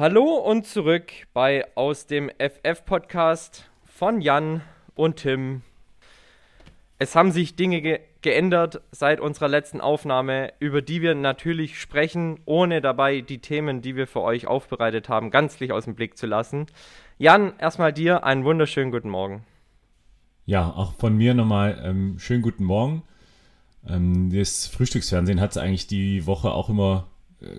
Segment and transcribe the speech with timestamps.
[0.00, 4.62] Hallo und zurück bei Aus dem FF Podcast von Jan
[4.94, 5.60] und Tim.
[6.98, 12.40] Es haben sich Dinge ge geändert seit unserer letzten Aufnahme, über die wir natürlich sprechen,
[12.46, 16.26] ohne dabei die Themen, die wir für euch aufbereitet haben, ganzlich aus dem Blick zu
[16.26, 16.64] lassen.
[17.18, 19.44] Jan, erstmal dir einen wunderschönen guten Morgen.
[20.46, 23.02] Ja, auch von mir nochmal ähm, schönen guten Morgen.
[23.86, 27.09] Ähm, das Frühstücksfernsehen hat es eigentlich die Woche auch immer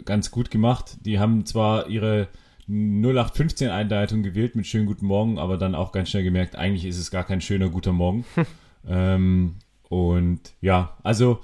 [0.06, 0.98] ganz gut gemacht.
[1.06, 2.28] Die haben zwar ihre
[2.70, 7.12] 0815-Einleitung gewählt mit schönen guten Morgen, aber dann auch ganz schnell gemerkt, eigentlich ist es
[7.12, 8.26] gar kein schöner guter Morgen.
[8.88, 9.56] ähm,
[9.90, 11.40] und ja, also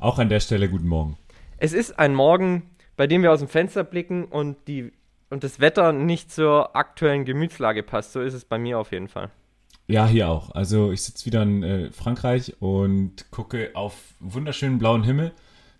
[0.00, 1.16] auch an der Stelle guten Morgen.
[1.58, 4.92] Es ist ein Morgen, bei dem wir aus dem Fenster blicken und, die,
[5.30, 8.12] und das Wetter nicht zur aktuellen Gemütslage passt.
[8.12, 9.30] So ist es bei mir auf jeden Fall.
[9.86, 10.50] Ja, hier auch.
[10.50, 15.32] Also ich sitze wieder in äh, Frankreich und gucke auf wunderschönen blauen Himmel.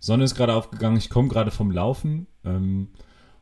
[0.04, 2.26] Sonne ist gerade aufgegangen, ich komme gerade vom Laufen.
[2.44, 2.88] Ähm,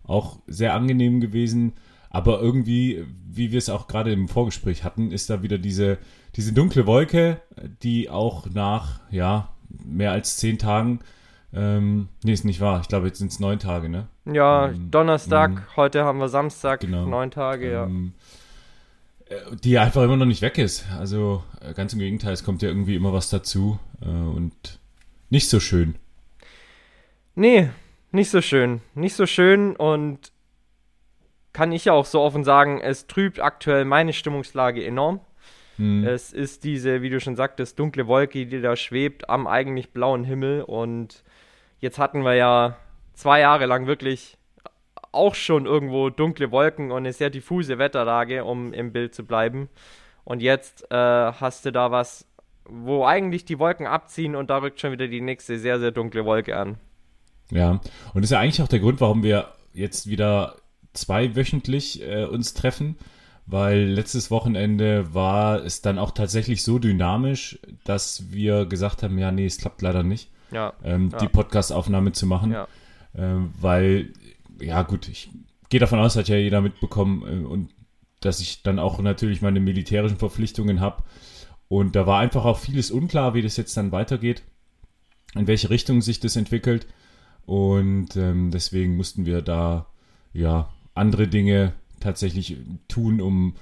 [0.04, 1.72] auch sehr angenehm gewesen.
[2.08, 5.98] Aber irgendwie, wie wir es auch gerade im Vorgespräch hatten, ist da wieder diese,
[6.36, 7.40] diese dunkle Wolke,
[7.82, 9.48] die auch nach, ja,
[9.84, 11.00] mehr als zehn Tagen,
[11.52, 12.80] ähm, nee, ist nicht wahr.
[12.80, 14.06] Ich glaube, jetzt sind es neun Tage, ne?
[14.24, 17.84] Ja, ähm, Donnerstag, ähm, heute haben wir Samstag, genau, neun Tage, ja.
[17.86, 18.12] Ähm,
[19.26, 20.84] äh, die einfach immer noch nicht weg ist.
[20.98, 24.78] Also äh, ganz im Gegenteil, es kommt ja irgendwie immer was dazu äh, und
[25.28, 25.96] nicht so schön.
[27.34, 27.70] Nee,
[28.10, 28.82] nicht so schön.
[28.94, 30.32] Nicht so schön und
[31.52, 35.20] kann ich ja auch so offen sagen, es trübt aktuell meine Stimmungslage enorm.
[35.78, 36.06] Mhm.
[36.06, 40.24] Es ist diese, wie du schon sagtest, dunkle Wolke, die da schwebt am eigentlich blauen
[40.24, 40.62] Himmel.
[40.62, 41.24] Und
[41.78, 42.76] jetzt hatten wir ja
[43.14, 44.38] zwei Jahre lang wirklich
[45.12, 49.68] auch schon irgendwo dunkle Wolken und eine sehr diffuse Wetterlage, um im Bild zu bleiben.
[50.24, 52.26] Und jetzt äh, hast du da was,
[52.64, 56.24] wo eigentlich die Wolken abziehen und da rückt schon wieder die nächste sehr, sehr dunkle
[56.24, 56.78] Wolke an.
[57.52, 60.56] Ja, und das ist ja eigentlich auch der Grund, warum wir jetzt wieder
[60.94, 62.96] zweiwöchentlich äh, uns treffen,
[63.46, 69.30] weil letztes Wochenende war es dann auch tatsächlich so dynamisch, dass wir gesagt haben, ja,
[69.30, 71.18] nee, es klappt leider nicht, ja, ähm, ja.
[71.18, 72.66] die Podcast-Aufnahme zu machen, ja.
[73.14, 74.12] ähm, weil,
[74.58, 75.30] ja gut, ich
[75.68, 77.70] gehe davon aus, hat ja jeder mitbekommen äh, und
[78.20, 81.02] dass ich dann auch natürlich meine militärischen Verpflichtungen habe
[81.68, 84.42] und da war einfach auch vieles unklar, wie das jetzt dann weitergeht,
[85.34, 86.86] in welche Richtung sich das entwickelt.
[87.46, 89.86] Und ähm, deswegen mussten wir da
[90.32, 92.56] ja andere Dinge tatsächlich
[92.88, 93.54] tun, um,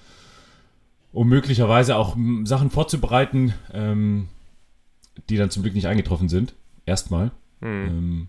[1.12, 4.28] um möglicherweise auch Sachen vorzubereiten, ähm,
[5.28, 6.54] die dann zum Glück nicht eingetroffen sind.
[6.86, 7.30] Erstmal.
[7.60, 7.86] Hm.
[7.86, 8.28] Ähm,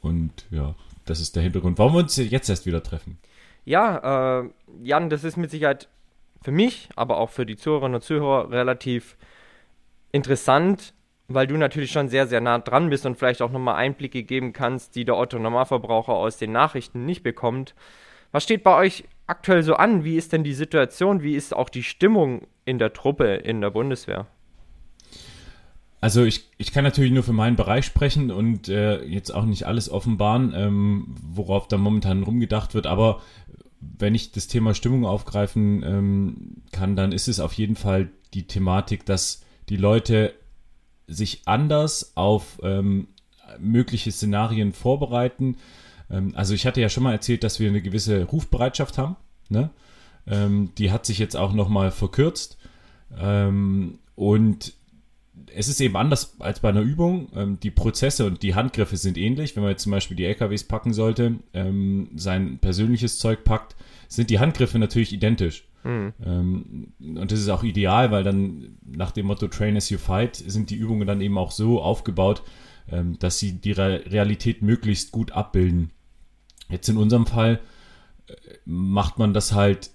[0.00, 0.74] und ja,
[1.04, 3.18] das ist der Hintergrund, warum wir uns jetzt erst wieder treffen.
[3.64, 4.50] Ja, äh,
[4.82, 5.88] Jan, das ist mit Sicherheit
[6.42, 9.16] für mich, aber auch für die Zuhörerinnen und Zuhörer relativ
[10.12, 10.94] interessant,
[11.32, 14.52] weil du natürlich schon sehr, sehr nah dran bist und vielleicht auch nochmal Einblicke geben
[14.52, 17.74] kannst, die der Otto-Normalverbraucher aus den Nachrichten nicht bekommt.
[18.32, 20.04] Was steht bei euch aktuell so an?
[20.04, 21.22] Wie ist denn die Situation?
[21.22, 24.26] Wie ist auch die Stimmung in der Truppe in der Bundeswehr?
[26.00, 29.66] Also ich, ich kann natürlich nur für meinen Bereich sprechen und äh, jetzt auch nicht
[29.66, 33.20] alles offenbaren, ähm, worauf da momentan rumgedacht wird, aber
[33.80, 38.46] wenn ich das Thema Stimmung aufgreifen ähm, kann, dann ist es auf jeden Fall die
[38.46, 40.34] Thematik, dass die Leute
[41.10, 43.08] sich anders auf ähm,
[43.58, 45.56] mögliche Szenarien vorbereiten.
[46.10, 49.16] Ähm, also ich hatte ja schon mal erzählt, dass wir eine gewisse Rufbereitschaft haben.
[49.48, 49.70] Ne?
[50.26, 52.58] Ähm, die hat sich jetzt auch nochmal verkürzt.
[53.18, 54.74] Ähm, und
[55.54, 57.28] es ist eben anders als bei einer Übung.
[57.34, 59.56] Ähm, die Prozesse und die Handgriffe sind ähnlich.
[59.56, 63.76] Wenn man jetzt zum Beispiel die LKWs packen sollte, ähm, sein persönliches Zeug packt,
[64.08, 65.64] sind die Handgriffe natürlich identisch.
[65.84, 66.12] Mhm.
[66.24, 70.36] Ähm, und das ist auch ideal, weil dann nach dem Motto Train as you fight
[70.36, 72.42] sind die Übungen dann eben auch so aufgebaut,
[72.90, 75.90] ähm, dass sie die Re Realität möglichst gut abbilden.
[76.68, 77.60] Jetzt in unserem Fall
[78.26, 78.32] äh,
[78.64, 79.90] macht man das halt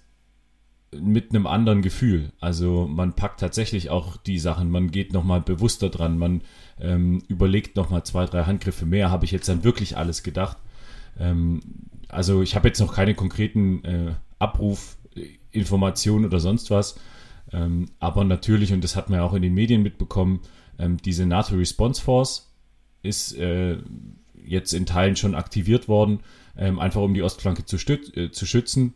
[0.92, 2.32] mit einem anderen Gefühl.
[2.40, 6.42] Also man packt tatsächlich auch die Sachen, man geht nochmal bewusster dran, man
[6.80, 9.10] ähm, überlegt nochmal zwei, drei Handgriffe mehr.
[9.10, 10.56] Habe ich jetzt dann wirklich alles gedacht?
[11.18, 11.60] Ähm,
[12.08, 14.14] also ich habe jetzt noch keine konkreten äh,
[15.56, 16.96] Abrufinformationen oder sonst was.
[17.52, 20.40] Ähm, aber natürlich, und das hat man ja auch in den Medien mitbekommen,
[20.78, 22.50] ähm, diese NATO Response Force
[23.02, 23.78] ist äh,
[24.44, 26.20] jetzt in Teilen schon aktiviert worden,
[26.56, 28.94] ähm, einfach um die Ostflanke zu, äh, zu schützen.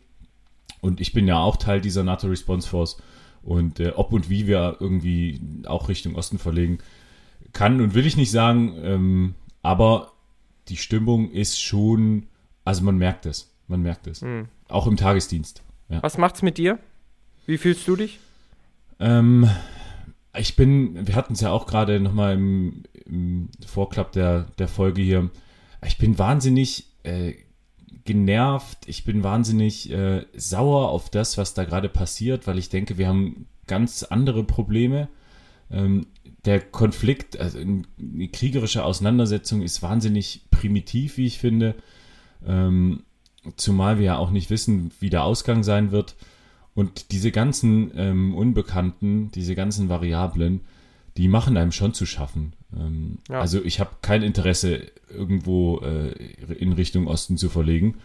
[0.81, 2.97] Und ich bin ja auch Teil dieser NATO Response Force.
[3.43, 6.79] Und äh, ob und wie wir irgendwie auch Richtung Osten verlegen,
[7.53, 8.75] kann und will ich nicht sagen.
[8.83, 10.11] Ähm, aber
[10.67, 12.27] die Stimmung ist schon,
[12.65, 13.51] also man merkt es.
[13.67, 14.21] Man merkt es.
[14.21, 14.47] Mhm.
[14.67, 15.63] Auch im Tagesdienst.
[15.91, 16.01] Ja.
[16.01, 16.79] Was macht's mit dir?
[17.45, 18.19] Wie fühlst du dich?
[18.99, 19.49] Ähm,
[20.37, 25.01] ich bin, wir hatten es ja auch gerade nochmal im, im Vorklapp der, der Folge
[25.01, 25.29] hier.
[25.85, 27.33] Ich bin wahnsinnig äh,
[28.05, 32.97] genervt, ich bin wahnsinnig äh, sauer auf das, was da gerade passiert, weil ich denke,
[32.97, 35.09] wir haben ganz andere Probleme.
[35.69, 36.07] Ähm,
[36.45, 41.75] der Konflikt, also eine kriegerische Auseinandersetzung ist wahnsinnig primitiv, wie ich finde.
[42.45, 43.03] Ähm,
[43.55, 46.15] zumal wir ja auch nicht wissen, wie der Ausgang sein wird.
[46.73, 50.61] Und diese ganzen ähm, Unbekannten, diese ganzen Variablen,
[51.17, 52.53] die machen einem schon zu schaffen.
[52.75, 53.41] Ähm, ja.
[53.41, 56.11] Also ich habe kein Interesse, irgendwo äh,
[56.53, 57.95] in Richtung Osten zu verlegen.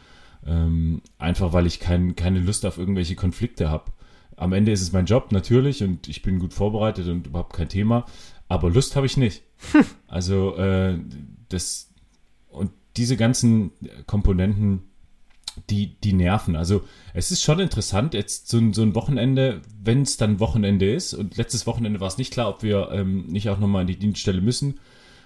[0.44, 3.92] Ähm, einfach weil ich kein, keine Lust auf irgendwelche Konflikte habe.
[4.36, 7.68] Am Ende ist es mein Job natürlich und ich bin gut vorbereitet und überhaupt kein
[7.68, 8.04] Thema.
[8.48, 9.42] Aber Lust habe ich nicht.
[10.08, 10.98] also äh,
[11.48, 11.90] das
[12.48, 13.72] und diese ganzen
[14.06, 14.82] Komponenten
[15.70, 16.56] die, die nerven.
[16.56, 21.14] Also es ist schon interessant, jetzt so, so ein Wochenende, wenn es dann Wochenende ist,
[21.14, 23.98] und letztes Wochenende war es nicht klar, ob wir ähm, nicht auch nochmal in die
[23.98, 24.80] Dienststelle müssen.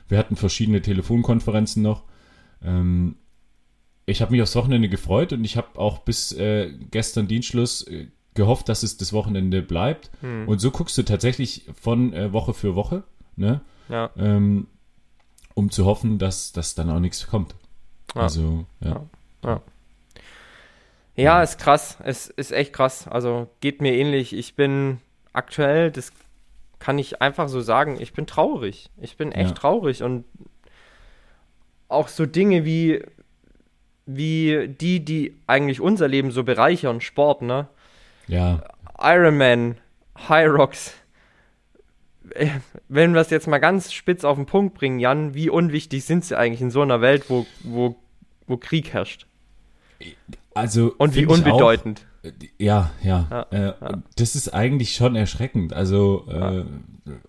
[0.09, 2.05] Wir hatten verschiedene Telefonkonferenzen noch.
[2.63, 3.17] Ähm,
[4.07, 8.09] ich habe mich aufs Wochenende gefreut und ich habe auch bis äh, gestern Dienstschluss äh,
[8.35, 10.11] gehofft, dass es das Wochenende bleibt.
[10.21, 10.49] Hm.
[10.49, 13.05] Und so guckst du tatsächlich von äh, Woche für Woche,
[13.37, 13.61] ne?
[13.89, 14.11] Ja.
[14.17, 14.67] Ähm,
[15.55, 17.55] um zu hoffen, dass, dass dann auch nichts kommt.
[18.15, 18.23] Ja.
[18.23, 18.91] Also, ja.
[18.91, 19.07] ja.
[19.45, 19.63] Ja,
[21.43, 21.99] ist krass.
[22.03, 23.09] Es ist echt krass.
[23.09, 24.33] Also geht mir ähnlich.
[24.33, 24.99] Ich bin
[25.33, 26.13] aktuell, das
[26.79, 28.91] kann ich einfach so sagen, ich bin traurig.
[29.01, 29.55] Ich bin echt ja.
[29.55, 30.25] traurig und
[31.89, 33.03] auch so Dinge wie
[34.07, 37.69] wie die, die eigentlich unser Leben so bereichern, Sport, ne?
[38.27, 38.63] Ja.
[38.99, 39.77] Ironman,
[40.29, 40.95] High Rocks.
[42.89, 46.25] Wenn wir es jetzt mal ganz spitz auf den Punkt bringen, Jan, wie unwichtig sind
[46.25, 47.97] sie eigentlich in so einer Welt, wo, wo,
[48.47, 49.27] wo Krieg herrscht?
[50.55, 52.07] Also und wie unbedeutend.
[52.23, 53.29] Auch, äh, ja, ja.
[53.31, 54.03] ja, äh, ja.
[54.17, 55.73] Das ist eigentlich schon erschreckend.
[55.73, 56.65] Also äh,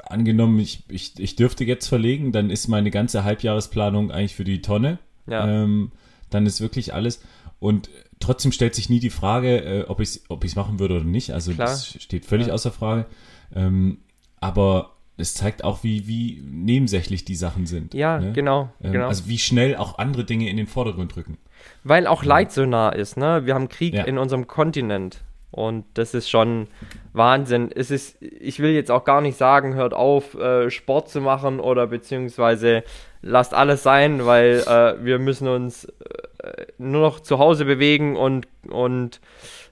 [0.03, 4.62] angenommen, ich, ich, ich dürfte jetzt verlegen, dann ist meine ganze Halbjahresplanung eigentlich für die
[4.62, 5.00] Tonne.
[5.27, 5.47] Ja.
[5.47, 5.91] Ähm,
[6.29, 7.21] dann ist wirklich alles.
[7.59, 7.89] Und
[8.19, 11.31] trotzdem stellt sich nie die Frage, äh, ob ich es ob machen würde oder nicht.
[11.31, 11.67] Also Klar.
[11.67, 13.06] das steht völlig außer Frage.
[13.53, 14.00] Ähm,
[14.39, 17.94] aber es zeigt auch, wie, wie nebensächlich die Sachen sind.
[17.94, 18.34] Ja, ne?
[18.34, 19.08] genau, ähm, genau.
[19.08, 21.38] Also wie schnell auch andere Dinge in den Vordergrund rücken.
[21.84, 23.46] Weil auch Leid so nah ist, ne?
[23.46, 24.04] Wir haben Krieg ja.
[24.04, 25.22] in unserem Kontinent.
[25.51, 26.68] Und das ist schon
[27.12, 27.72] Wahnsinn.
[27.75, 31.60] Es ist, ich will jetzt auch gar nicht sagen, hört auf, äh, Sport zu machen
[31.60, 32.84] oder beziehungsweise
[33.22, 38.48] lasst alles sein, weil äh, wir müssen uns äh, nur noch zu Hause bewegen und,
[38.70, 39.20] und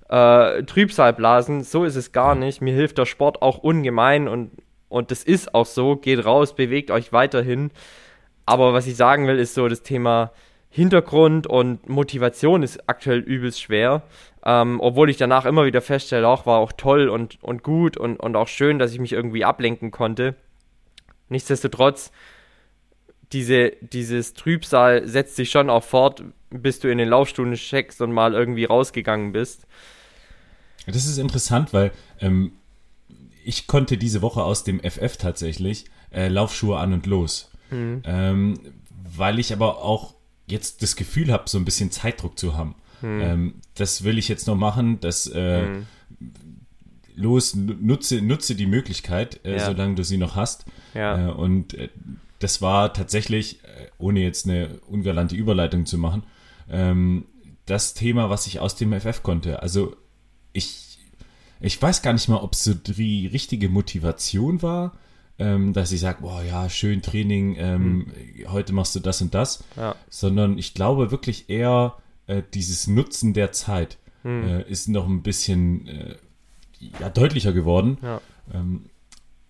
[0.10, 1.64] äh, Trübsal blasen.
[1.64, 2.62] So ist es gar nicht.
[2.62, 4.52] Mir hilft der Sport auch ungemein und,
[4.90, 5.96] und das ist auch so.
[5.96, 7.72] Geht raus, bewegt euch weiterhin.
[8.46, 10.32] Aber was ich sagen will, ist so das Thema
[10.72, 14.04] Hintergrund und Motivation ist aktuell übelst schwer.
[14.44, 18.18] Ähm, obwohl ich danach immer wieder feststelle, auch war auch toll und, und gut und,
[18.18, 20.36] und auch schön, dass ich mich irgendwie ablenken konnte.
[21.28, 22.12] Nichtsdestotrotz,
[23.32, 28.12] diese, dieses Trübsal setzt sich schon auch fort, bis du in den Laufstunden checkst und
[28.12, 29.68] mal irgendwie rausgegangen bist.
[30.88, 32.54] Das ist interessant, weil ähm,
[33.50, 37.50] ich konnte diese Woche aus dem FF tatsächlich äh, Laufschuhe an und los.
[37.72, 38.04] Mhm.
[38.06, 38.60] Ähm,
[39.18, 40.14] weil ich aber auch
[40.46, 42.76] jetzt das Gefühl habe, so ein bisschen Zeitdruck zu haben.
[43.02, 43.22] Hm.
[43.22, 45.88] Ähm, das will ich jetzt noch machen, das äh, hm.
[47.16, 49.66] los, nutze, nutze die Möglichkeit, äh, ja.
[49.66, 50.66] solange du sie noch hast.
[50.94, 51.30] Ja.
[51.30, 51.90] Äh, und äh,
[52.38, 56.24] das war tatsächlich, äh, ohne jetzt eine ungalante Überleitung zu machen,
[56.70, 57.26] ähm,
[57.66, 59.62] das Thema, was ich aus dem FF konnte.
[59.62, 59.96] Also
[60.54, 60.89] ich,
[61.60, 64.94] ich weiß gar nicht mal, ob es so die richtige Motivation war,
[65.38, 68.52] ähm, dass ich sage, boah, ja, schön Training, ähm, hm.
[68.52, 69.96] heute machst du das und das, ja.
[70.10, 71.96] sondern ich glaube wirklich eher,
[72.28, 74.44] äh, dieses Nutzen der Zeit hm.
[74.44, 76.16] äh, ist noch ein bisschen äh,
[77.00, 77.98] ja, deutlicher geworden.
[78.02, 78.22] Ja.
[78.54, 78.86] Ähm,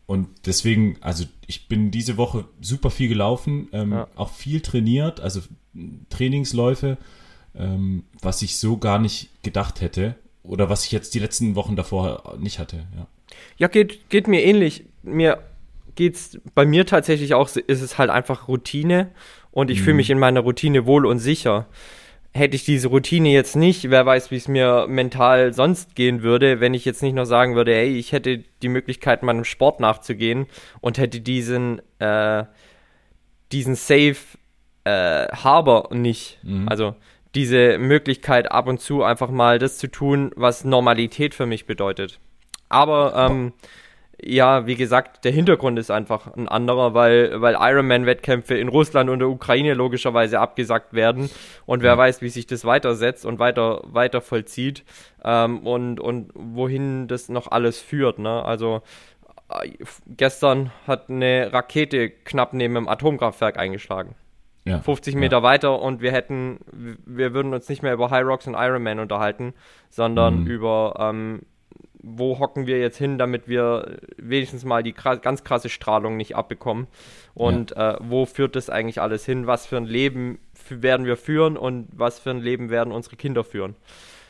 [0.06, 4.08] und deswegen, also ich bin diese Woche super viel gelaufen, ähm, Ja.
[4.16, 5.42] auch viel trainiert, also
[6.10, 6.98] Trainingsläufe,
[7.56, 11.76] ähm, was ich so gar nicht gedacht hätte oder was ich jetzt die letzten Wochen
[11.76, 12.88] davor nicht hatte.
[12.96, 13.08] Ja.
[13.58, 14.86] Ja, geht, geht mir ähnlich.
[15.04, 15.44] Mir
[15.96, 19.12] geht's bei mir tatsächlich auch, ist es halt einfach Routine
[19.52, 21.68] und ich fühle mich in meiner Routine wohl und sicher.
[22.32, 26.60] Hätte ich diese Routine jetzt nicht, wer weiß, wie es mir mental sonst gehen würde,
[26.60, 30.46] wenn ich jetzt nicht noch sagen würde, hey, ich hätte die Möglichkeit, meinem Sport nachzugehen
[30.80, 32.46] und hätte diesen, äh,
[33.52, 34.16] diesen Safe
[34.84, 36.40] äh, Harbor nicht.
[36.68, 36.96] Also
[37.36, 42.20] diese Möglichkeit, ab und zu einfach mal das zu tun, was Normalität für mich bedeutet.
[42.70, 43.54] Aber ähm,
[44.22, 49.20] ja, wie gesagt, der Hintergrund ist einfach ein anderer, weil, weil Ironman-Wettkämpfe in Russland und
[49.20, 51.30] der Ukraine logischerweise abgesagt werden.
[51.66, 54.84] Und wer weiß, wie sich das weitersetzt und weiter, weiter vollzieht
[55.24, 58.20] ähm, und, und wohin das noch alles führt.
[58.20, 58.44] Ne?
[58.44, 58.82] Also
[59.50, 59.72] äh,
[60.08, 64.16] gestern hat eine Rakete knapp neben dem Atomkraftwerk eingeschlagen.
[64.70, 64.80] Ja.
[64.80, 66.60] 50 Meter weiter und wir hätten,
[67.06, 69.54] wir würden uns nicht mehr über High Rocks und Ironman unterhalten,
[69.90, 70.48] sondern Mhm.
[70.48, 71.42] über, ähm,
[72.02, 76.36] wo hocken wir jetzt hin, damit wir wenigstens mal die kra ganz krasse Strahlung nicht
[76.36, 76.88] abbekommen.
[77.34, 79.48] Und äh, wo führt das eigentlich alles hin?
[79.48, 83.44] Was für ein Leben werden wir führen und was für ein Leben werden unsere Kinder
[83.44, 83.76] führen?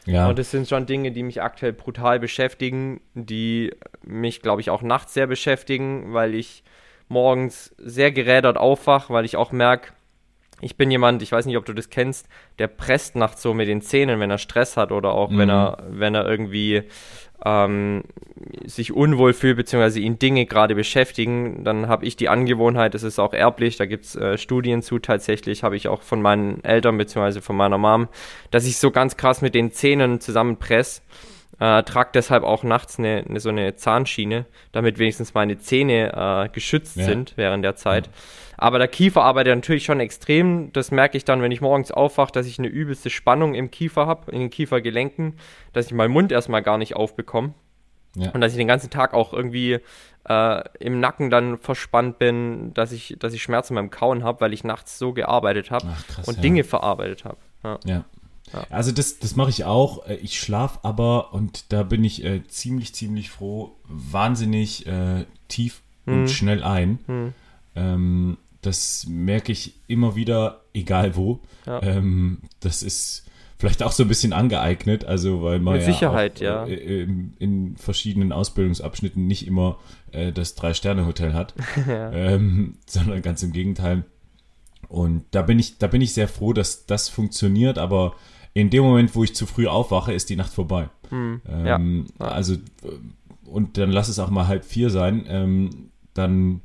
[0.06, 0.28] Ja.
[0.30, 3.72] Und das sind schon Dinge, die mich aktuell brutal beschäftigen, die
[4.04, 6.64] mich, glaube ich, auch nachts sehr beschäftigen, weil ich
[7.08, 9.92] morgens sehr gerädert aufwach, weil ich auch merke,
[10.62, 13.68] ich bin jemand, ich weiß nicht, ob du das kennst, der presst nachts so mit
[13.68, 15.50] den Zähnen, wenn er Stress hat oder auch wenn Mhm.
[15.50, 16.84] er, wenn er irgendwie
[17.46, 18.04] ähm,
[18.66, 23.20] sich unwohl fühlt, beziehungsweise ihn Dinge gerade beschäftigen, dann habe ich die Angewohnheit, das ist
[23.20, 27.42] auch erblich, da gibt's äh, Studien zu tatsächlich, habe ich auch von meinen Eltern beziehungsweise
[27.42, 28.10] von meiner Mom,
[28.52, 31.02] dass ich so ganz krass mit den Zähnen zusammenpress.
[31.62, 36.50] Äh, trage deshalb auch nachts eine, eine, so eine Zahnschiene, damit wenigstens meine Zähne äh,
[36.54, 37.04] geschützt Ja.
[37.06, 38.10] sind während der Zeit.
[38.62, 40.74] Aber der Kiefer arbeitet natürlich schon extrem.
[40.74, 44.06] Das merke ich dann, wenn ich morgens aufwache, dass ich eine übelste Spannung im Kiefer
[44.06, 45.36] habe, in den Kiefergelenken,
[45.72, 47.54] dass ich meinen Mund erstmal gar nicht aufbekomme.
[48.16, 48.32] ja.
[48.32, 49.80] Und dass ich den ganzen Tag auch irgendwie
[50.28, 54.52] äh, im Nacken dann verspannt bin, dass ich, dass ich Schmerzen beim Kauen habe, weil
[54.54, 55.88] ich nachts so gearbeitet habe
[56.28, 56.42] und ja.
[56.42, 57.38] Dinge verarbeitet habe.
[57.64, 57.80] Ja.
[57.86, 58.04] Ja.
[58.70, 60.06] Also das, das mache ich auch.
[60.08, 65.82] Äh, Ich schlafe aber, und da bin ich äh, ziemlich, ziemlich froh, wahnsinnig äh, tief
[66.06, 66.22] Hm.
[66.22, 67.34] und schnell ein.
[67.76, 71.40] Ähm, das merke ich immer wieder, egal wo.
[71.66, 71.82] Ja.
[71.82, 73.26] Ähm, das ist
[73.58, 76.66] vielleicht auch so ein bisschen angeeignet, also weil man Mit ja Sicherheit, auch, ja.
[76.66, 79.78] äh, in, in verschiedenen Ausbildungsabschnitten nicht immer
[80.12, 81.54] äh, das Drei-Sterne-Hotel hat,
[81.88, 84.04] ähm, sondern ganz im Gegenteil.
[84.88, 88.16] Und da bin ich, da bin ich sehr froh, dass das funktioniert, aber
[88.54, 90.90] in dem Moment, wo ich zu früh aufwache, ist die Nacht vorbei.
[91.10, 91.42] Hm.
[91.48, 92.26] Ähm, Ja.
[92.26, 92.56] Also,
[93.46, 96.62] und dann lass es auch mal halb vier sein, ähm, dann,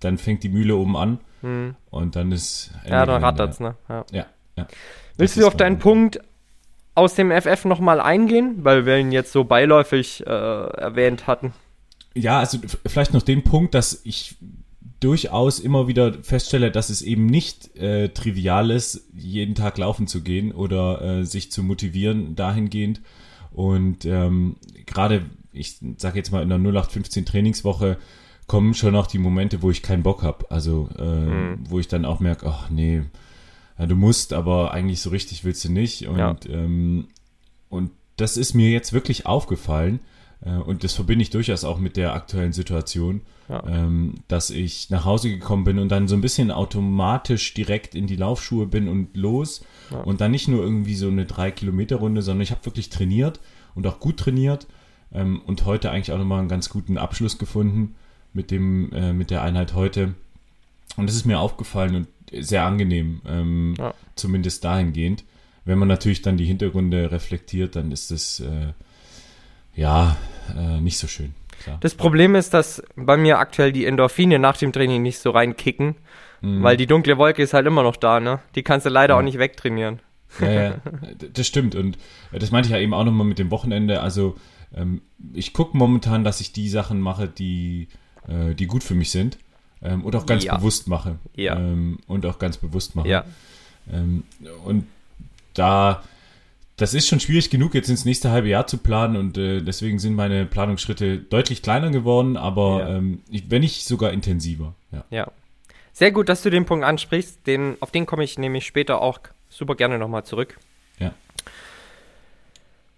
[0.00, 1.76] dann fängt die Mühle oben an Hm.
[1.90, 2.70] und dann ist.
[2.84, 3.74] Ende Ja, dann rattert's, ne?
[3.88, 4.04] Ja.
[4.12, 4.26] Ja,
[4.56, 4.68] ja.
[5.16, 6.20] Willst Das du auf deinen Punkt
[6.94, 11.52] aus dem FF nochmal eingehen, weil wir ihn jetzt so beiläufig äh, erwähnt hatten?
[12.14, 14.36] Ja, also vielleicht noch den Punkt, dass ich
[15.00, 20.22] durchaus immer wieder feststelle, dass es eben nicht äh, trivial ist, jeden Tag laufen zu
[20.22, 23.00] gehen oder äh, sich zu motivieren dahingehend.
[23.52, 27.96] Und ähm, gerade, ich sage jetzt mal in der 0815 Trainingswoche,
[28.48, 30.50] kommen schon auch die Momente, wo ich keinen Bock habe.
[30.50, 33.02] Also äh, wo ich dann auch merke, ach nee,
[33.78, 36.08] ja, du musst, aber eigentlich so richtig willst du nicht.
[36.08, 36.36] Und, Ja.
[36.48, 37.06] ähm,
[37.68, 40.00] und das ist mir jetzt wirklich aufgefallen.
[40.44, 43.62] Äh, und das verbinde ich durchaus auch mit der aktuellen Situation, Ja.
[43.68, 48.06] ähm, dass ich nach Hause gekommen bin und dann so ein bisschen automatisch direkt in
[48.06, 49.64] die Laufschuhe bin und los.
[50.04, 53.40] Und dann nicht nur irgendwie so eine 3-Kilometer-Runde, sondern ich habe wirklich trainiert
[53.74, 54.66] und auch gut trainiert.
[55.12, 57.94] Ähm, und heute eigentlich auch nochmal einen ganz guten Abschluss gefunden
[58.38, 60.14] mit, dem, äh, mit der Einheit heute.
[60.96, 62.06] Und das ist mir aufgefallen und
[62.44, 63.92] sehr angenehm, ähm, Ja.
[64.14, 65.24] zumindest dahingehend.
[65.64, 68.72] Wenn man natürlich dann die Hintergründe reflektiert, dann ist das äh,
[69.74, 70.16] ja
[70.56, 71.34] äh, nicht so schön.
[71.62, 71.78] Klar.
[71.80, 75.96] Das Problem ist, dass bei mir aktuell die Endorphine nach dem Training nicht so reinkicken,
[76.40, 76.62] Mhm.
[76.62, 78.38] weil die dunkle Wolke ist halt immer noch da, ne?
[78.54, 79.18] Die kannst du leider Ja.
[79.18, 79.98] auch nicht wegtrainieren.
[80.40, 80.74] Ja, ja,
[81.34, 81.74] das stimmt.
[81.74, 81.98] Und
[82.30, 84.00] äh, das meinte ich ja eben auch nochmal mit dem Wochenende.
[84.00, 84.36] Also
[84.72, 85.02] ähm,
[85.34, 87.88] ich gucke momentan, dass ich die Sachen mache, die,
[88.28, 89.38] äh, die gut für mich sind.
[89.82, 90.56] Ähm, und auch ganz Ja.
[90.56, 91.18] bewusst mache.
[91.36, 91.56] Ja.
[91.56, 93.08] Ähm, und auch ganz bewusst mache.
[93.08, 93.24] Ja.
[93.92, 94.24] Ähm,
[94.64, 94.86] und
[95.54, 96.02] da,
[96.76, 99.98] das ist schon schwierig genug, jetzt ins nächste halbe Jahr zu planen und äh, deswegen
[99.98, 104.74] sind meine Planungsschritte deutlich kleiner geworden, aber ähm, ich, wenn nicht sogar intensiver.
[104.92, 105.04] Ja.
[105.10, 105.30] Ja.
[105.92, 107.46] Sehr gut, dass du den Punkt ansprichst.
[107.46, 109.18] Den, auf den komme ich nämlich später auch
[109.48, 110.58] super gerne nochmal zurück.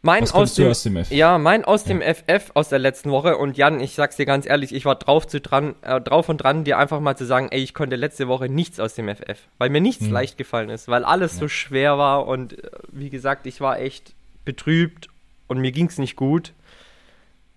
[0.02, 1.10] Mein Was aus, dem, aus dem FF?
[1.10, 1.94] Ja, mein aus ja.
[1.94, 3.36] dem FF aus der letzten Woche.
[3.36, 6.38] Und Jan, ich sag's dir ganz ehrlich, ich war drauf, zu dran, äh, drauf und
[6.38, 9.38] dran, dir einfach mal zu sagen, ey, ich konnte letzte Woche nichts aus dem FF.
[9.58, 10.12] Weil mir nichts hm.
[10.12, 11.40] leicht gefallen ist, weil alles ja.
[11.40, 12.26] so schwer war.
[12.26, 14.14] Und äh, wie gesagt, ich war echt
[14.46, 15.08] betrübt
[15.48, 16.54] und mir ging's nicht gut.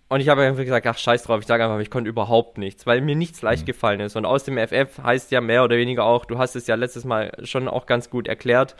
[0.09, 2.85] Und ich habe einfach gesagt, ach scheiß drauf, ich sage einfach, ich konnte überhaupt nichts,
[2.85, 3.67] weil mir nichts leicht mhm.
[3.67, 4.15] gefallen ist.
[4.15, 7.05] Und aus dem FF heißt ja mehr oder weniger auch, du hast es ja letztes
[7.05, 8.75] Mal schon auch ganz gut erklärt,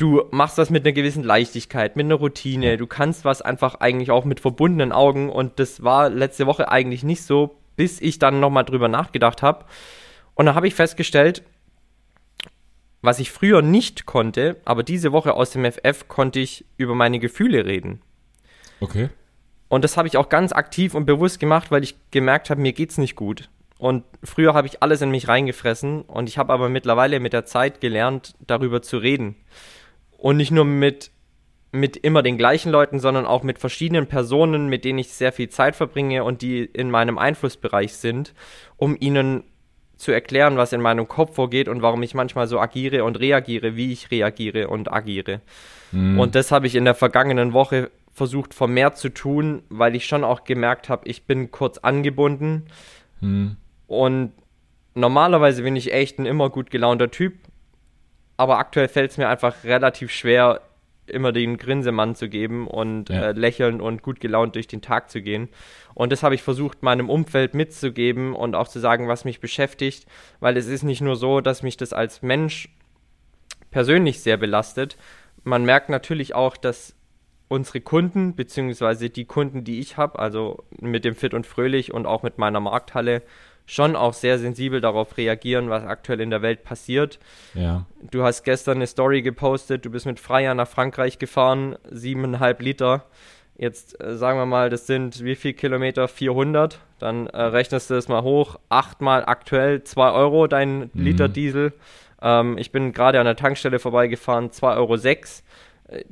[0.00, 4.10] du machst das mit einer gewissen Leichtigkeit, mit einer Routine, du kannst was einfach eigentlich
[4.10, 8.40] auch mit verbundenen Augen und das war letzte Woche eigentlich nicht so, bis ich dann
[8.40, 9.66] nochmal drüber nachgedacht habe.
[10.34, 11.42] Und da habe ich festgestellt,
[13.02, 17.18] was ich früher nicht konnte, aber diese Woche aus dem FF konnte ich über meine
[17.18, 18.00] Gefühle reden.
[18.80, 19.10] Okay.
[19.68, 22.72] Und das habe ich auch ganz aktiv und bewusst gemacht, weil ich gemerkt habe, mir
[22.72, 23.50] geht's nicht gut.
[23.78, 27.46] Und früher habe ich alles in mich reingefressen und ich habe aber mittlerweile mit der
[27.46, 29.36] Zeit gelernt, darüber zu reden.
[30.20, 31.10] Und nicht nur mit,
[31.72, 35.48] mit immer den gleichen Leuten, sondern auch mit verschiedenen Personen, mit denen ich sehr viel
[35.48, 38.34] Zeit verbringe und die in meinem Einflussbereich sind,
[38.76, 39.44] um ihnen
[39.96, 43.76] zu erklären, was in meinem Kopf vorgeht und warum ich manchmal so agiere und reagiere,
[43.76, 45.40] wie ich reagiere und agiere.
[45.92, 46.18] Mhm.
[46.20, 50.24] Und das habe ich in der vergangenen Woche versucht vermehrt zu tun, weil ich schon
[50.24, 52.66] auch gemerkt habe, ich bin kurz angebunden.
[53.20, 53.56] Hm.
[53.86, 54.32] Und
[54.94, 57.34] normalerweise bin ich echt ein immer gut gelaunter Typ.
[58.40, 60.62] Aber aktuell fällt es mir einfach relativ schwer,
[61.06, 63.24] immer den Grinsemann zu geben und ja.
[63.26, 65.50] äh, lächeln und gut gelaunt durch den Tag zu gehen.
[65.92, 70.06] Und das habe ich versucht, meinem Umfeld mitzugeben und auch zu sagen, was mich beschäftigt,
[70.38, 72.70] weil es ist nicht nur so, dass mich das als Mensch
[73.70, 74.96] persönlich sehr belastet.
[75.44, 76.96] Man merkt natürlich auch, dass
[77.48, 82.06] unsere Kunden, beziehungsweise die Kunden, die ich habe, also mit dem Fit und Fröhlich und
[82.06, 83.20] auch mit meiner Markthalle,
[83.66, 87.18] schon auch sehr sensibel darauf reagieren, was aktuell in der Welt passiert.
[87.54, 87.86] Ja.
[88.10, 93.04] Du hast gestern eine Story gepostet, du bist mit Freier nach Frankreich gefahren, siebeneinhalb Liter.
[93.56, 96.08] Jetzt äh, sagen wir mal, das sind wie viel Kilometer?
[96.08, 96.80] 400.
[96.98, 98.58] Dann äh, rechnest du das mal hoch.
[98.70, 100.90] Achtmal aktuell 2 Euro dein mhm.
[100.94, 101.72] Liter Diesel.
[102.22, 104.96] Ähm, ich bin gerade an der Tankstelle vorbeigefahren, 2,06 Euro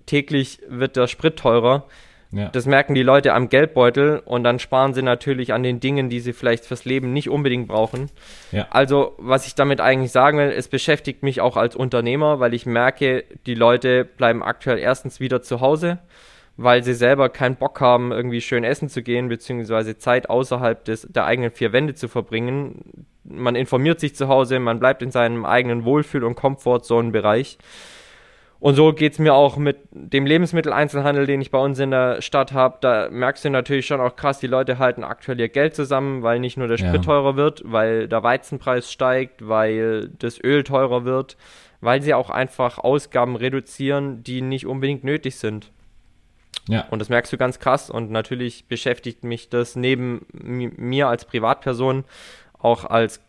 [0.07, 1.87] täglich wird der Sprit teurer.
[2.31, 2.49] Ja.
[2.51, 6.21] Das merken die Leute am Geldbeutel und dann sparen sie natürlich an den Dingen, die
[6.21, 8.11] sie vielleicht fürs Leben nicht unbedingt brauchen.
[8.53, 8.67] Ja.
[8.71, 12.67] Also, was ich damit eigentlich sagen will, es beschäftigt mich auch als Unternehmer, weil ich
[12.67, 16.01] merke, die Leute bleiben aktuell erstens wieder zu Hause,
[16.59, 21.07] weil sie selber keinen Bock haben, irgendwie schön essen zu gehen, beziehungsweise Zeit außerhalb des,
[21.11, 23.07] der eigenen vier Wände zu verbringen.
[23.25, 27.57] Man informiert sich zu Hause, man bleibt in seinem eigenen Wohlfühl- und Komfortzonenbereich.
[27.57, 27.98] bereich
[28.61, 32.21] und so geht es mir auch mit dem Lebensmitteleinzelhandel, den ich bei uns in der
[32.23, 32.79] Stadt habe.
[32.81, 36.41] Da merkst du natürlich schon auch krass, die Leute halten aktuell ihr Geld zusammen, weil
[36.41, 37.03] nicht nur der Sprit ja.
[37.03, 41.37] teurer wird, weil der Weizenpreis steigt, weil das Öl teurer wird,
[41.81, 45.71] weil sie auch einfach Ausgaben reduzieren, die nicht unbedingt nötig sind.
[46.67, 46.85] Ja.
[46.91, 52.05] Und das merkst du ganz krass und natürlich beschäftigt mich das neben mir als Privatperson
[52.59, 53.21] auch als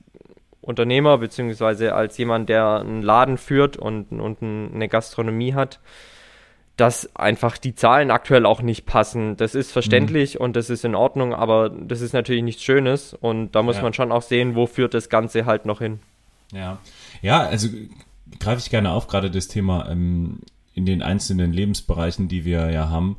[0.69, 5.79] Unternehmer, beziehungsweise als jemand, der einen Laden führt und, und eine Gastronomie hat,
[6.77, 9.35] dass einfach die Zahlen aktuell auch nicht passen.
[9.35, 10.41] Das ist verständlich mhm.
[10.41, 13.81] und das ist in Ordnung, aber das ist natürlich nichts Schönes und da muss ja.
[13.81, 15.99] man schon auch sehen, wo führt das Ganze halt noch hin.
[16.53, 16.77] Ja,
[17.21, 17.67] ja, also
[18.39, 20.39] greife ich gerne auf, gerade das Thema ähm,
[20.73, 23.17] in den einzelnen Lebensbereichen, die wir ja haben,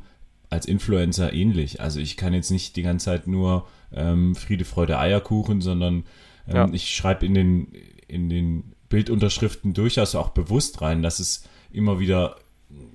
[0.49, 1.81] als Influencer ähnlich.
[1.81, 6.05] Also ich kann jetzt nicht die ganze Zeit nur ähm, Friede, Freude, Eierkuchen, sondern
[6.51, 6.73] ähm, ja.
[6.73, 7.67] Ich schreibe in den,
[8.07, 12.35] in den Bildunterschriften durchaus auch bewusst rein, dass es immer wieder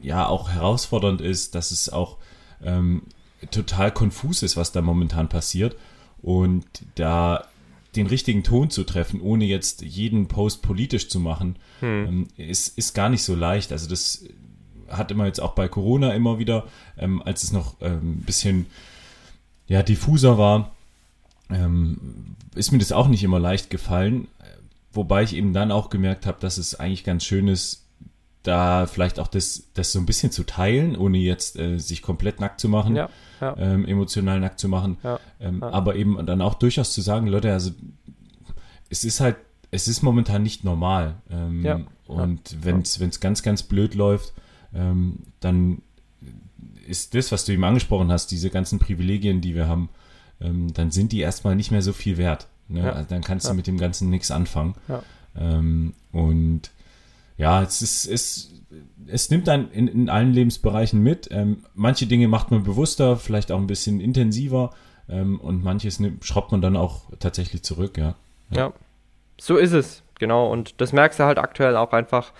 [0.01, 2.19] ja auch herausfordernd ist, dass es auch
[2.63, 3.03] ähm,
[3.51, 5.77] total konfus ist, was da momentan passiert.
[6.23, 7.47] Und da
[7.95, 12.07] den richtigen Ton zu treffen, ohne jetzt jeden Post politisch zu machen, hm.
[12.07, 13.73] ähm, ist, ist gar nicht so leicht.
[13.73, 14.25] Also das
[14.89, 16.67] hat immer jetzt auch bei Corona immer wieder,
[16.99, 18.67] ähm, als es noch ein ähm, bisschen
[19.67, 20.73] ja, diffuser war,
[21.51, 24.29] ähm, ist mir das auch nicht immer leicht gefallen.
[24.93, 27.87] Wobei ich eben dann auch gemerkt habe, dass es eigentlich ganz schön ist,
[28.43, 32.41] da vielleicht auch das, das so ein bisschen zu teilen, ohne jetzt äh, sich komplett
[32.41, 33.09] nackt zu machen, ja,
[33.41, 33.57] ja.
[33.59, 34.99] Ähm, emotional nackt zu machen.
[35.03, 37.73] Ja, ähm, aber eben dann auch durchaus zu sagen, Leute, also
[38.89, 39.37] es ist halt,
[39.71, 41.17] es ist momentan nicht normal.
[41.31, 44.33] Ähm, und wenn es ganz, ganz blöd läuft,
[44.73, 45.83] ähm, dann
[46.87, 49.89] ist das, was du eben angesprochen hast, diese ganzen Privilegien, die wir haben,
[50.41, 52.47] ähm, dann sind die erstmal nicht mehr so viel wert.
[52.69, 52.81] Ne?
[52.81, 52.93] Ja.
[52.93, 54.75] Also dann kannst du mit dem Ganzen nichts anfangen.
[55.39, 56.71] Ähm, und
[57.37, 58.51] ja, es ist, es,
[59.07, 61.29] es nimmt dann in, in allen Lebensbereichen mit.
[61.31, 64.73] Ähm, manche Dinge macht man bewusster, vielleicht auch ein bisschen intensiver
[65.09, 68.15] ähm, und manches nimmt, schraubt man dann auch tatsächlich zurück, ja.
[68.51, 68.57] ja.
[68.57, 68.73] Ja,
[69.39, 70.51] so ist es, genau.
[70.51, 72.33] Und das merkst du halt aktuell auch einfach,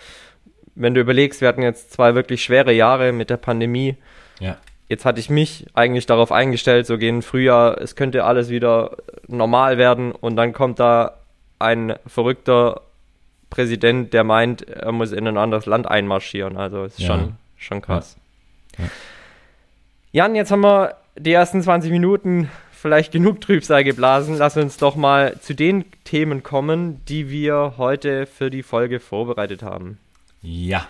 [0.75, 3.95] wenn du überlegst, wir hatten jetzt zwei wirklich schwere Jahre mit der Pandemie
[4.39, 4.57] Ja.
[4.89, 8.97] Jetzt hatte ich mich eigentlich darauf eingestellt, so gegen Frühjahr, es könnte alles wieder
[9.27, 11.17] normal werden und dann kommt da
[11.59, 12.81] ein verrückter
[13.49, 16.57] Präsident, der meint, er muss in ein anderes Land einmarschieren.
[16.57, 17.07] Also ist ja.
[17.07, 18.17] schon, schon krass.
[18.77, 18.85] Ja.
[18.85, 18.89] Ja.
[20.11, 24.37] Jan, jetzt haben wir die ersten 20 Minuten vielleicht genug Trübsal geblasen.
[24.37, 29.63] Lass uns doch mal zu den Themen kommen, die wir heute für die Folge vorbereitet
[29.63, 29.97] haben.
[30.41, 30.87] Ja.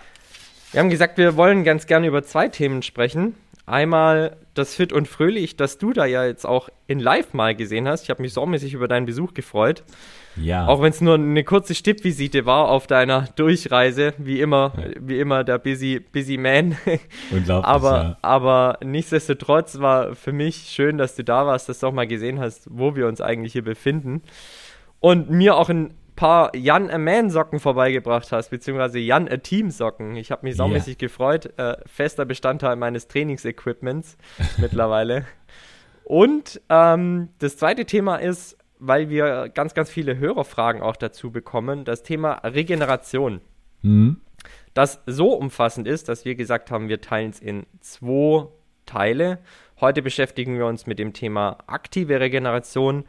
[0.72, 3.34] Wir haben gesagt, wir wollen ganz gerne über zwei Themen sprechen.
[3.68, 7.86] Einmal das Fit und Fröhlich, das du da ja jetzt auch in Live mal gesehen
[7.86, 8.04] hast.
[8.04, 9.84] Ich habe mich saumäßig über deinen Besuch gefreut.
[10.36, 10.66] Ja.
[10.66, 14.90] Auch wenn es nur eine kurze Stippvisite war auf deiner Durchreise, wie immer, ja.
[15.00, 16.76] wie immer der Busy, Busy Man.
[17.30, 17.66] Unglaublich.
[17.66, 18.18] aber, ja.
[18.22, 22.40] aber nichtsdestotrotz war für mich schön, dass du da warst, dass du auch mal gesehen
[22.40, 24.22] hast, wo wir uns eigentlich hier befinden.
[25.00, 29.70] Und mir auch ein paar Jan a Man Socken vorbeigebracht hast, beziehungsweise Jan a Team
[29.70, 30.16] Socken.
[30.16, 30.98] Ich habe mich saumäßig yeah.
[30.98, 31.56] gefreut.
[31.56, 34.18] Äh, fester Bestandteil meines Trainingsequipments
[34.58, 35.26] mittlerweile.
[36.02, 41.84] Und ähm, das zweite Thema ist, weil wir ganz, ganz viele Hörerfragen auch dazu bekommen,
[41.84, 43.40] das Thema Regeneration.
[43.82, 44.20] Mhm.
[44.74, 48.48] Das so umfassend ist, dass wir gesagt haben, wir teilen es in zwei
[48.86, 49.38] Teile.
[49.80, 53.04] Heute beschäftigen wir uns mit dem Thema aktive Regeneration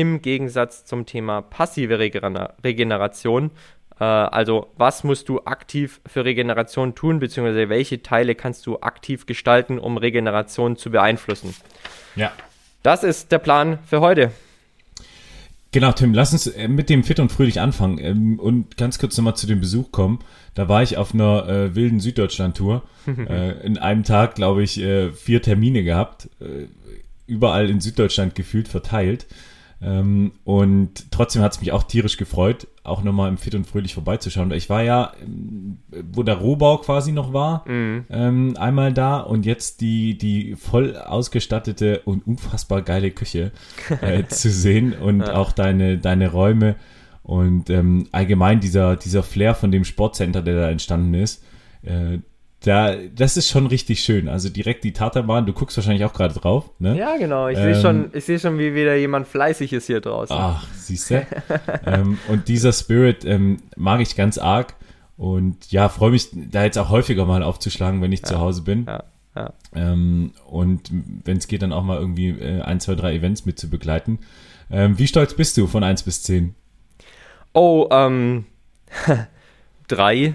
[0.00, 3.52] im Gegensatz zum Thema passive Regeneration.
[4.00, 9.26] Äh, also was musst du aktiv für Regeneration tun, beziehungsweise welche Teile kannst du aktiv
[9.26, 11.54] gestalten, um Regeneration zu beeinflussen.
[12.16, 12.32] Ja.
[12.82, 14.32] Das ist der Plan für heute.
[15.70, 19.16] Genau, Tim, lass uns äh, mit dem Fit und Fröhlich anfangen ähm, und ganz kurz
[19.16, 20.18] nochmal zu dem Besuch kommen.
[20.54, 22.82] Da war ich auf einer äh, wilden Süddeutschland-Tour.
[23.06, 26.28] äh, in einem Tag, glaube ich, äh, vier Termine gehabt.
[26.40, 26.66] Äh,
[27.26, 29.26] überall in Süddeutschland gefühlt verteilt.
[29.84, 33.92] Ähm, und trotzdem hat es mich auch tierisch gefreut, auch nochmal im Fit und Fröhlich
[33.92, 34.50] vorbeizuschauen.
[34.52, 35.78] Ich war ja, ähm,
[36.12, 38.06] wo der Rohbau quasi noch war, mhm.
[38.08, 43.52] ähm, einmal da und jetzt die, die voll ausgestattete und unfassbar geile Küche
[44.00, 45.34] äh, zu sehen und ja.
[45.34, 46.76] auch deine, deine Räume
[47.22, 51.44] und ähm, allgemein dieser, dieser Flair von dem Sportcenter, der da entstanden ist.
[51.82, 52.18] Äh,
[52.64, 54.28] da, das ist schon richtig schön.
[54.28, 56.96] Also direkt die Taterbahn, du guckst wahrscheinlich auch gerade drauf, ne?
[56.96, 57.48] Ja, genau.
[57.48, 60.34] Ich ähm, sehe schon, ich sehe schon, wie wieder jemand fleißig ist hier draußen.
[60.38, 61.26] Ach, siehst du?
[61.86, 64.74] ähm, und dieser Spirit ähm, mag ich ganz arg.
[65.16, 68.62] Und ja, freue mich, da jetzt auch häufiger mal aufzuschlagen, wenn ich ja, zu Hause
[68.62, 68.86] bin.
[68.86, 69.04] Ja,
[69.36, 69.52] ja.
[69.74, 73.58] Ähm, und wenn es geht, dann auch mal irgendwie äh, ein, zwei, drei Events mit
[73.58, 74.20] zu begleiten.
[74.70, 76.54] Ähm, wie stolz bist du von 1 bis 10?
[77.52, 78.46] Oh, ähm,
[79.88, 80.34] drei.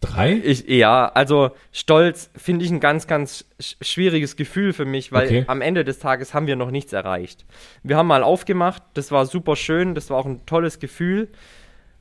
[0.00, 0.40] Drei?
[0.42, 3.44] Ich, ja, also Stolz finde ich ein ganz, ganz
[3.82, 5.44] schwieriges Gefühl für mich, weil okay.
[5.46, 7.44] am Ende des Tages haben wir noch nichts erreicht.
[7.82, 11.28] Wir haben mal aufgemacht, das war super schön, das war auch ein tolles Gefühl,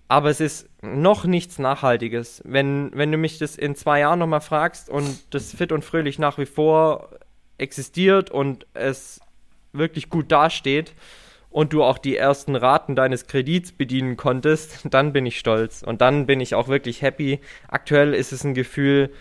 [0.07, 2.41] aber es ist noch nichts Nachhaltiges.
[2.45, 6.19] Wenn, wenn du mich das in zwei Jahren nochmal fragst und das fit und fröhlich
[6.19, 7.09] nach wie vor
[7.57, 9.19] existiert und es
[9.73, 10.93] wirklich gut dasteht,
[11.49, 16.01] und du auch die ersten Raten deines Kredits bedienen konntest, dann bin ich stolz und
[16.01, 17.39] dann bin ich auch wirklich happy.
[17.67, 19.11] Aktuell ist es ein Gefühl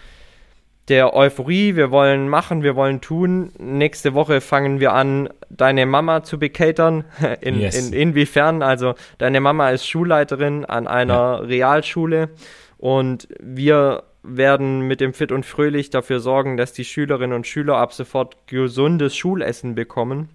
[0.88, 3.52] der Euphorie, wir wollen machen, wir wollen tun.
[3.58, 7.04] Nächste Woche fangen wir an, deine Mama zu bekatern.
[7.40, 7.88] In, yes.
[7.88, 8.62] in, inwiefern?
[8.62, 11.34] Also deine Mama ist Schulleiterin an einer ja.
[11.36, 12.30] Realschule
[12.78, 17.76] und wir werden mit dem Fit und Fröhlich dafür sorgen, dass die Schülerinnen und Schüler
[17.76, 20.28] ab sofort gesundes Schulessen bekommen.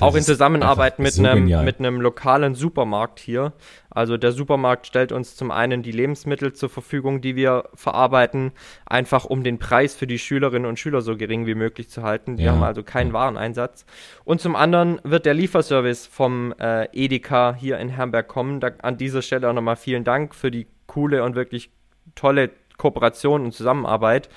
[0.00, 3.52] Auch in Zusammenarbeit mit, so einem, mit einem lokalen Supermarkt hier.
[3.88, 8.52] Also der Supermarkt stellt uns zum einen die Lebensmittel zur Verfügung, die wir verarbeiten,
[8.84, 12.36] einfach um den Preis für die Schülerinnen und Schüler so gering wie möglich zu halten.
[12.36, 12.52] Wir ja.
[12.52, 13.86] haben also keinen Wareneinsatz.
[14.24, 18.60] Und zum anderen wird der Lieferservice vom äh, Edeka hier in Herberg kommen.
[18.60, 21.70] Da, an dieser Stelle auch nochmal vielen Dank für die coole und wirklich
[22.14, 24.28] tolle Kooperation und Zusammenarbeit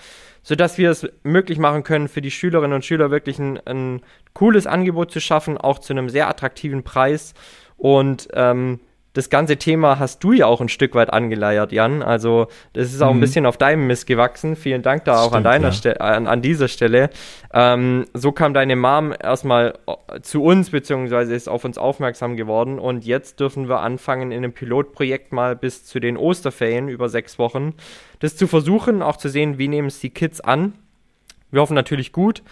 [0.43, 4.01] sodass wir es möglich machen können, für die Schülerinnen und Schüler wirklich ein, ein
[4.33, 7.33] cooles Angebot zu schaffen, auch zu einem sehr attraktiven Preis.
[7.77, 8.79] Und ähm,
[9.13, 12.03] das ganze Thema hast du ja auch ein Stück weit angeleiert, Jan.
[12.03, 13.17] Also das ist auch mhm.
[13.17, 14.55] ein bisschen auf deinem Mist gewachsen.
[14.55, 15.71] Vielen Dank da auch Stimmt, an deiner ja.
[15.71, 17.09] Stelle, an, an, dieser Stelle.
[17.51, 22.77] Ähm, so kam deine Mom erstmal äh, zu uns, beziehungsweise ist auf uns aufmerksam geworden.
[22.77, 27.39] Und jetzt dürfen wir anfangen, in einem Pilotprojekt mal bis zu den Osterferien über sechs
[27.39, 27.73] Wochen
[28.19, 30.73] das zu versuchen, auch zu sehen, wie nehmen es die Kids an.
[31.51, 32.43] Wir hoffen natürlich gut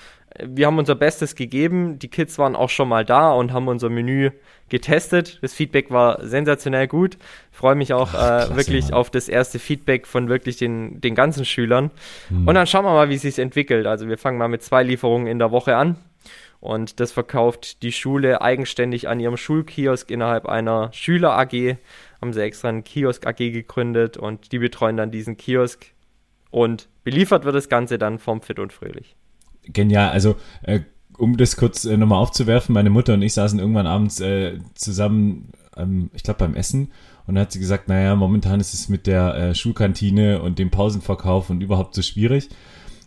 [0.44, 2.00] wir haben unser Bestes gegeben.
[2.00, 4.32] Die Kids waren auch schon mal da und haben unser Menü
[4.70, 5.40] getestet.
[5.42, 7.18] Das Feedback war sensationell gut.
[7.52, 8.94] Ich freue mich auch Ach, äh, wirklich Mann.
[8.94, 11.92] auf das erste Feedback von wirklich den, den ganzen Schülern.
[12.30, 12.48] Hm.
[12.48, 13.88] Und dann schauen wir mal, wie es sich entwickelt.
[13.88, 15.98] Also wir fangen mal mit zwei Lieferungen in der Woche an.
[16.60, 21.78] Und das verkauft die Schule eigenständig an ihrem Schulkiosk innerhalb einer Schüler AG.
[22.22, 25.86] Haben sie extra einen Kiosk AG gegründet und die betreuen dann diesen Kiosk.
[26.50, 29.17] Und beliefert wird das Ganze dann vom Fit und Fröhlich.
[29.74, 30.10] Genial.
[30.10, 30.82] Also, äh,
[31.18, 35.52] um das kurz äh, nochmal aufzuwerfen, meine Mutter und ich saßen irgendwann abends äh, zusammen,
[35.76, 36.92] ähm, ich glaube beim Essen,
[37.26, 40.70] und dann hat sie gesagt, naja, momentan ist es mit der äh, Schulkantine und dem
[40.70, 42.50] Pausenverkauf und überhaupt so schwierig.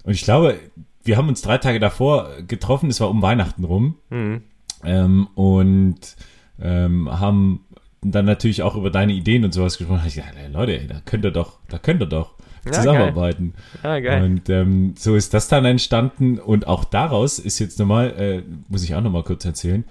[0.04, 0.58] Und ich glaube,
[1.02, 4.42] wir haben uns drei Tage davor getroffen, es war um Weihnachten rum, mhm.
[4.84, 6.16] ähm, und
[6.60, 7.64] ähm, haben
[8.02, 10.02] dann natürlich auch über deine Ideen und sowas gesprochen.
[10.06, 13.54] Ich dachte, Leute, da könnt ihr doch, da könnt ihr doch ja, zusammenarbeiten.
[13.82, 14.02] Geil.
[14.04, 14.24] Ja, geil.
[14.24, 18.84] Und ähm, so ist das dann entstanden und auch daraus ist jetzt nochmal, äh, muss
[18.84, 19.84] ich auch nochmal kurz erzählen,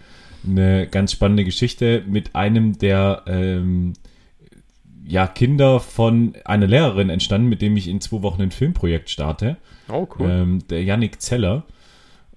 [0.48, 3.94] eine ganz spannende Geschichte mit einem der ähm,
[5.10, 9.58] ja, Kinder von einer Lehrerin entstanden, mit dem ich in zwei Wochen ein Filmprojekt starte.
[9.92, 10.30] Oh, cool.
[10.30, 11.64] Ähm, der Yannick Zeller.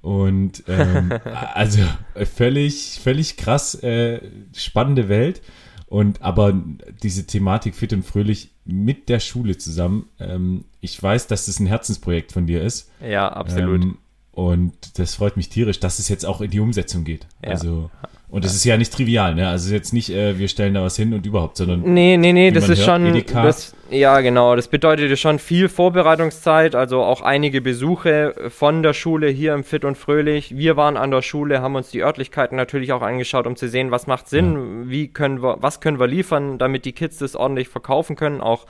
[0.01, 1.13] Und ähm,
[1.55, 1.83] also
[2.15, 4.21] völlig, völlig krass äh,
[4.55, 5.43] spannende Welt.
[5.87, 6.59] Und aber
[7.03, 10.09] diese Thematik fit und fröhlich mit der Schule zusammen.
[10.21, 12.91] Ähm, ich weiß, dass das ein Herzensprojekt von dir ist.
[13.01, 13.83] Ja, absolut.
[13.83, 13.99] Ähm,
[14.33, 17.27] und das freut mich tierisch, dass es jetzt auch in die Umsetzung geht.
[17.43, 17.51] Ja.
[17.51, 17.91] Also
[18.33, 19.47] und das ist ja nicht trivial, ne?
[19.47, 21.83] Also jetzt nicht, äh, wir stellen da was hin und überhaupt, sondern.
[21.83, 23.25] Nee, nee, nee, das ist hört, schon.
[23.27, 24.57] Das, ja, genau.
[24.57, 29.85] Das bedeutet schon viel Vorbereitungszeit, also auch einige Besuche von der Schule hier im Fit
[29.85, 30.57] und Fröhlich.
[30.57, 33.91] Wir waren an der Schule, haben uns die Örtlichkeiten natürlich auch angeschaut, um zu sehen,
[33.91, 34.91] was macht Sinn, ja.
[34.91, 38.41] wie können wir, was können wir liefern, damit die Kids das ordentlich verkaufen können.
[38.41, 38.65] Auch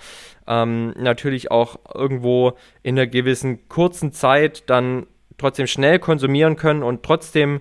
[0.49, 5.07] ähm, natürlich auch irgendwo in einer gewissen kurzen Zeit dann
[5.39, 7.61] trotzdem schnell konsumieren können und trotzdem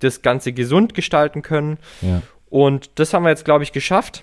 [0.00, 1.78] das Ganze gesund gestalten können.
[2.00, 2.22] Ja.
[2.50, 4.22] Und das haben wir jetzt, glaube ich, geschafft.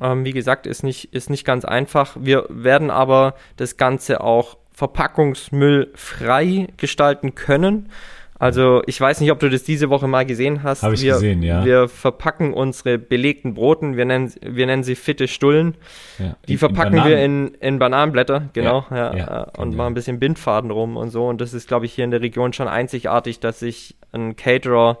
[0.00, 2.16] Ähm, wie gesagt, ist nicht, ist nicht ganz einfach.
[2.18, 7.90] Wir werden aber das Ganze auch verpackungsmüllfrei gestalten können.
[8.40, 10.82] Also ich weiß nicht, ob du das diese Woche mal gesehen hast.
[10.82, 11.62] Habe ich wir, gesehen, ja.
[11.62, 15.76] Wir verpacken unsere belegten Broten, wir nennen, wir nennen sie fitte Stullen.
[16.18, 16.36] Ja.
[16.48, 20.18] Die in, verpacken in wir in, in Bananenblätter, genau, ja, ja und machen ein bisschen
[20.18, 21.28] Bindfaden rum und so.
[21.28, 24.98] Und das ist, glaube ich, hier in der Region schon einzigartig, dass sich ein Caterer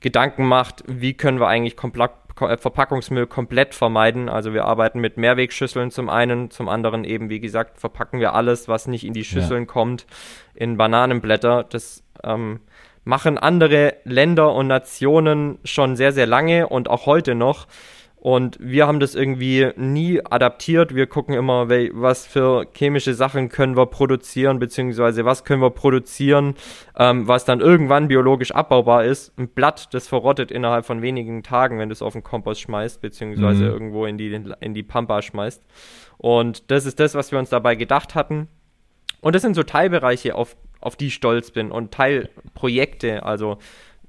[0.00, 4.28] Gedanken macht, wie können wir eigentlich komplett äh, Verpackungsmüll komplett vermeiden.
[4.28, 8.66] Also wir arbeiten mit Mehrwegschüsseln zum einen, zum anderen eben, wie gesagt, verpacken wir alles,
[8.66, 9.66] was nicht in die Schüsseln ja.
[9.66, 10.06] kommt,
[10.54, 11.62] in Bananenblätter.
[11.62, 12.60] Das ähm,
[13.04, 17.66] machen andere Länder und Nationen schon sehr, sehr lange und auch heute noch.
[18.22, 20.94] Und wir haben das irgendwie nie adaptiert.
[20.94, 26.54] Wir gucken immer, was für chemische Sachen können wir produzieren, beziehungsweise was können wir produzieren,
[26.96, 29.36] ähm, was dann irgendwann biologisch abbaubar ist.
[29.36, 33.00] Ein Blatt, das verrottet innerhalb von wenigen Tagen, wenn du es auf den Kompost schmeißt,
[33.00, 33.70] beziehungsweise mhm.
[33.70, 35.60] irgendwo in die, in die Pampa schmeißt.
[36.16, 38.46] Und das ist das, was wir uns dabei gedacht hatten.
[39.20, 43.58] Und das sind so Teilbereiche, auf, auf die ich stolz bin und Teilprojekte, also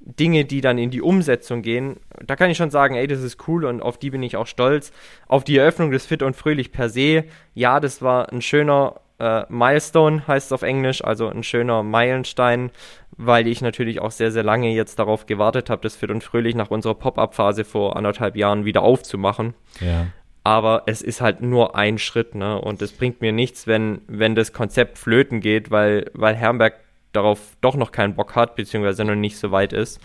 [0.00, 1.96] Dinge, die dann in die Umsetzung gehen.
[2.24, 4.46] Da kann ich schon sagen, ey, das ist cool und auf die bin ich auch
[4.46, 4.92] stolz.
[5.26, 9.44] Auf die Eröffnung des Fit und Fröhlich per se, ja, das war ein schöner äh,
[9.48, 12.70] Milestone, heißt es auf Englisch, also ein schöner Meilenstein,
[13.16, 16.54] weil ich natürlich auch sehr, sehr lange jetzt darauf gewartet habe, das Fit und Fröhlich
[16.54, 19.54] nach unserer Pop-Up-Phase vor anderthalb Jahren wieder aufzumachen.
[19.80, 20.06] Ja
[20.44, 22.60] aber es ist halt nur ein Schritt, ne?
[22.60, 26.74] Und es bringt mir nichts, wenn, wenn das Konzept flöten geht, weil, weil Herrenberg
[27.12, 30.00] darauf doch noch keinen Bock hat, beziehungsweise noch nicht so weit ist.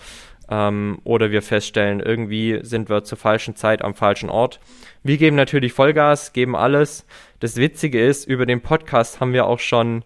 [0.49, 4.61] Ähm, oder wir feststellen, irgendwie sind wir zur falschen Zeit am falschen Ort.
[5.03, 7.05] Wir geben natürlich Vollgas, geben alles.
[7.41, 10.03] Das Witzige ist, über den Podcast haben wir auch schon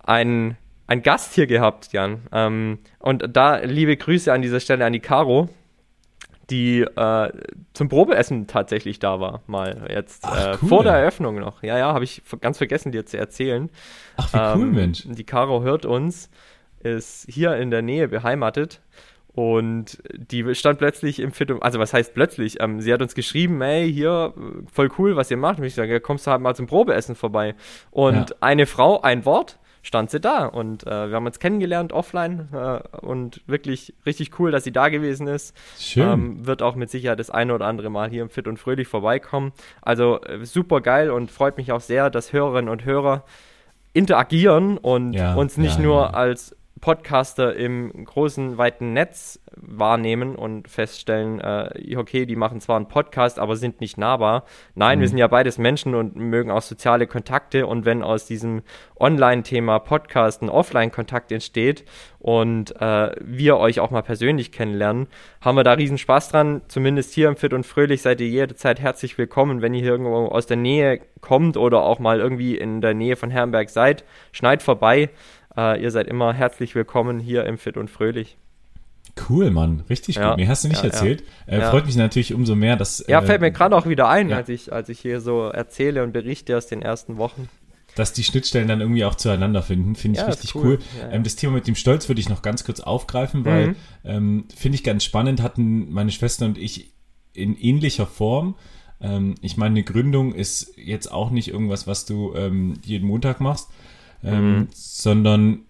[0.00, 2.20] einen, einen Gast hier gehabt, Jan.
[2.30, 5.48] Ähm, und da liebe Grüße an dieser Stelle an die Caro
[6.50, 7.32] die äh,
[7.72, 10.68] zum Probeessen tatsächlich da war, mal jetzt Ach, äh, cool.
[10.68, 11.62] vor der Eröffnung noch.
[11.62, 13.70] Ja, ja, habe ich ganz vergessen dir zu erzählen.
[14.16, 15.04] Ach, wie ähm, cool, Mensch.
[15.06, 16.30] Die Caro hört uns,
[16.80, 18.80] ist hier in der Nähe beheimatet
[19.36, 22.62] und die stand plötzlich im Fit, also was heißt plötzlich?
[22.62, 24.32] Ähm, sie hat uns geschrieben, ey, hier,
[24.72, 25.58] voll cool, was ihr macht.
[25.58, 27.54] Und ich sage, kommst du halt mal zum Probeessen vorbei.
[27.90, 28.36] Und ja.
[28.40, 30.46] eine Frau, ein Wort, stand sie da.
[30.46, 34.88] Und äh, wir haben uns kennengelernt offline äh, und wirklich richtig cool, dass sie da
[34.88, 35.56] gewesen ist.
[35.78, 36.08] Schön.
[36.08, 38.88] Ähm, wird auch mit Sicherheit das eine oder andere Mal hier im Fit und Fröhlich
[38.88, 39.52] vorbeikommen.
[39.80, 43.24] Also äh, super geil und freut mich auch sehr, dass Hörerinnen und Hörer
[43.92, 46.10] interagieren und ja, uns nicht ja, nur ja.
[46.10, 52.86] als Podcaster im großen, weiten Netz wahrnehmen und feststellen, äh, okay, die machen zwar einen
[52.86, 54.44] Podcast, aber sind nicht nahbar.
[54.76, 55.00] Nein, mhm.
[55.00, 58.62] wir sind ja beides Menschen und mögen auch soziale Kontakte und wenn aus diesem
[59.00, 61.84] Online-Thema Podcast ein Offline-Kontakt entsteht
[62.20, 65.08] und äh, wir euch auch mal persönlich kennenlernen,
[65.40, 66.62] haben wir da riesen Spaß dran.
[66.68, 70.26] Zumindest hier im Fit und Fröhlich seid ihr jederzeit herzlich willkommen, wenn ihr hier irgendwo
[70.26, 74.04] aus der Nähe kommt oder auch mal irgendwie in der Nähe von Herrenberg seid.
[74.30, 75.10] Schneid vorbei.
[75.56, 78.36] Äh, ihr seid immer herzlich willkommen hier im Fit und Fröhlich.
[79.28, 79.84] Cool, Mann.
[79.88, 80.38] Richtig ja, gut.
[80.38, 81.22] Mir hast du nicht ja, erzählt.
[81.46, 81.68] Äh, ja.
[81.68, 83.04] Äh, freut mich natürlich umso mehr, dass.
[83.08, 86.02] Ja, fällt mir äh, gerade auch wieder ein, als, ich, als ich hier so erzähle
[86.02, 87.48] und berichte aus den ersten Wochen.
[87.94, 90.64] dass die Schnittstellen dann irgendwie auch zueinander finden, finde ich ja, richtig cool.
[90.64, 90.78] cool.
[91.00, 93.76] Ja, ähm, das Thema mit dem Stolz würde ich noch ganz kurz aufgreifen, weil mhm.
[94.04, 96.92] ähm, finde ich ganz spannend, hatten meine Schwester und ich
[97.32, 98.56] in ähnlicher Form.
[99.00, 103.40] Ähm, ich meine, eine Gründung ist jetzt auch nicht irgendwas, was du ähm, jeden Montag
[103.40, 103.70] machst,
[104.22, 104.68] ähm, mhm.
[104.72, 105.60] sondern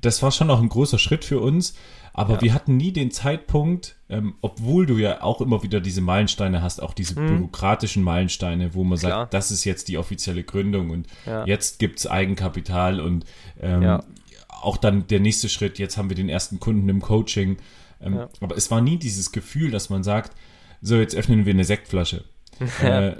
[0.00, 1.74] das war schon auch ein großer Schritt für uns.
[2.18, 2.40] Aber ja.
[2.40, 6.82] wir hatten nie den Zeitpunkt, ähm, obwohl du ja auch immer wieder diese Meilensteine hast,
[6.82, 7.26] auch diese mhm.
[7.28, 9.22] bürokratischen Meilensteine, wo man Klar.
[9.22, 11.44] sagt, das ist jetzt die offizielle Gründung und ja.
[11.46, 13.24] jetzt gibt es Eigenkapital und
[13.60, 14.04] ähm, ja.
[14.48, 17.58] auch dann der nächste Schritt, jetzt haben wir den ersten Kunden im Coaching.
[18.00, 20.32] Ähm, aber es war nie dieses Gefühl, dass man sagt,
[20.80, 22.24] so jetzt öffnen wir eine Sektflasche.
[22.82, 23.12] äh,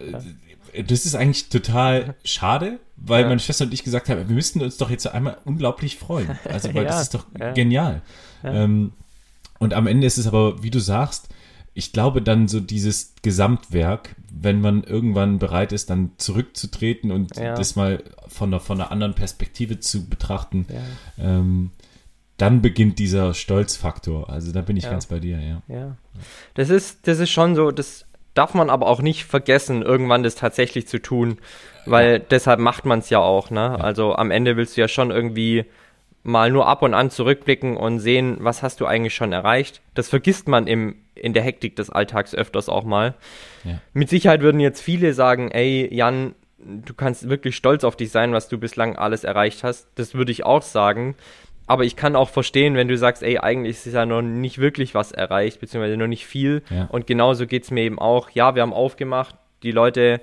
[0.86, 4.76] das ist eigentlich total schade, weil meine Schwester und ich gesagt haben, wir müssten uns
[4.76, 6.38] doch jetzt einmal unglaublich freuen.
[6.44, 8.02] Also, weil das ist doch genial.
[8.44, 8.92] Ähm,
[9.58, 11.28] und am Ende ist es aber, wie du sagst,
[11.74, 17.54] ich glaube dann so dieses Gesamtwerk, wenn man irgendwann bereit ist, dann zurückzutreten und ja.
[17.54, 21.38] das mal von einer, von einer anderen Perspektive zu betrachten, ja.
[21.38, 21.70] ähm,
[22.36, 24.28] dann beginnt dieser Stolzfaktor.
[24.28, 24.90] Also da bin ich ja.
[24.90, 25.62] ganz bei dir, ja.
[25.68, 25.96] Ja.
[26.54, 28.06] Das ist, das ist schon so, das
[28.38, 31.38] darf man aber auch nicht vergessen, irgendwann das tatsächlich zu tun,
[31.86, 33.82] weil deshalb macht man es ja auch, ne?
[33.82, 35.64] Also am Ende willst du ja schon irgendwie
[36.22, 39.80] mal nur ab und an zurückblicken und sehen, was hast du eigentlich schon erreicht.
[39.94, 43.14] Das vergisst man im, in der Hektik des Alltags öfters auch mal.
[43.64, 43.80] Ja.
[43.92, 48.32] Mit Sicherheit würden jetzt viele sagen, ey, Jan, du kannst wirklich stolz auf dich sein,
[48.32, 49.88] was du bislang alles erreicht hast.
[49.96, 51.16] Das würde ich auch sagen.
[51.68, 54.94] Aber ich kann auch verstehen, wenn du sagst, ey, eigentlich ist ja noch nicht wirklich
[54.94, 56.62] was erreicht, beziehungsweise noch nicht viel.
[56.70, 56.88] Ja.
[56.90, 58.30] Und genauso geht es mir eben auch.
[58.30, 60.22] Ja, wir haben aufgemacht, die Leute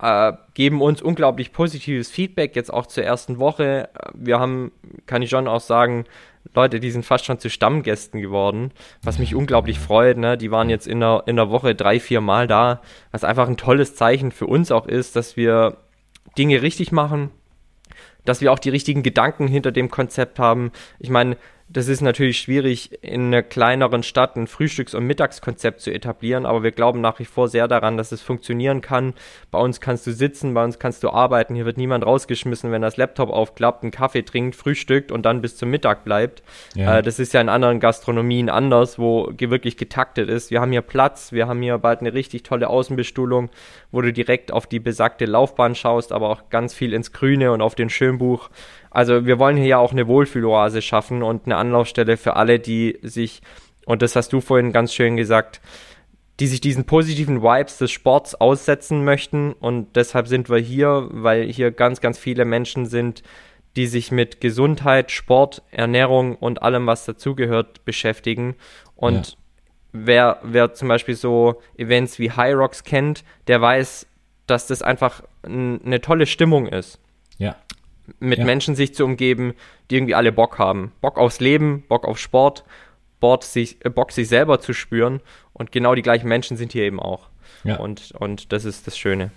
[0.00, 3.88] äh, geben uns unglaublich positives Feedback, jetzt auch zur ersten Woche.
[4.14, 4.70] Wir haben,
[5.06, 6.04] kann ich schon auch sagen,
[6.54, 8.70] Leute, die sind fast schon zu Stammgästen geworden,
[9.02, 10.16] was mich unglaublich freut.
[10.16, 10.38] Ne?
[10.38, 13.56] Die waren jetzt in der, in der Woche drei, vier Mal da, was einfach ein
[13.56, 15.78] tolles Zeichen für uns auch ist, dass wir
[16.38, 17.30] Dinge richtig machen,
[18.26, 20.72] dass wir auch die richtigen Gedanken hinter dem Konzept haben.
[20.98, 21.36] Ich meine,
[21.68, 26.62] das ist natürlich schwierig, in einer kleineren Stadt ein Frühstücks- und Mittagskonzept zu etablieren, aber
[26.62, 29.14] wir glauben nach wie vor sehr daran, dass es funktionieren kann.
[29.50, 32.82] Bei uns kannst du sitzen, bei uns kannst du arbeiten, hier wird niemand rausgeschmissen, wenn
[32.82, 36.44] das Laptop aufklappt, einen Kaffee trinkt, frühstückt und dann bis zum Mittag bleibt.
[36.76, 36.98] Ja.
[36.98, 40.52] Äh, das ist ja in anderen Gastronomien anders, wo wirklich getaktet ist.
[40.52, 43.50] Wir haben hier Platz, wir haben hier bald eine richtig tolle Außenbestuhlung,
[43.90, 47.60] wo du direkt auf die besagte Laufbahn schaust, aber auch ganz viel ins Grüne und
[47.60, 48.50] auf den Schönbuch.
[48.96, 52.98] Also wir wollen hier ja auch eine Wohlfühloase schaffen und eine Anlaufstelle für alle, die
[53.02, 53.42] sich,
[53.84, 55.60] und das hast du vorhin ganz schön gesagt,
[56.40, 59.52] die sich diesen positiven Vibes des Sports aussetzen möchten.
[59.52, 63.22] Und deshalb sind wir hier, weil hier ganz, ganz viele Menschen sind,
[63.76, 68.54] die sich mit Gesundheit, Sport, Ernährung und allem, was dazugehört, beschäftigen.
[68.94, 69.36] Und ja.
[69.92, 74.06] wer, wer zum Beispiel so Events wie High Rocks kennt, der weiß,
[74.46, 76.98] dass das einfach eine tolle Stimmung ist.
[77.36, 77.56] Ja
[78.20, 78.44] mit ja.
[78.44, 79.54] Menschen sich zu umgeben,
[79.90, 80.92] die irgendwie alle Bock haben.
[81.00, 82.64] Bock aufs Leben, Bock auf Sport,
[83.20, 85.20] Bock sich, äh, Bock sich selber zu spüren.
[85.52, 87.28] Und genau die gleichen Menschen sind hier eben auch.
[87.64, 87.76] Ja.
[87.76, 89.30] Und, und das ist das Schöne.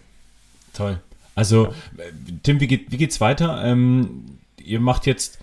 [0.74, 1.00] Toll.
[1.36, 2.04] Also, ja.
[2.44, 3.64] Tim, wie, geht, wie geht's weiter?
[3.64, 5.40] Ähm, ihr macht jetzt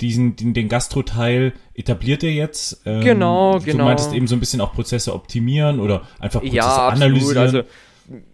[0.00, 2.82] diesen, den, den Gastro-Teil etabliert ihr jetzt?
[2.84, 3.78] Ähm, genau, du genau.
[3.78, 7.38] Du meintest eben so ein bisschen auch Prozesse optimieren oder einfach Prozesse ja, analysieren.
[7.38, 7.62] Also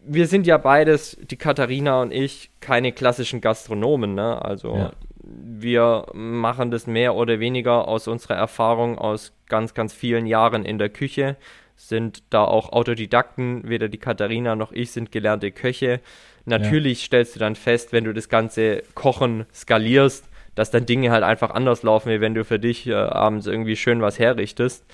[0.05, 4.43] wir sind ja beides, die Katharina und ich, keine klassischen Gastronomen, ne?
[4.43, 4.93] Also ja.
[5.23, 10.79] wir machen das mehr oder weniger aus unserer Erfahrung aus ganz, ganz vielen Jahren in
[10.79, 11.37] der Küche,
[11.77, 16.01] sind da auch Autodidakten, weder die Katharina noch ich sind gelernte Köche.
[16.45, 17.07] Natürlich ja.
[17.07, 21.51] stellst du dann fest, wenn du das ganze Kochen skalierst, dass dann Dinge halt einfach
[21.51, 24.85] anders laufen, wie wenn du für dich äh, abends irgendwie schön was herrichtest.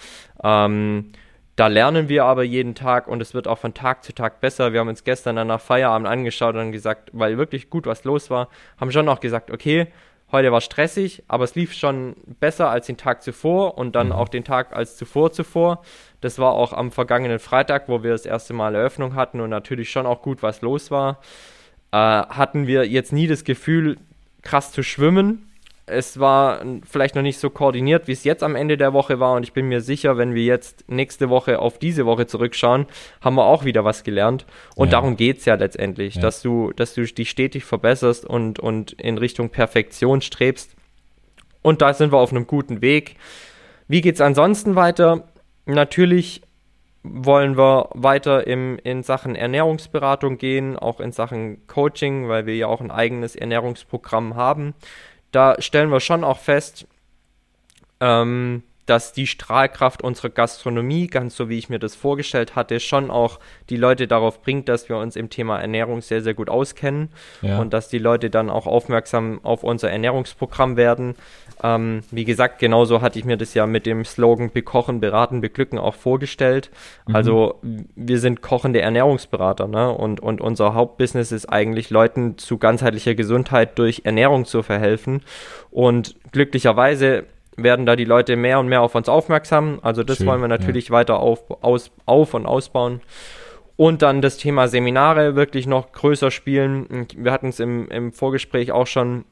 [0.45, 1.13] Ähm,
[1.57, 4.75] da lernen wir aber jeden Tag und es wird auch von Tag zu Tag besser.
[4.75, 8.29] Wir haben uns gestern dann nach Feierabend angeschaut und gesagt, weil wirklich gut was los
[8.29, 9.87] war, haben schon auch gesagt, okay,
[10.31, 14.13] heute war stressig, aber es lief schon besser als den Tag zuvor und dann mhm.
[14.13, 15.83] auch den Tag als zuvor zuvor.
[16.21, 19.91] Das war auch am vergangenen Freitag, wo wir das erste Mal Eröffnung hatten und natürlich
[19.91, 21.21] schon auch gut was los war.
[21.91, 23.97] Äh, hatten wir jetzt nie das Gefühl,
[24.43, 25.46] krass zu schwimmen,
[25.87, 29.35] es war vielleicht noch nicht so koordiniert, wie es jetzt am Ende der Woche war.
[29.35, 32.87] Und ich bin mir sicher, wenn wir jetzt nächste Woche auf diese Woche zurückschauen,
[33.21, 34.47] haben wir auch wieder was gelernt.
[34.75, 34.93] Und ja.
[34.93, 36.23] darum geht es ja letztendlich, ja.
[36.23, 40.75] dass du, dass du dich stetig verbesserst und, und in Richtung Perfektion strebst.
[41.63, 43.17] Und da sind wir auf einem guten Weg.
[43.87, 45.29] Wie geht es ansonsten weiter?
[45.67, 46.43] Natürlich
[47.05, 52.67] wollen wir weiter im, in Sachen Ernährungsberatung gehen, auch in Sachen Coaching, weil wir ja
[52.67, 54.75] auch ein eigenes Ernährungsprogramm haben
[55.33, 56.87] da stellen wir schon auch fest,
[58.01, 63.11] ähm, dass die Strahlkraft unserer Gastronomie, ganz so wie ich mir das vorgestellt hatte, schon
[63.11, 67.11] auch die Leute darauf bringt, dass wir uns im Thema Ernährung sehr, sehr gut auskennen
[67.43, 67.59] ja.
[67.59, 71.17] und dass die Leute dann auch aufmerksam auf unser Ernährungsprogramm werden.
[71.63, 75.79] Ähm, wie gesagt, genauso hatte ich mir das ja mit dem Slogan Bekochen, Beraten, Beglücken
[75.79, 76.71] auch vorgestellt.
[77.09, 77.17] Mhm.
[77.17, 79.91] Also wir sind kochende Ernährungsberater ne?
[79.91, 85.23] und, und unser Hauptbusiness ist eigentlich Leuten zu ganzheitlicher Gesundheit durch Ernährung zu verhelfen.
[85.71, 87.25] Und glücklicherweise
[87.57, 89.79] werden da die Leute mehr und mehr auf uns aufmerksam.
[89.83, 90.95] Also das Schön, wollen wir natürlich ja.
[90.95, 93.01] weiter auf, aus, auf und ausbauen.
[93.77, 97.07] Und dann das Thema Seminare wirklich noch größer spielen.
[97.15, 99.25] Wir hatten es im, im Vorgespräch auch schon.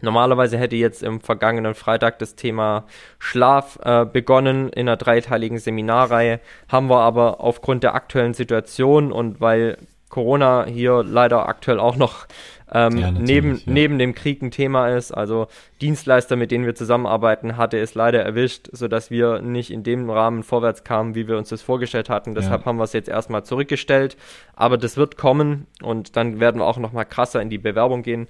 [0.00, 2.84] Normalerweise hätte jetzt im vergangenen Freitag das Thema
[3.18, 6.40] Schlaf äh, begonnen in einer dreiteiligen Seminarreihe.
[6.68, 12.26] Haben wir aber aufgrund der aktuellen Situation und weil Corona hier leider aktuell auch noch
[12.74, 13.62] ähm, ja, neben, ja.
[13.66, 15.12] neben dem Krieg ein Thema ist.
[15.12, 15.46] Also
[15.80, 20.42] Dienstleister, mit denen wir zusammenarbeiten, hatte es leider erwischt, sodass wir nicht in dem Rahmen
[20.42, 22.34] vorwärts kamen, wie wir uns das vorgestellt hatten.
[22.34, 22.66] Deshalb ja.
[22.66, 24.16] haben wir es jetzt erstmal zurückgestellt.
[24.56, 28.26] Aber das wird kommen und dann werden wir auch nochmal krasser in die Bewerbung gehen.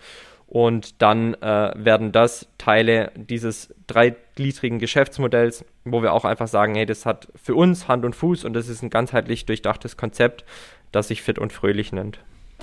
[0.47, 6.85] Und dann äh, werden das Teile dieses dreigliedrigen Geschäftsmodells, wo wir auch einfach sagen, hey,
[6.85, 10.45] das hat für uns Hand und Fuß und das ist ein ganzheitlich durchdachtes Konzept,
[10.93, 12.19] das sich fit und fröhlich nennt.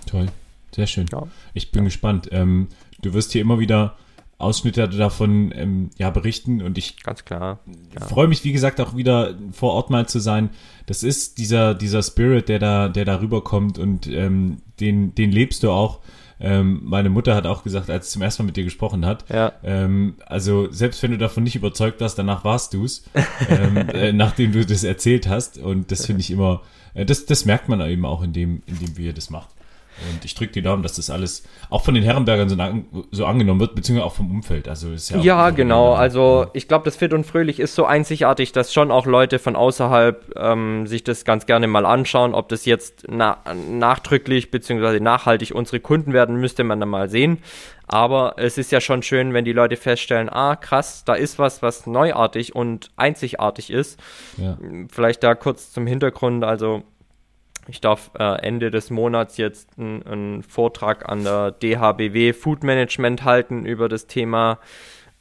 [0.06, 0.28] Toll.
[0.76, 1.08] Sehr schön.
[1.12, 1.28] Ja.
[1.54, 2.30] Ich bin gespannt.
[2.32, 2.68] Ähm,
[3.02, 3.96] du wirst hier immer wieder
[4.42, 7.60] Ausschnitte davon ähm, ja, berichten und ich ganz klar
[7.94, 8.06] ja.
[8.08, 10.50] freue mich, wie gesagt, auch wieder vor Ort mal zu sein.
[10.88, 15.64] Das ist dieser, dieser Spirit, der da, der da rüberkommt und ähm, den, den lebst
[15.64, 16.00] du auch.
[16.40, 19.30] Ähm, meine Mutter hat auch gesagt, als sie zum ersten Mal mit dir gesprochen hat,
[19.30, 19.54] ja.
[19.64, 23.04] ähm, also selbst wenn du davon nicht überzeugt warst, danach warst du es,
[23.48, 25.60] ähm, äh, nachdem du das erzählt hast.
[25.60, 26.64] Und das finde ich immer,
[26.96, 29.50] äh, das, das merkt man eben auch, in dem, in dem wie ihr das macht.
[30.12, 32.58] Und ich drücke die Daumen, dass das alles auch von den Herrenbergern so,
[33.12, 34.68] so angenommen wird, beziehungsweise auch vom Umfeld.
[34.68, 35.94] Also ist ja, ja genau.
[35.94, 39.56] Also ich glaube, das Fit und Fröhlich ist so einzigartig, dass schon auch Leute von
[39.56, 42.34] außerhalb ähm, sich das ganz gerne mal anschauen.
[42.34, 43.38] Ob das jetzt na
[43.70, 47.40] nachdrücklich beziehungsweise nachhaltig unsere Kunden werden, müsste man dann mal sehen.
[47.88, 51.62] Aber es ist ja schon schön, wenn die Leute feststellen, ah, krass, da ist was,
[51.62, 54.00] was neuartig und einzigartig ist.
[54.38, 54.58] Ja.
[54.90, 56.46] Vielleicht da kurz zum Hintergrund.
[56.46, 56.84] Also
[57.68, 63.66] ich darf äh, Ende des Monats jetzt einen Vortrag an der DHBW Food Management halten
[63.66, 64.60] über das Thema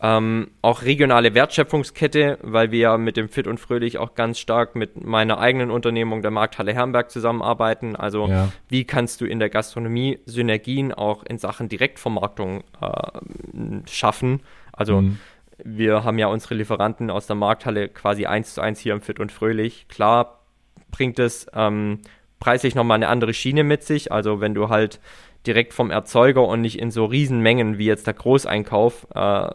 [0.03, 4.74] ähm, auch regionale Wertschöpfungskette, weil wir ja mit dem Fit und Fröhlich auch ganz stark
[4.74, 7.97] mit meiner eigenen Unternehmung, der Markthalle Herrenberg, zusammenarbeiten.
[7.97, 8.51] Also ja.
[8.68, 14.41] wie kannst du in der Gastronomie Synergien auch in Sachen Direktvermarktung äh, schaffen?
[14.72, 15.18] Also mhm.
[15.64, 19.20] wir haben ja unsere Lieferanten aus der Markthalle quasi eins zu eins hier im Fit
[19.20, 19.86] und Fröhlich.
[19.88, 20.41] Klar
[20.91, 22.01] bringt es ähm,
[22.41, 24.11] preislich nochmal eine andere Schiene mit sich.
[24.11, 24.99] Also wenn du halt
[25.47, 29.49] direkt vom Erzeuger und nicht in so Riesenmengen wie jetzt der Großeinkauf äh,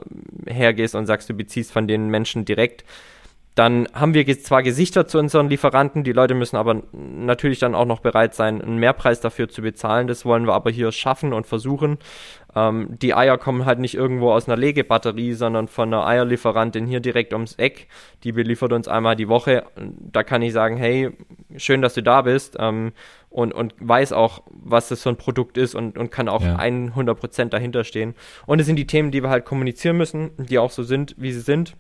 [0.48, 2.86] hergehst und sagst, du beziehst von den Menschen direkt,
[3.56, 7.86] dann haben wir zwar Gesichter zu unseren Lieferanten, die Leute müssen aber natürlich dann auch
[7.86, 10.08] noch bereit sein, einen Mehrpreis dafür zu bezahlen.
[10.08, 11.98] Das wollen wir aber hier schaffen und versuchen.
[12.54, 17.00] Ähm, die Eier kommen halt nicht irgendwo aus einer Legebatterie, sondern von einer Eierlieferantin hier
[17.00, 17.88] direkt ums Eck.
[18.26, 19.64] Die beliefert uns einmal die Woche.
[19.78, 21.12] Da kann ich sagen, hey,
[21.56, 22.58] schön, dass du da bist.
[22.60, 22.92] Ähm,
[23.30, 26.58] und, und weiß auch, was das für ein Produkt ist und, und kann auch ja.
[26.58, 28.16] 100% dahinter stehen.
[28.46, 31.32] Und es sind die Themen, die wir halt kommunizieren müssen, die auch so sind, wie
[31.32, 31.76] sie sind.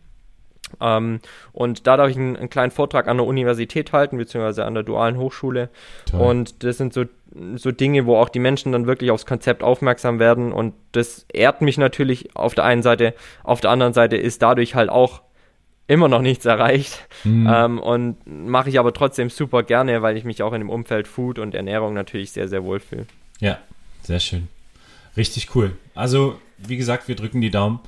[0.81, 1.19] Ähm,
[1.51, 4.83] und da darf ich einen, einen, kleinen Vortrag an der Universität halten, beziehungsweise an der
[4.83, 5.69] dualen Hochschule.
[6.09, 6.21] Toll.
[6.21, 7.05] Und das sind so,
[7.55, 10.51] so Dinge, wo auch die Menschen dann wirklich aufs Konzept aufmerksam werden.
[10.51, 13.13] Und das ehrt mich natürlich auf der einen Seite.
[13.43, 15.21] Auf der anderen Seite ist dadurch halt auch
[15.87, 17.07] immer noch nichts erreicht.
[17.23, 17.47] Mhm.
[17.51, 21.07] Ähm, und mache ich aber trotzdem super gerne, weil ich mich auch in dem Umfeld
[21.07, 23.05] Food und Ernährung natürlich sehr, sehr wohl fühle.
[23.39, 23.59] Ja,
[24.01, 24.47] sehr schön.
[25.17, 25.77] Richtig cool.
[25.93, 27.79] Also, wie gesagt, wir drücken die Daumen.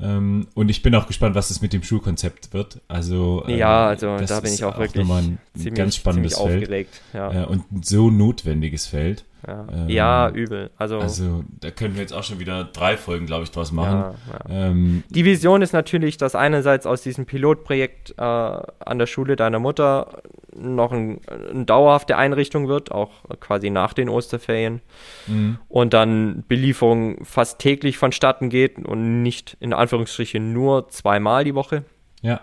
[0.00, 2.80] Ähm, und ich bin auch gespannt, was es mit dem Schulkonzept wird.
[2.88, 6.62] Also ähm, ja, also da bin ich auch, auch wirklich ein ziemlich, ganz spannendes Feld
[6.62, 7.42] aufgeregt, ja.
[7.42, 9.24] äh, und ein so notwendiges Feld.
[9.46, 10.70] Ja, ähm, ja, übel.
[10.76, 14.16] Also, also da können wir jetzt auch schon wieder drei Folgen, glaube ich, draus machen.
[14.48, 14.68] Ja, ja.
[14.68, 19.58] Ähm, die Vision ist natürlich, dass einerseits aus diesem Pilotprojekt äh, an der Schule deiner
[19.58, 20.22] Mutter
[20.56, 24.80] noch ein, eine dauerhafte Einrichtung wird, auch quasi nach den Osterferien.
[25.26, 25.58] Mhm.
[25.68, 31.84] Und dann Belieferung fast täglich vonstatten geht und nicht in Anführungsstrichen nur zweimal die Woche.
[32.22, 32.40] Ja.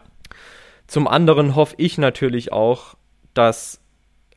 [0.88, 2.96] Zum anderen hoffe ich natürlich auch,
[3.34, 3.81] dass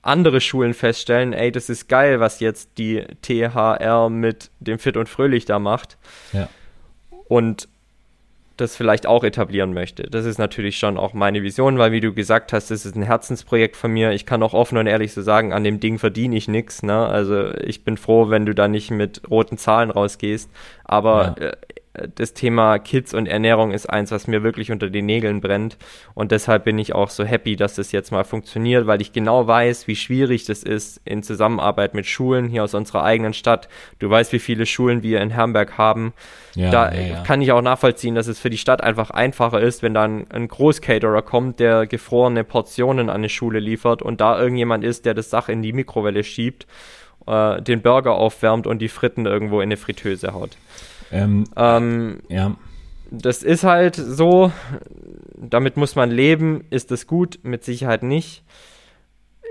[0.05, 5.09] andere Schulen feststellen, ey, das ist geil, was jetzt die THR mit dem Fit und
[5.09, 5.97] Fröhlich da macht.
[6.33, 6.49] Ja.
[7.29, 7.69] Und
[8.57, 10.05] das vielleicht auch etablieren möchte.
[10.05, 13.03] Das ist natürlich schon auch meine Vision, weil wie du gesagt hast, das ist ein
[13.03, 14.13] Herzensprojekt von mir.
[14.13, 16.83] Ich kann auch offen und ehrlich so sagen, an dem Ding verdiene ich nichts.
[16.85, 17.07] Ne?
[17.07, 20.49] Also ich bin froh, wenn du da nicht mit roten Zahlen rausgehst.
[20.85, 21.53] Aber ja.
[22.17, 25.77] Das Thema Kids und Ernährung ist eins, was mir wirklich unter den Nägeln brennt.
[26.15, 29.47] Und deshalb bin ich auch so happy, dass das jetzt mal funktioniert, weil ich genau
[29.47, 33.69] weiß, wie schwierig das ist in Zusammenarbeit mit Schulen hier aus unserer eigenen Stadt.
[34.01, 36.15] Du weißt, wie viele Schulen wir in Herrenberg haben.
[36.57, 37.23] Ja, da ja, ja.
[37.23, 40.49] kann ich auch nachvollziehen, dass es für die Stadt einfach einfacher ist, wenn dann ein
[40.49, 45.31] Großcaterer kommt, der gefrorene Portionen an eine Schule liefert und da irgendjemand ist, der das
[45.31, 46.67] Sach in die Mikrowelle schiebt,
[47.27, 50.57] äh, den Burger aufwärmt und die Fritten irgendwo in eine Fritteuse haut.
[51.15, 52.57] Ähm, ähm, ja.
[53.11, 54.51] Das ist halt so,
[55.37, 56.65] damit muss man leben.
[56.71, 57.39] Ist es gut?
[57.43, 58.43] Mit Sicherheit nicht.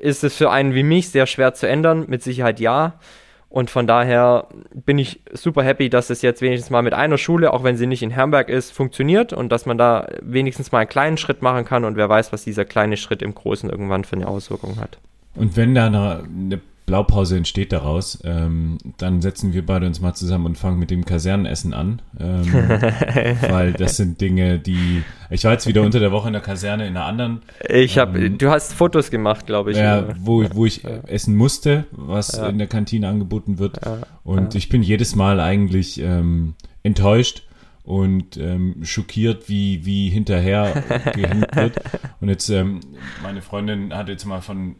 [0.01, 2.05] Ist es für einen wie mich sehr schwer zu ändern?
[2.07, 2.99] Mit Sicherheit ja.
[3.47, 7.53] Und von daher bin ich super happy, dass es jetzt wenigstens mal mit einer Schule,
[7.53, 10.89] auch wenn sie nicht in Herrenberg ist, funktioniert und dass man da wenigstens mal einen
[10.89, 14.15] kleinen Schritt machen kann und wer weiß, was dieser kleine Schritt im Großen irgendwann für
[14.15, 14.97] eine Auswirkung hat.
[15.35, 18.19] Und wenn da eine, eine Blaupause entsteht daraus.
[18.25, 22.01] Ähm, dann setzen wir beide uns mal zusammen und fangen mit dem Kasernenessen an.
[22.19, 22.53] Ähm,
[23.49, 25.03] weil das sind Dinge, die.
[25.29, 27.41] Ich war jetzt wieder unter der Woche in der Kaserne in einer anderen.
[27.69, 29.77] Ich habe, ähm, du hast Fotos gemacht, glaube ich.
[29.77, 30.97] Ja, wo, wo ich ja.
[31.07, 32.47] essen musste, was ja.
[32.47, 33.83] in der Kantine angeboten wird.
[33.85, 33.99] Ja.
[34.23, 37.43] Und ich bin jedes Mal eigentlich ähm, enttäuscht
[37.83, 41.75] und ähm, schockiert, wie, wie hinterher gehängt wird.
[42.19, 42.79] Und jetzt, ähm,
[43.21, 44.75] meine Freundin hat jetzt mal von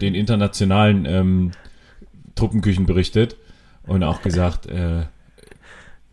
[0.00, 1.50] den internationalen ähm,
[2.34, 3.36] Truppenküchen berichtet
[3.86, 5.04] und auch gesagt, äh,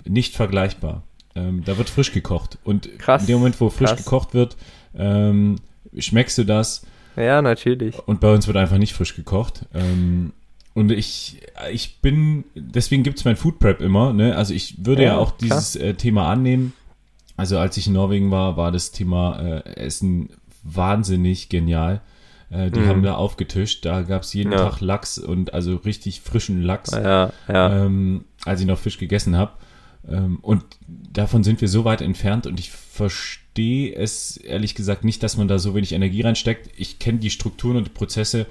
[0.05, 1.03] nicht vergleichbar.
[1.35, 2.57] Ähm, da wird frisch gekocht.
[2.63, 4.03] Und krass, in dem Moment, wo frisch krass.
[4.03, 4.57] gekocht wird,
[4.95, 5.57] ähm,
[5.97, 6.85] schmeckst du das.
[7.15, 7.97] Ja, natürlich.
[8.07, 9.65] Und bei uns wird einfach nicht frisch gekocht.
[9.73, 10.33] Ähm,
[10.73, 14.13] und ich, ich bin, deswegen gibt es mein Food Prep immer.
[14.13, 14.35] Ne?
[14.35, 16.73] Also ich würde ja, ja auch dieses äh, Thema annehmen.
[17.35, 20.29] Also als ich in Norwegen war, war das Thema äh, Essen
[20.63, 22.01] wahnsinnig genial.
[22.49, 22.87] Äh, die mhm.
[22.87, 23.85] haben da aufgetischt.
[23.85, 24.57] Da gab es jeden ja.
[24.57, 27.85] Tag Lachs und also richtig frischen Lachs, ja, ja.
[27.85, 29.51] Ähm, als ich noch Fisch gegessen habe.
[30.09, 35.21] Ähm, und davon sind wir so weit entfernt und ich verstehe es ehrlich gesagt nicht,
[35.23, 36.69] dass man da so wenig Energie reinsteckt.
[36.77, 38.45] Ich kenne die Strukturen und die Prozesse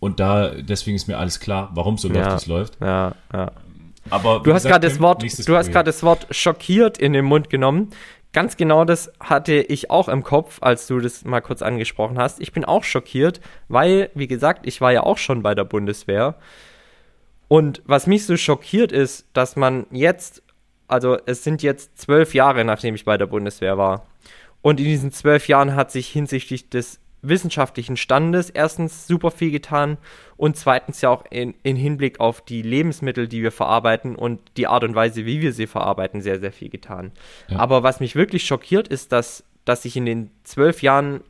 [0.00, 2.80] und da deswegen ist mir alles klar, warum so läuft, es läuft.
[2.80, 3.52] Ja, ja.
[4.10, 7.50] Aber du hast gerade das Wort, du hast gerade das Wort schockiert in den Mund
[7.50, 7.90] genommen
[8.32, 12.40] ganz genau das hatte ich auch im Kopf, als du das mal kurz angesprochen hast.
[12.40, 16.36] Ich bin auch schockiert, weil, wie gesagt, ich war ja auch schon bei der Bundeswehr.
[17.48, 20.42] Und was mich so schockiert ist, dass man jetzt,
[20.86, 24.06] also es sind jetzt zwölf Jahre, nachdem ich bei der Bundeswehr war.
[24.60, 29.98] Und in diesen zwölf Jahren hat sich hinsichtlich des wissenschaftlichen Standes erstens super viel getan
[30.36, 34.66] und zweitens ja auch in, in, Hinblick auf die Lebensmittel, die wir verarbeiten und die
[34.66, 37.12] Art und Weise, wie wir sie verarbeiten, sehr, sehr viel getan.
[37.48, 37.58] Ja.
[37.58, 41.22] Aber was mich wirklich schockiert, ist, dass, dass sich in den zwölf Jahren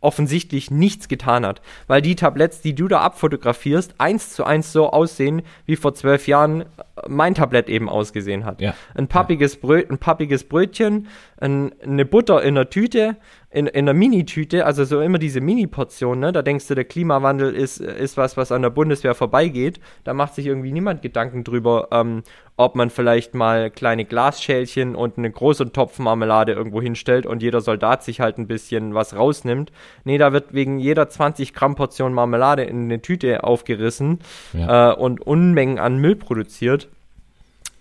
[0.00, 4.90] offensichtlich nichts getan hat, weil die Tabletts, die du da abfotografierst, eins zu eins so
[4.90, 6.64] aussehen, wie vor zwölf Jahren
[7.08, 8.60] mein Tablett eben ausgesehen hat.
[8.60, 8.74] Ja.
[8.94, 13.16] Ein, pappiges Bröt, ein pappiges Brötchen, ein, eine Butter in der Tüte,
[13.56, 16.30] in, in einer Mini-Tüte, also so immer diese Mini-Portion, ne?
[16.30, 19.80] Da denkst du, der Klimawandel ist, ist was, was an der Bundeswehr vorbeigeht.
[20.04, 22.22] Da macht sich irgendwie niemand Gedanken drüber, ähm,
[22.58, 27.62] ob man vielleicht mal kleine Glasschälchen und einen großen Topf Marmelade irgendwo hinstellt und jeder
[27.62, 29.72] Soldat sich halt ein bisschen was rausnimmt.
[30.04, 34.18] Nee, da wird wegen jeder 20 Gramm Portion Marmelade in eine Tüte aufgerissen
[34.52, 34.92] ja.
[34.92, 36.88] äh, und Unmengen an Müll produziert.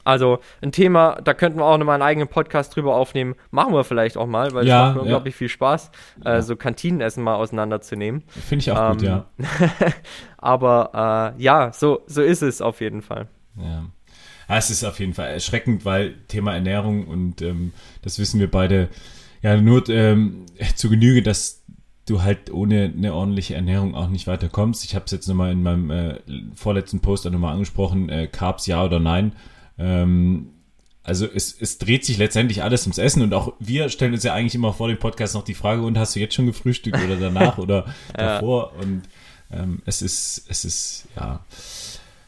[0.06, 3.36] Also ein Thema, da könnten wir auch nochmal einen eigenen Podcast drüber aufnehmen.
[3.50, 5.02] Machen wir vielleicht auch mal, weil es ja, macht mir ja.
[5.02, 5.92] unglaublich viel Spaß,
[6.24, 8.24] äh, so Kantinenessen mal auseinanderzunehmen.
[8.28, 9.26] Finde ich auch ähm, gut, ja.
[10.38, 13.28] aber äh, ja, so, so ist es auf jeden Fall.
[13.58, 13.66] Ja.
[13.66, 13.86] ja.
[14.48, 18.90] Es ist auf jeden Fall erschreckend, weil Thema Ernährung und ähm, das wissen wir beide
[19.42, 20.46] ja nur ähm,
[20.76, 21.64] zu Genüge, dass
[22.06, 24.86] du halt ohne eine ordentliche Ernährung auch nicht weiterkommst.
[24.86, 26.20] Ich habe es jetzt nochmal in meinem äh,
[26.54, 29.32] vorletzten Post auch nochmal angesprochen, äh, Carbs ja oder nein.
[29.78, 30.50] Ähm,
[31.04, 34.34] also es, es dreht sich letztendlich alles ums Essen und auch wir stellen uns ja
[34.34, 37.18] eigentlich immer vor dem Podcast noch die Frage, und hast du jetzt schon gefrühstückt oder
[37.18, 38.74] danach oder davor?
[38.74, 38.82] Ja.
[38.82, 39.02] Und
[39.52, 41.46] ähm, es ist, es ist, ja,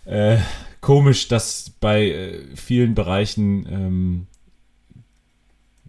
[0.05, 0.37] äh,
[0.81, 4.27] komisch, dass bei äh, vielen Bereichen ähm,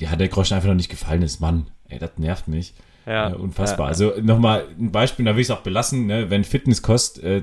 [0.00, 1.40] ja, der Groschen einfach noch nicht gefallen ist.
[1.40, 2.74] Mann, ey, das nervt mich.
[3.06, 3.86] Ja, äh, unfassbar.
[3.86, 6.30] Ja, also nochmal ein Beispiel, da will ich es auch belassen, ne?
[6.30, 7.42] wenn Fitnesskost äh,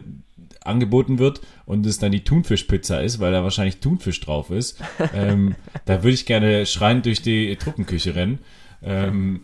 [0.66, 4.82] angeboten wird und es dann die Thunfischpizza ist, weil da wahrscheinlich Thunfisch drauf ist,
[5.14, 5.56] ähm,
[5.86, 8.40] da würde ich gerne schreiend durch die Truppenküche rennen.
[8.84, 9.42] Ähm,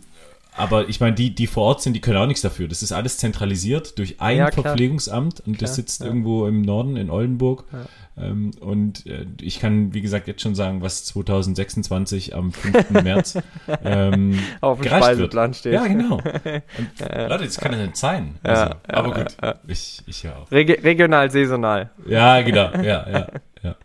[0.54, 2.68] aber ich meine, die, die vor Ort sind, die können auch nichts dafür.
[2.68, 6.06] Das ist alles zentralisiert durch ein ja, Verpflegungsamt und klar, das sitzt ja.
[6.06, 7.64] irgendwo im Norden in Oldenburg.
[7.72, 7.86] Ja.
[8.24, 12.90] Ähm, und äh, ich kann, wie gesagt, jetzt schon sagen, was 2026 am 5.
[13.02, 13.38] März
[13.82, 15.72] ähm, auf dem Speiseplan steht.
[15.72, 16.16] Ja, genau.
[16.18, 18.34] Und, Leute, das kann ja nicht sein.
[18.42, 19.36] Also, aber gut,
[19.66, 20.50] ich, ich ja auch.
[20.50, 21.90] Reg regional, saisonal.
[22.06, 22.70] Ja, genau.
[22.74, 23.26] Ja, ja,
[23.62, 23.76] ja.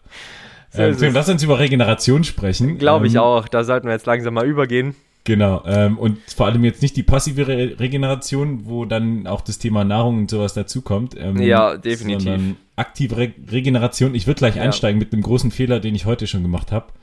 [0.71, 2.77] So ähm, Tim, lass uns über Regeneration sprechen.
[2.77, 3.47] Glaube ich ähm, auch.
[3.47, 4.95] Da sollten wir jetzt langsam mal übergehen.
[5.27, 5.61] Genau.
[5.65, 9.83] Ähm, und vor allem jetzt nicht die passive Re Regeneration, wo dann auch das Thema
[9.83, 11.17] Nahrung und sowas dazukommt.
[11.19, 12.23] Ähm, ja, definitiv.
[12.23, 14.15] Sondern aktive Re Regeneration.
[14.15, 14.61] Ich würde gleich ja.
[14.61, 16.93] einsteigen mit einem großen Fehler, den ich heute schon gemacht habe.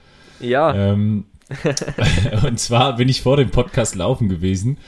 [0.40, 0.74] Ja.
[0.74, 1.26] Ähm,
[2.46, 4.78] und zwar bin ich vor dem Podcast laufen gewesen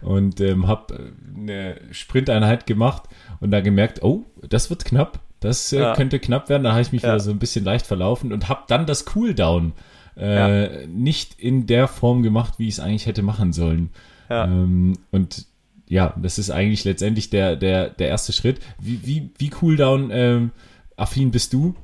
[0.00, 3.02] und ähm, habe eine Sprinteinheit gemacht
[3.40, 5.20] und da gemerkt, oh, das wird knapp.
[5.40, 5.94] Das äh, ja.
[5.94, 6.62] könnte knapp werden.
[6.62, 7.10] Da habe ich mich ja.
[7.10, 9.74] wieder so ein bisschen leicht verlaufen und habe dann das Cooldown
[10.18, 10.86] äh, ja.
[10.86, 13.90] nicht in der Form gemacht, wie ich es eigentlich hätte machen sollen.
[14.28, 15.46] Ähm, und
[15.88, 18.58] ja, das ist eigentlich letztendlich der, der, der erste Schritt.
[18.80, 20.50] Wie, wie, wie Cooldown ähm,
[20.96, 21.74] affin bist du?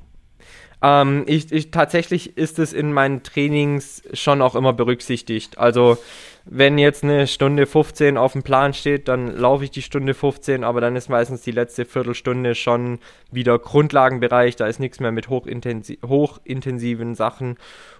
[0.83, 5.59] Ähm, ich, ich, tatsächlich ist es in meinen Trainings schon auch immer berücksichtigt.
[5.59, 5.99] Also
[6.45, 10.64] wenn jetzt eine Stunde 15 auf dem Plan steht, dann laufe ich die Stunde 15,
[10.64, 12.99] aber dann ist meistens die letzte Viertelstunde schon
[13.30, 17.57] wieder Grundlagenbereich, da ist nichts mehr mit hochintensi hochintensiven Sachen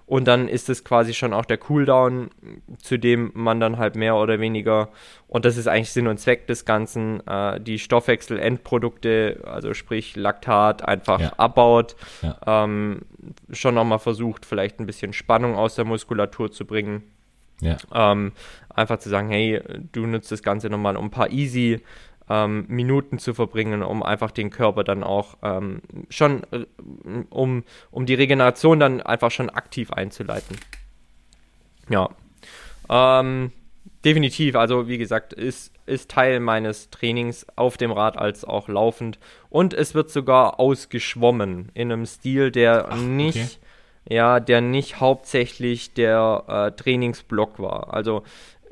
[0.07, 2.31] und dann ist es quasi schon auch der Cooldown,
[2.83, 4.89] zu dem man dann halt mehr oder weniger,
[5.29, 10.87] und das ist eigentlich Sinn und Zweck des Ganzen, äh, die Stoffwechselendprodukte, also sprich Laktat,
[10.87, 11.33] einfach ja.
[11.39, 12.37] abbaut, ja.
[12.47, 13.03] Ähm,
[13.53, 17.05] schon nochmal versucht, vielleicht ein bisschen Spannung aus der Muskulatur zu bringen.
[17.61, 17.77] Ja.
[17.95, 18.33] Ähm,
[18.69, 19.61] einfach zu sagen, hey,
[19.93, 21.81] du nutzt das Ganze nochmal um ein paar easy
[22.29, 26.65] ähm, Minuten zu verbringen, um einfach den Körper dann auch ähm, schon, äh,
[27.31, 30.57] um, um die Regeneration dann einfach schon aktiv einzuleiten.
[31.89, 32.11] Ja.
[32.89, 33.53] Ähm,
[34.05, 39.19] definitiv, also wie gesagt, ist, ist Teil meines Trainings auf dem Rad als auch laufend.
[39.51, 43.37] Und es wird sogar ausgeschwommen in einem Stil, der Ach, nicht.
[43.37, 43.67] Okay
[44.09, 47.95] ja, der nicht hauptsächlich der äh, Trainingsblock war.
[47.95, 48.23] Also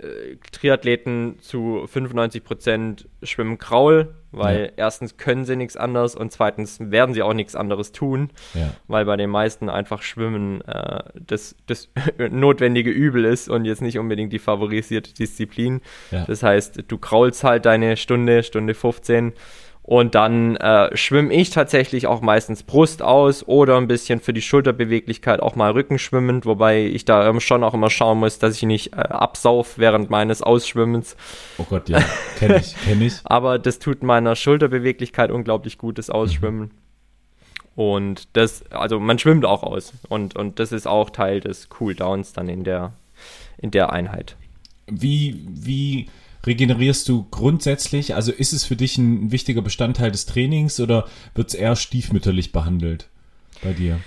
[0.01, 4.71] äh, Triathleten zu 95% schwimmen Kraul, weil ja.
[4.77, 8.71] erstens können sie nichts anderes und zweitens werden sie auch nichts anderes tun, ja.
[8.89, 11.91] weil bei den meisten einfach Schwimmen äh, das, das
[12.31, 15.81] notwendige Übel ist und jetzt nicht unbedingt die favorisierte Disziplin.
[16.11, 16.25] Ja.
[16.25, 19.35] Das heißt, du kraulst halt deine Stunde, Stunde 15
[19.91, 24.41] und dann äh, schwimme ich tatsächlich auch meistens Brust aus oder ein bisschen für die
[24.41, 28.63] Schulterbeweglichkeit auch mal Rückenschwimmend, wobei ich da ähm, schon auch immer schauen muss, dass ich
[28.63, 31.17] nicht äh, absauf während meines Ausschwimmens.
[31.59, 31.99] Oh Gott, ja,
[32.39, 33.15] kenne ich, kenne ich.
[33.25, 36.61] Aber das tut meiner Schulterbeweglichkeit unglaublich gutes Ausschwimmen.
[36.61, 36.71] Mhm.
[37.75, 39.93] Und das, also man schwimmt auch aus.
[40.09, 42.93] Und, und das ist auch Teil des Cooldowns dann in der,
[43.59, 44.37] in der Einheit.
[44.87, 46.07] Wie, wie
[46.47, 48.15] regenerierst du grundsätzlich?
[48.15, 52.53] Also ist es für dich ein wichtiger Bestandteil des Trainings oder wird es eher stiefmütterlich
[52.53, 53.09] behandelt
[53.63, 54.01] bei dir?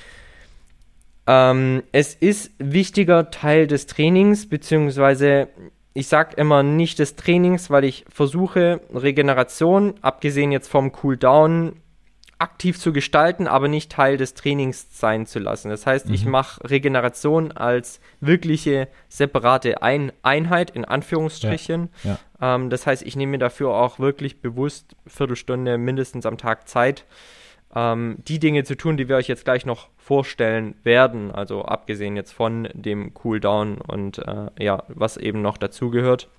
[1.26, 5.48] Ähm, es ist wichtiger Teil des Trainings, beziehungsweise
[5.94, 11.74] ich sage immer nicht des Trainings, weil ich versuche, Regeneration, abgesehen jetzt vom Cooldown,
[12.40, 15.70] aktiv zu gestalten, aber nicht Teil des Trainings sein zu lassen.
[15.70, 16.14] Das heißt, mhm.
[16.14, 21.90] ich mache Regeneration als wirkliche separate Ein Einheit in Anführungsstrichen.
[22.04, 22.56] Ja, ja.
[22.56, 27.06] Ähm, das heißt, ich nehme mir dafür auch wirklich bewusst Viertelstunde mindestens am Tag Zeit,
[27.76, 31.32] ähm, die Dinge zu tun, die wir euch jetzt gleich noch vorstellen werden.
[31.32, 36.30] Also abgesehen jetzt von dem Cooldown und äh, ja, was eben noch dazugehört.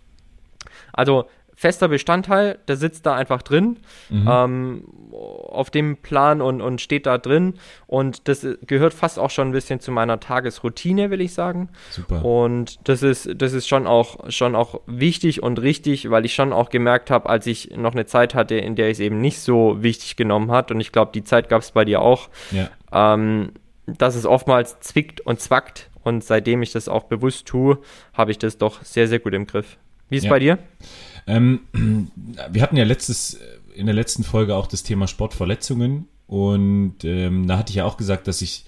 [0.92, 3.78] Also fester Bestandteil, der sitzt da einfach drin
[4.10, 4.28] mhm.
[4.30, 7.54] ähm, auf dem Plan und, und steht da drin
[7.86, 11.68] und das gehört fast auch schon ein bisschen zu meiner Tagesroutine, will ich sagen.
[11.90, 12.24] Super.
[12.24, 16.52] Und das ist, das ist schon auch, schon auch wichtig und richtig, weil ich schon
[16.52, 19.40] auch gemerkt habe, als ich noch eine Zeit hatte, in der ich es eben nicht
[19.40, 22.70] so wichtig genommen hat und ich glaube, die Zeit gab es bei dir auch, ja.
[22.92, 23.52] ähm,
[23.86, 27.78] dass es oftmals zwickt und zwackt und seitdem ich das auch bewusst tue,
[28.12, 29.78] habe ich das doch sehr, sehr gut im Griff.
[30.08, 30.30] Wie ist es ja.
[30.30, 30.58] bei dir?
[31.26, 31.60] Ähm,
[32.50, 33.38] wir hatten ja letztes,
[33.74, 37.96] in der letzten Folge auch das Thema Sportverletzungen und ähm, da hatte ich ja auch
[37.96, 38.64] gesagt, dass ich,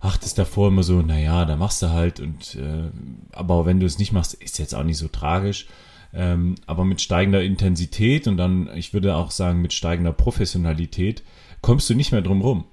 [0.00, 2.90] ach, das davor immer so, naja, da machst du halt und, äh,
[3.32, 5.66] aber wenn du es nicht machst, ist jetzt auch nicht so tragisch.
[6.14, 11.22] Ähm, aber mit steigender Intensität und dann, ich würde auch sagen, mit steigender Professionalität
[11.60, 12.64] kommst du nicht mehr drum rum.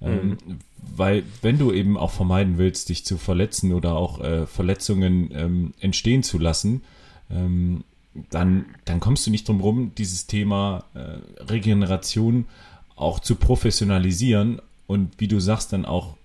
[0.00, 0.58] Ähm, mhm.
[0.94, 5.74] Weil wenn du eben auch vermeiden willst, dich zu verletzen oder auch äh, Verletzungen ähm,
[5.80, 6.82] entstehen zu lassen,
[7.30, 7.84] ähm,
[8.30, 12.46] dann, dann kommst du nicht drum rum, dieses Thema äh, Regeneration
[12.94, 16.16] auch zu professionalisieren und wie du sagst, dann auch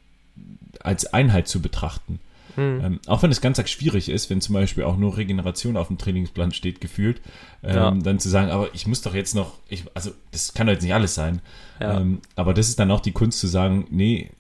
[0.80, 2.20] als Einheit zu betrachten.
[2.56, 2.82] Mhm.
[2.84, 5.98] Ähm, auch wenn es ganz schwierig ist, wenn zum Beispiel auch nur Regeneration auf dem
[5.98, 7.22] Trainingsplan steht, gefühlt,
[7.64, 7.92] ähm, ja.
[7.92, 10.84] dann zu sagen, aber ich muss doch jetzt noch, ich, also das kann doch jetzt
[10.84, 11.42] nicht alles sein.
[11.80, 12.00] Ja.
[12.00, 14.32] Ähm, aber das ist dann auch die Kunst zu sagen, nee,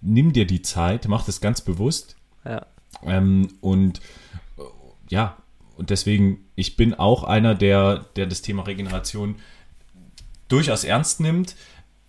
[0.00, 2.16] nimm dir die Zeit, mach das ganz bewusst.
[2.44, 2.66] Ja.
[3.04, 4.00] Ähm, und
[5.08, 5.36] ja,
[5.76, 9.36] und deswegen, ich bin auch einer, der, der das Thema Regeneration
[10.48, 11.56] durchaus ernst nimmt.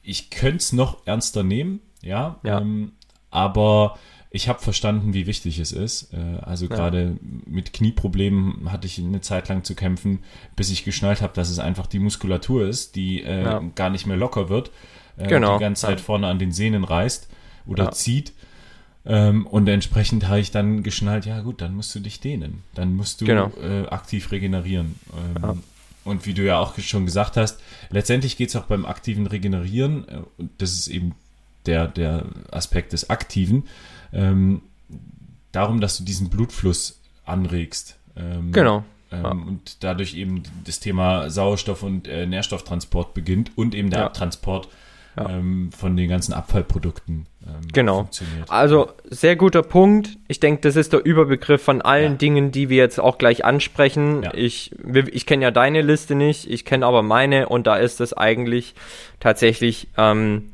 [0.02, 2.40] Ich könnte es noch ernster nehmen, ja.
[2.44, 2.62] ja.
[2.62, 2.94] Ähm,
[3.32, 3.98] aber
[4.30, 6.14] ich habe verstanden, wie wichtig es ist.
[6.14, 6.76] Äh, also ja.
[6.76, 10.20] gerade mit Knieproblemen hatte ich eine Zeit lang zu kämpfen,
[10.56, 13.64] bis ich geschnallt habe, dass es einfach die Muskulatur ist, die äh, ja.
[13.76, 14.72] gar nicht mehr locker wird,
[15.18, 15.58] äh, genau.
[15.58, 17.30] die ganze Zeit vorne an den Sehnen reißt
[17.66, 18.34] oder zieht.
[19.06, 22.64] Ähm, und entsprechend habe ich dann geschnallt, ja gut, dann musst du dich dehnen.
[22.74, 23.52] Dann musst du genau.
[23.62, 24.96] äh, aktiv regenerieren.
[25.14, 25.58] Ähm, ja.
[26.04, 30.08] Und wie du ja auch schon gesagt hast, letztendlich geht es auch beim aktiven Regenerieren,
[30.08, 31.14] äh, und das ist eben
[31.66, 33.64] der, der Aspekt des Aktiven,
[34.14, 34.62] ähm,
[35.52, 37.98] darum, dass du diesen Blutfluss anregst.
[38.16, 38.84] Ähm, genau.
[39.12, 39.30] Ähm, ja.
[39.30, 44.06] Und dadurch eben das Thema Sauerstoff- und äh, Nährstofftransport beginnt und eben der ja.
[44.08, 44.68] Abtransport
[45.18, 45.30] ja.
[45.30, 47.26] ähm, von den ganzen Abfallprodukten.
[47.46, 48.10] Ähm, genau.
[48.48, 50.18] Also sehr guter Punkt.
[50.28, 52.18] Ich denke, das ist der Überbegriff von allen ja.
[52.18, 54.24] Dingen, die wir jetzt auch gleich ansprechen.
[54.24, 54.34] Ja.
[54.34, 54.72] Ich,
[55.12, 58.76] ich kenne ja deine Liste nicht, ich kenne aber meine und da ist es eigentlich
[59.20, 60.52] tatsächlich ähm,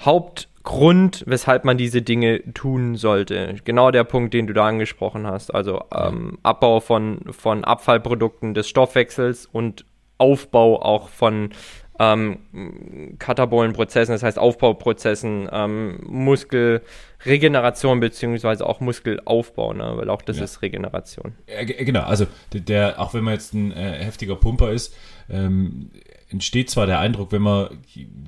[0.00, 3.56] Hauptgrund, weshalb man diese Dinge tun sollte.
[3.64, 5.54] Genau der Punkt, den du da angesprochen hast.
[5.54, 9.84] Also ähm, Abbau von, von Abfallprodukten des Stoffwechsels und
[10.18, 11.50] Aufbau auch von
[11.98, 19.92] ähm, katabolen Prozessen, das heißt Aufbauprozessen, ähm, Muskelregeneration beziehungsweise auch Muskelaufbau, ne?
[19.96, 20.44] weil auch das ja.
[20.44, 21.34] ist Regeneration.
[21.48, 24.94] Ja, genau, also der, der, auch wenn man jetzt ein äh, heftiger Pumper ist,
[25.28, 25.90] ähm,
[26.30, 27.78] entsteht zwar der Eindruck, wenn man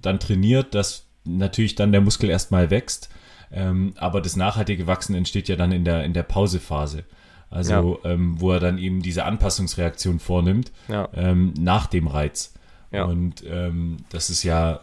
[0.02, 3.08] dann trainiert, dass natürlich dann der Muskel erstmal wächst,
[3.52, 7.04] ähm, aber das nachhaltige Wachsen entsteht ja dann in der, in der Pausephase.
[7.50, 8.10] Also, ja.
[8.10, 11.08] ähm, wo er dann eben diese Anpassungsreaktion vornimmt ja.
[11.14, 12.54] ähm, nach dem Reiz.
[12.92, 13.04] Ja.
[13.04, 14.80] Und ähm, das ist ja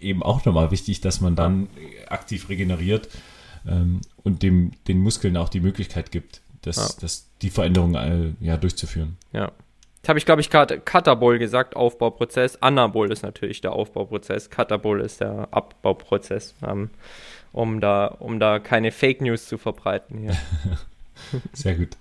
[0.00, 1.68] eben auch nochmal wichtig, dass man dann
[2.08, 3.08] aktiv regeneriert
[3.66, 6.88] ähm, und dem, den Muskeln auch die Möglichkeit gibt, das, ja.
[7.00, 9.16] das, die Veränderung äh, ja, durchzuführen.
[9.32, 9.52] Ja.
[9.96, 12.62] Jetzt habe ich, glaube ich, gerade Katabol gesagt, Aufbauprozess.
[12.62, 14.48] Anabol ist natürlich der Aufbauprozess.
[14.48, 16.90] Katabol ist der Abbauprozess, ähm,
[17.52, 20.36] um, da, um da keine Fake News zu verbreiten hier.
[21.52, 21.96] Sehr gut.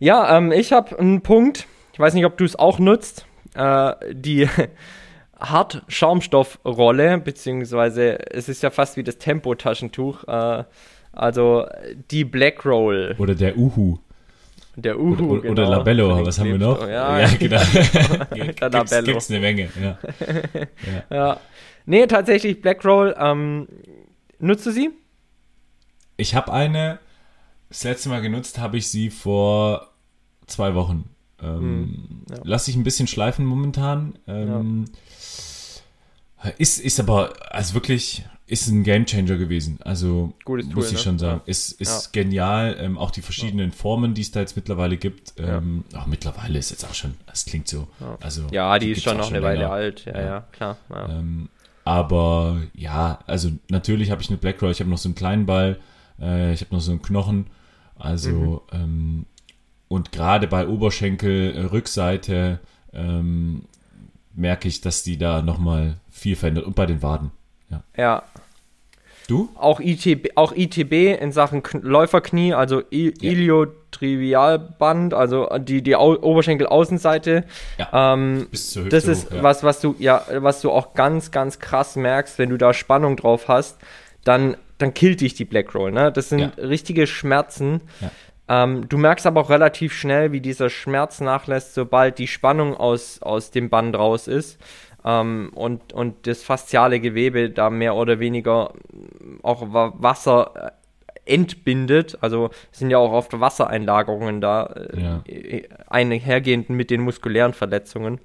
[0.00, 1.66] Ja, ähm, ich habe einen Punkt.
[1.92, 3.27] Ich weiß nicht, ob du es auch nutzt
[3.58, 4.48] äh, die
[5.40, 10.64] Hart-Schaumstoffrolle, beziehungsweise es ist ja fast wie das Tempo-Taschentuch, äh,
[11.12, 11.66] also
[12.10, 13.14] die Black Roll.
[13.18, 13.98] Oder der Uhu.
[14.76, 15.52] Der Uhu, oder, genau.
[15.52, 16.80] oder Labello, was haben wir noch?
[16.86, 17.60] Ja, ja genau.
[18.60, 19.06] der Labello.
[19.06, 19.98] Gibt's eine Menge, ja.
[21.10, 21.16] ja.
[21.16, 21.40] ja.
[21.86, 23.66] Nee, tatsächlich Black Roll, ähm,
[24.38, 24.90] nutzt du sie?
[26.16, 27.00] Ich habe eine,
[27.70, 29.88] das letzte Mal genutzt habe ich sie vor
[30.46, 31.10] zwei Wochen.
[31.42, 32.36] Ähm, hm, ja.
[32.44, 34.18] Lass sich ein bisschen schleifen momentan.
[34.26, 34.86] Ähm,
[36.42, 36.50] ja.
[36.58, 39.78] Ist, ist aber, also wirklich, ist ein Gamechanger gewesen.
[39.84, 40.98] Also Gutes muss Tool, ich ne?
[40.98, 41.40] schon sagen.
[41.44, 41.50] Ja.
[41.50, 42.22] Ist, ist ja.
[42.22, 42.76] genial.
[42.80, 45.34] Ähm, auch die verschiedenen Formen, die es da jetzt mittlerweile gibt.
[45.38, 47.88] Ähm, auch mittlerweile ist jetzt auch schon, das klingt so.
[48.20, 49.48] Also, ja, die, die ist schon noch eine länger.
[49.48, 50.04] Weile alt.
[50.06, 50.78] Ja, ja, klar.
[50.90, 51.48] Ähm,
[51.84, 55.46] aber ja, also natürlich habe ich eine Black Roll, ich habe noch so einen kleinen
[55.46, 55.78] Ball,
[56.20, 57.46] äh, ich habe noch so einen Knochen.
[57.98, 59.26] Also mhm.
[59.88, 62.60] Und gerade bei Oberschenkel, äh, Rückseite
[62.92, 63.62] ähm,
[64.34, 66.64] merke ich, dass die da nochmal viel verändert.
[66.64, 67.30] Und bei den Waden.
[67.70, 67.82] Ja.
[67.96, 68.22] ja.
[69.26, 69.50] Du?
[69.56, 73.30] Auch ITB, auch ITB in Sachen Läuferknie, also I ja.
[73.30, 77.44] Iliotrivialband, also die, die Au Oberschenkelaußenseite.
[77.76, 78.14] Ja.
[78.14, 79.42] Ähm, Bis zur Hüfte das ist hoch, ja.
[79.42, 83.16] was, was du, ja, was du auch ganz, ganz krass merkst, wenn du da Spannung
[83.16, 83.76] drauf hast,
[84.24, 85.92] dann, dann killt dich die Black Roll.
[85.92, 86.10] Ne?
[86.10, 87.82] Das sind richtige Schmerzen.
[88.00, 88.10] Ja.
[88.48, 93.20] Ähm, du merkst aber auch relativ schnell, wie dieser Schmerz nachlässt, sobald die Spannung aus,
[93.20, 94.58] aus dem Band raus ist
[95.04, 98.72] ähm, und, und das fasziale Gewebe da mehr oder weniger
[99.42, 100.74] auch Wasser
[101.26, 102.18] äh, entbindet.
[102.20, 105.22] Also sind ja auch oft Wassereinlagerungen da, äh, ja.
[105.88, 108.20] einhergehend mit den muskulären Verletzungen.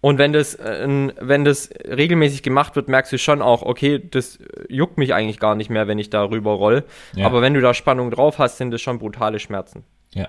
[0.00, 0.86] Und wenn das, äh,
[1.20, 4.38] wenn das regelmäßig gemacht wird, merkst du schon auch, okay, das
[4.68, 6.84] juckt mich eigentlich gar nicht mehr, wenn ich da rüber roll.
[7.14, 7.26] Ja.
[7.26, 9.84] Aber wenn du da Spannung drauf hast, sind das schon brutale Schmerzen.
[10.14, 10.28] Ja.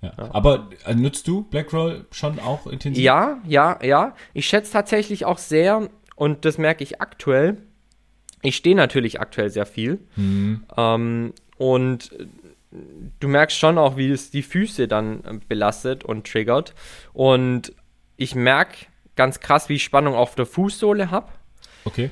[0.00, 0.12] Ja.
[0.18, 0.34] ja.
[0.34, 3.02] Aber äh, nutzt du Blackroll schon auch intensiv?
[3.02, 4.16] Ja, ja, ja.
[4.34, 7.58] Ich schätze tatsächlich auch sehr, und das merke ich aktuell.
[8.42, 10.00] Ich stehe natürlich aktuell sehr viel.
[10.16, 10.64] Mhm.
[10.76, 12.10] Ähm, und
[13.20, 16.74] du merkst schon auch, wie es die Füße dann belastet und triggert.
[17.12, 17.72] Und
[18.16, 21.28] ich merke ganz krass, wie ich Spannung auf der Fußsohle habe.
[21.84, 22.10] Okay.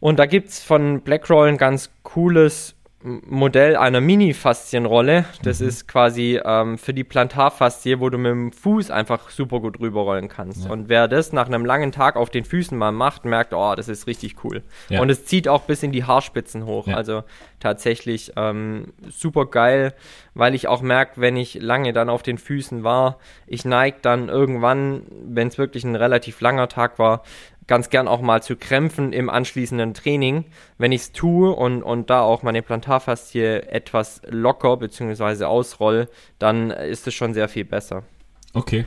[0.00, 2.74] Und da gibt es von Blackroll ein ganz cooles
[3.06, 5.26] Modell einer Mini-Faszienrolle.
[5.42, 5.68] Das mhm.
[5.68, 10.30] ist quasi ähm, für die Plantarfaszie, wo du mit dem Fuß einfach super gut rüberrollen
[10.30, 10.64] kannst.
[10.64, 10.70] Ja.
[10.70, 13.88] Und wer das nach einem langen Tag auf den Füßen mal macht, merkt, oh, das
[13.88, 14.62] ist richtig cool.
[14.88, 15.02] Ja.
[15.02, 16.86] Und es zieht auch bis in die Haarspitzen hoch.
[16.86, 16.96] Ja.
[16.96, 17.24] Also
[17.60, 19.92] tatsächlich ähm, super geil,
[20.32, 24.30] weil ich auch merke, wenn ich lange dann auf den Füßen war, ich neige dann
[24.30, 27.22] irgendwann, wenn es wirklich ein relativ langer Tag war,
[27.66, 30.44] ganz gern auch mal zu Krämpfen im anschließenden Training.
[30.78, 35.44] Wenn ich es tue und, und da auch meine Plantarfaszie etwas locker bzw.
[35.44, 36.08] ausroll,
[36.38, 38.04] dann ist es schon sehr viel besser.
[38.52, 38.86] Okay.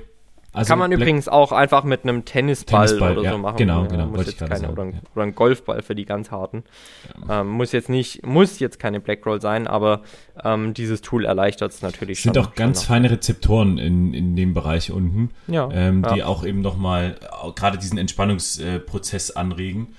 [0.54, 3.58] Also Kann man Black übrigens auch einfach mit einem Tennisball, Tennisball oder ja, so machen.
[3.58, 4.08] Genau, genau.
[4.08, 6.64] Muss jetzt keine, oder, ein, oder, ein, Golfball für die ganz harten.
[7.28, 7.42] Ja.
[7.42, 10.02] Ähm, muss jetzt nicht, muss jetzt keine Blackroll sein, aber
[10.44, 14.54] ähm, dieses Tool erleichtert es natürlich es sind auch ganz feine Rezeptoren in, in dem
[14.54, 17.16] Bereich unten, ähm, die auch eben nochmal
[17.56, 19.96] gerade diesen Entspannungsprozess anregen.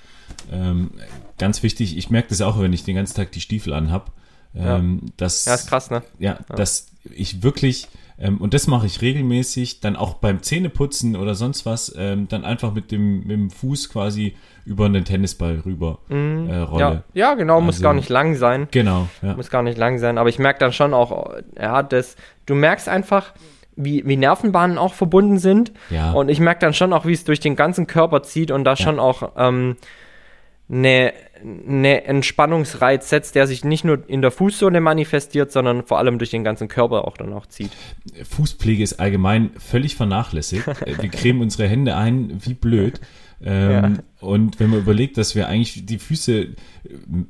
[0.51, 0.91] Ähm,
[1.37, 4.11] ganz wichtig, ich merke das auch, wenn ich den ganzen Tag die Stiefel anhab.
[4.55, 6.01] Ähm, dass, ja, ist krass, ne?
[6.17, 7.87] Ja, dass ich wirklich
[8.19, 12.43] ähm, und das mache ich regelmäßig, dann auch beim Zähneputzen oder sonst was, ähm, dann
[12.43, 17.03] einfach mit dem, mit dem Fuß quasi über einen Tennisball rüber mm, äh, rolle.
[17.13, 18.67] Ja, ja genau, also, muss gar nicht lang sein.
[18.71, 19.07] Genau.
[19.21, 19.35] Ja.
[19.35, 22.55] Muss gar nicht lang sein, aber ich merke dann schon auch, er hat das, du
[22.55, 23.33] merkst einfach,
[23.79, 25.71] wie, wie Nervenbahnen auch verbunden sind.
[25.89, 26.11] Ja.
[26.11, 28.71] Und ich merke dann schon auch, wie es durch den ganzen Körper zieht und da
[28.71, 28.75] ja.
[28.75, 29.77] schon auch ähm,
[30.71, 31.13] eine,
[31.67, 36.29] eine Entspannungsreiz setzt, der sich nicht nur in der Fußsohle manifestiert, sondern vor allem durch
[36.29, 37.71] den ganzen Körper auch dann auch zieht.
[38.23, 40.67] Fußpflege ist allgemein völlig vernachlässigt.
[40.85, 43.01] wir cremen unsere Hände ein, wie blöd.
[43.41, 44.27] Ähm, ja.
[44.27, 46.55] Und wenn man überlegt, dass wir eigentlich die Füße äh,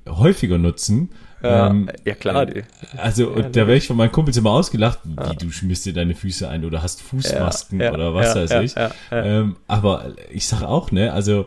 [0.07, 1.11] häufiger nutzen,
[1.41, 2.45] ja, ähm, ja klar.
[2.47, 2.63] Die.
[2.97, 5.33] Also, und da wäre ich von meinen Kumpels immer ausgelacht, wie ja.
[5.33, 8.75] du schmierst dir deine Füße ein oder hast Fußmasken ja, oder was weiß ich.
[9.09, 11.45] Ähm, aber ich sage auch, ne, also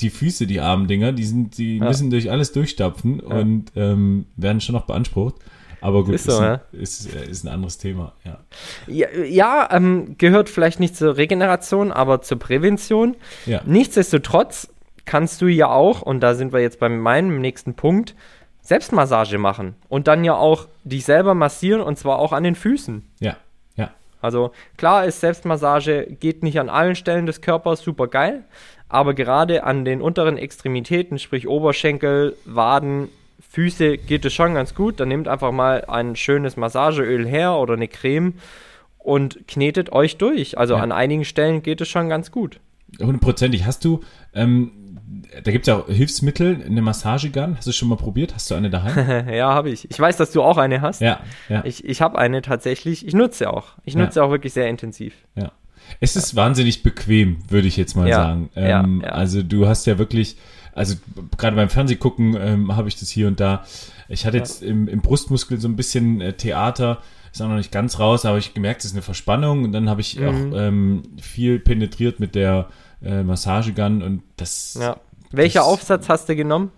[0.00, 1.84] die Füße, die armen Dinger, die sind, die ja.
[1.84, 3.36] müssen durch alles durchstapfen ja.
[3.36, 5.36] und ähm, werden schon noch beansprucht.
[5.80, 8.38] Aber gut, ist, so, ist, ein, ist, äh, ist, ein anderes Thema, ja.
[8.86, 13.16] Ja, ja ähm, gehört vielleicht nicht zur Regeneration, aber zur Prävention.
[13.46, 13.62] Ja.
[13.64, 14.68] Nichtsdestotrotz
[15.04, 18.14] kannst du ja auch, und da sind wir jetzt bei meinem nächsten Punkt,
[18.60, 23.02] Selbstmassage machen und dann ja auch dich selber massieren und zwar auch an den Füßen.
[23.18, 23.38] Ja,
[23.76, 23.90] ja.
[24.20, 28.44] Also klar ist Selbstmassage geht nicht an allen Stellen des Körpers super geil,
[28.88, 33.08] aber gerade an den unteren Extremitäten, sprich Oberschenkel, Waden,
[33.50, 35.00] Füße, geht es schon ganz gut.
[35.00, 38.34] Dann nehmt einfach mal ein schönes Massageöl her oder eine Creme
[38.98, 40.58] und knetet euch durch.
[40.58, 40.80] Also ja.
[40.80, 42.60] an einigen Stellen geht es schon ganz gut.
[43.00, 43.64] Hundertprozentig.
[43.64, 44.00] Hast du,
[44.34, 44.72] ähm,
[45.44, 47.56] da gibt es ja auch Hilfsmittel, eine Massagegun.
[47.56, 48.34] Hast du schon mal probiert?
[48.34, 49.28] Hast du eine daheim?
[49.32, 49.90] ja, habe ich.
[49.90, 51.00] Ich weiß, dass du auch eine hast.
[51.00, 51.62] Ja, ja.
[51.64, 53.06] Ich, ich habe eine tatsächlich.
[53.06, 53.72] Ich nutze auch.
[53.84, 54.26] Ich nutze ja.
[54.26, 55.14] auch wirklich sehr intensiv.
[55.34, 55.52] Ja.
[56.00, 58.50] Es ist wahnsinnig bequem, würde ich jetzt mal ja, sagen.
[58.56, 59.12] Ähm, ja, ja.
[59.14, 60.36] Also du hast ja wirklich,
[60.74, 60.94] also
[61.36, 63.64] gerade beim Fernsehgucken ähm, habe ich das hier und da.
[64.08, 66.98] Ich hatte jetzt im, im Brustmuskel so ein bisschen äh, Theater,
[67.32, 69.88] ist auch noch nicht ganz raus, aber ich gemerkt, es ist eine Verspannung und dann
[69.90, 70.26] habe ich mhm.
[70.26, 72.68] auch ähm, viel penetriert mit der
[73.02, 74.78] äh, Massagegun und das.
[74.80, 74.96] Ja.
[75.30, 76.70] Welcher das, Aufsatz hast du genommen?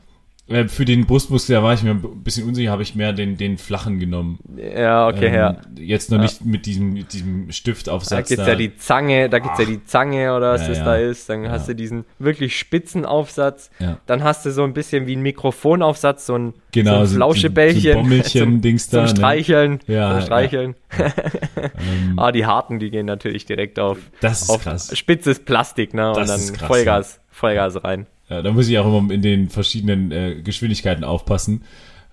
[0.50, 3.36] Äh, für den Brustmuskel, da war ich mir ein bisschen unsicher, habe ich mehr den,
[3.36, 4.40] den flachen genommen.
[4.56, 5.56] Ja, okay, ähm, ja.
[5.78, 6.24] Jetzt noch ja.
[6.24, 8.10] nicht mit diesem, mit diesem Stiftaufsatz.
[8.10, 8.50] Da gibt's da.
[8.50, 9.60] ja die Zange, da gibt's Ach.
[9.60, 10.84] ja die Zange oder was ja, das ja.
[10.84, 11.28] da ist.
[11.28, 11.50] Dann ja.
[11.52, 13.70] hast du diesen wirklich spitzen Aufsatz.
[14.06, 18.04] Dann hast du so ein bisschen wie ein Mikrofonaufsatz, so ein, genau, so ein Flauschebällchen.
[18.04, 19.06] So, zum, Dings da.
[19.06, 19.78] Zum Streicheln.
[19.86, 19.94] Ne?
[19.94, 20.74] Ja, zum Streicheln.
[20.98, 24.90] ähm, ah, die harten, die gehen natürlich direkt auf, das ist auf krass.
[24.98, 26.12] spitzes Plastik, ne?
[26.14, 28.06] Das Und dann krass, Vollgas, Vollgas rein.
[28.30, 31.64] Ja, da muss ich auch immer in den verschiedenen äh, Geschwindigkeiten aufpassen.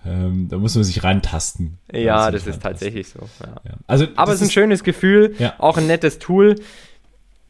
[0.04, 1.78] Ähm, da muss man sich rantasten.
[1.92, 3.20] Ja, das ist tatsächlich so.
[3.40, 3.60] Ja.
[3.64, 3.72] Ja.
[3.86, 5.54] Also, Aber es ist ein schönes Gefühl, ja.
[5.58, 6.56] auch ein nettes Tool.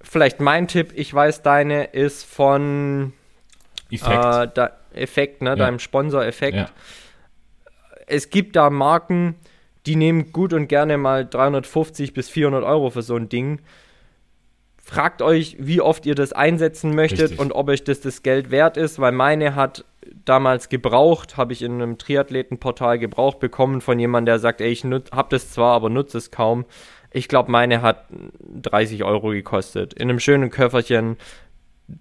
[0.03, 3.13] Vielleicht mein Tipp, ich weiß, deine ist von
[3.91, 6.73] Effekt, äh, Effekt ne, deinem Sponsor Effekt.
[8.07, 9.35] Es gibt da Marken,
[9.87, 13.61] die nehmen gut und gerne mal 350 bis 400 Euro für so ein Ding.
[14.91, 17.39] Fragt euch, wie oft ihr das einsetzen möchtet Richtig.
[17.39, 19.85] und ob euch das das Geld wert ist, weil meine hat
[20.25, 24.85] damals gebraucht, habe ich in einem Triathletenportal gebraucht bekommen von jemandem, der sagt, ey, ich
[24.85, 26.65] habe das zwar, aber nutze es kaum.
[27.11, 28.07] Ich glaube, meine hat
[28.63, 29.93] 30 Euro gekostet.
[29.93, 31.19] In einem schönen Köfferchen.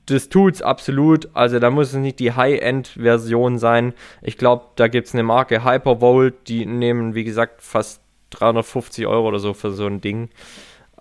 [0.05, 1.29] Das tut's absolut.
[1.33, 3.95] Also da muss es nicht die High-End-Version sein.
[4.21, 9.27] Ich glaube, da gibt es eine Marke Hypervolt, die nehmen, wie gesagt, fast 350 Euro
[9.27, 10.29] oder so für so ein Ding.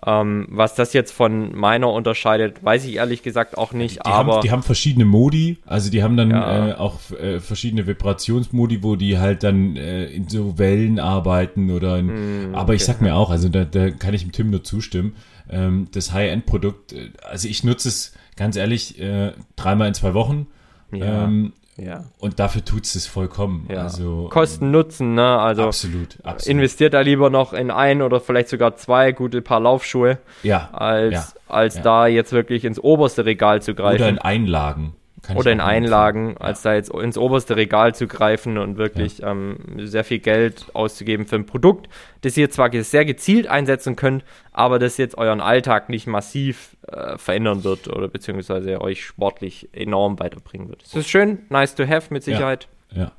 [0.05, 3.95] Ähm, was das jetzt von meiner unterscheidet, weiß ich ehrlich gesagt auch nicht.
[3.95, 6.69] Die, aber haben, die haben verschiedene Modi, also die haben dann Ja.
[6.69, 11.97] äh, auch äh, verschiedene Vibrationsmodi, wo die halt dann äh, in so Wellen arbeiten oder
[11.97, 12.07] in,
[12.51, 12.91] Mm, aber ich okay.
[12.91, 15.15] sag mir auch, also da, da kann ich dem Tim nur zustimmen,
[15.49, 20.45] ähm, das High-End-Produkt, äh, also ich nutze es ganz ehrlich äh, dreimal in zwei Wochen
[20.91, 21.23] Ja.
[21.25, 22.05] ähm, ja.
[22.19, 23.67] und dafür tut's es vollkommen.
[23.69, 23.83] Ja.
[23.83, 25.39] Also Kosten Nutzen, ne?
[25.39, 26.47] Also absolut, absolut.
[26.47, 31.13] investiert da lieber noch in ein oder vielleicht sogar zwei gute Paar Laufschuhe, ja, als,
[31.13, 34.93] ja, als da jetzt wirklich ins oberste Regal zu oder in greifen.
[35.27, 36.37] Einlagen oder in Einlagen, ja.
[36.37, 39.31] als da jetzt ins oberste Regal zu greifen und wirklich ja.
[39.31, 41.87] ähm, sehr viel Geld auszugeben für ein Produkt,
[42.21, 47.17] das ihr zwar sehr gezielt einsetzen könnt, aber das jetzt euren Alltag nicht massiv äh,
[47.17, 50.83] verändern wird oder beziehungsweise euch sportlich enorm weiterbringen wird.
[50.83, 52.67] Es ist schön, nice to have mit Sicherheit.
[52.91, 53.03] Ja.
[53.03, 53.11] ja.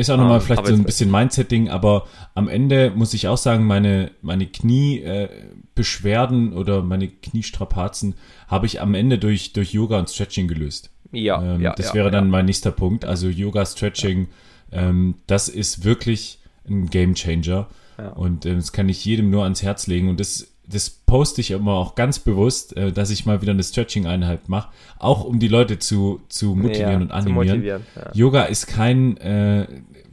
[0.00, 3.36] Ist auch nochmal um, vielleicht so ein bisschen Mindsetting, aber am Ende muss ich auch
[3.36, 8.14] sagen, meine, meine Kniebeschwerden äh, oder meine Kniestrapazen
[8.48, 10.90] habe ich am Ende durch, durch Yoga und Stretching gelöst.
[11.12, 12.30] Ja, ähm, ja das ja, wäre dann ja.
[12.30, 13.04] mein nächster Punkt.
[13.04, 14.28] Also Yoga, Stretching,
[14.72, 16.38] ähm, das ist wirklich
[16.68, 17.66] ein Game Changer.
[18.14, 20.08] Und äh, das kann ich jedem nur ans Herz legen.
[20.08, 23.62] Und das, das poste ich immer auch ganz bewusst, äh, dass ich mal wieder eine
[23.62, 27.58] Stretching-Einheit mache, auch um die Leute zu, zu motivieren und animieren.
[27.58, 27.82] Motivieren,
[28.14, 29.66] Yoga ist kein, äh,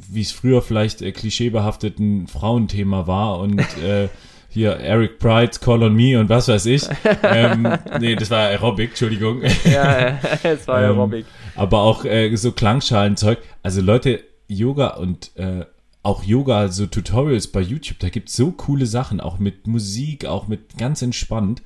[0.10, 4.10] wie es früher vielleicht äh, klischeebehafteten Frauenthema war und äh,
[4.50, 6.84] hier Eric Pride, Call on Me und was weiß ich.
[7.24, 7.68] ähm,
[8.00, 9.42] nee, das war Aerobic, Entschuldigung.
[9.66, 11.26] Ja, es war Aerobic.
[11.26, 13.40] Ähm, aber auch äh, so Klangschalenzeug.
[13.64, 15.66] Also Leute, Yoga und äh,
[16.04, 20.26] auch Yoga, so Tutorials bei YouTube, da gibt es so coole Sachen, auch mit Musik,
[20.26, 21.62] auch mit ganz entspannt.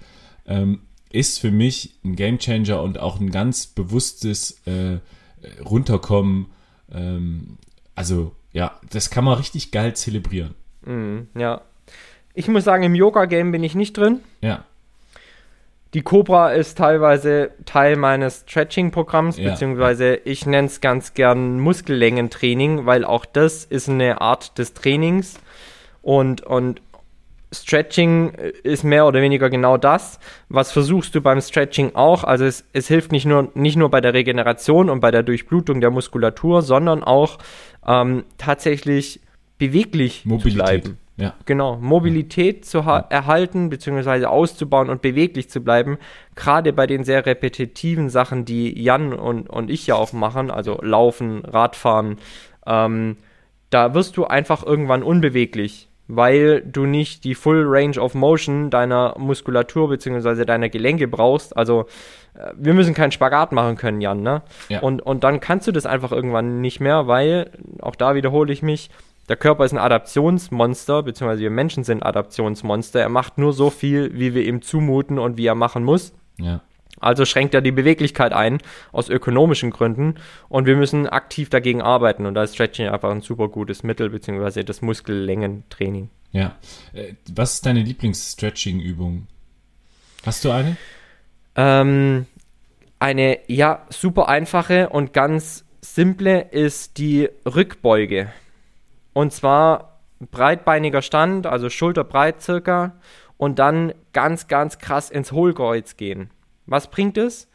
[0.48, 4.98] Ähm, ist für mich ein Gamechanger und auch ein ganz bewusstes äh,
[5.64, 6.48] Runterkommen.
[6.92, 7.58] Ähm,
[7.96, 10.56] also, ja, das kann man richtig geil zelebrieren.
[10.86, 11.62] Mm, ja,
[12.34, 14.20] ich muss sagen, im Yoga-Game bin ich nicht drin.
[14.42, 14.66] Ja.
[15.94, 19.52] Die Cobra ist teilweise Teil meines Stretching-Programms, ja.
[19.52, 25.40] beziehungsweise ich nenne es ganz gern Muskellängentraining, weil auch das ist eine Art des Trainings.
[26.02, 26.82] Und, und
[27.54, 28.30] Stretching
[28.64, 30.20] ist mehr oder weniger genau das.
[30.48, 32.24] Was versuchst du beim Stretching auch?
[32.24, 35.82] Also es, es hilft nicht nur, nicht nur bei der Regeneration und bei der Durchblutung
[35.82, 37.38] der Muskulatur, sondern auch
[37.86, 39.20] ähm, tatsächlich
[39.58, 40.52] beweglich Mobilität.
[40.52, 40.98] zu bleiben.
[41.18, 41.34] Ja.
[41.46, 44.26] Genau, Mobilität zu erhalten bzw.
[44.26, 45.98] auszubauen und beweglich zu bleiben.
[46.36, 50.80] Gerade bei den sehr repetitiven Sachen, die Jan und, und ich ja auch machen, also
[50.82, 52.18] Laufen, Radfahren,
[52.66, 53.18] ähm,
[53.70, 59.16] da wirst du einfach irgendwann unbeweglich, weil du nicht die Full Range of Motion deiner
[59.18, 60.46] Muskulatur bzw.
[60.46, 61.56] deiner Gelenke brauchst.
[61.56, 61.86] Also
[62.34, 64.42] äh, wir müssen keinen Spagat machen können, Jan, ne?
[64.70, 64.80] Ja.
[64.82, 67.52] Und, und dann kannst du das einfach irgendwann nicht mehr, weil,
[67.82, 68.90] auch da wiederhole ich mich,
[69.32, 73.00] der Körper ist ein Adaptionsmonster, beziehungsweise wir Menschen sind Adaptionsmonster.
[73.00, 76.12] Er macht nur so viel, wie wir ihm zumuten und wie er machen muss.
[76.38, 76.60] Ja.
[77.00, 78.58] Also schränkt er die Beweglichkeit ein,
[78.92, 80.16] aus ökonomischen Gründen.
[80.50, 82.26] Und wir müssen aktiv dagegen arbeiten.
[82.26, 86.10] Und da ist Stretching einfach ein super gutes Mittel, beziehungsweise das Muskellängentraining.
[86.34, 86.58] Ja.
[86.92, 89.28] Äh, was ist deine Lieblings-Stretching-Übung?
[90.26, 90.76] Hast du eine?
[91.56, 92.26] Ähm,
[93.00, 98.34] eine, ja, super einfache und ganz simple ist die Rückbeuge.
[99.14, 102.94] Und zwar breitbeiniger Stand, also schulterbreit circa,
[103.38, 106.30] und dann ganz, ganz krass ins Hohlkreuz gehen.
[106.68, 107.50] Was bringt es?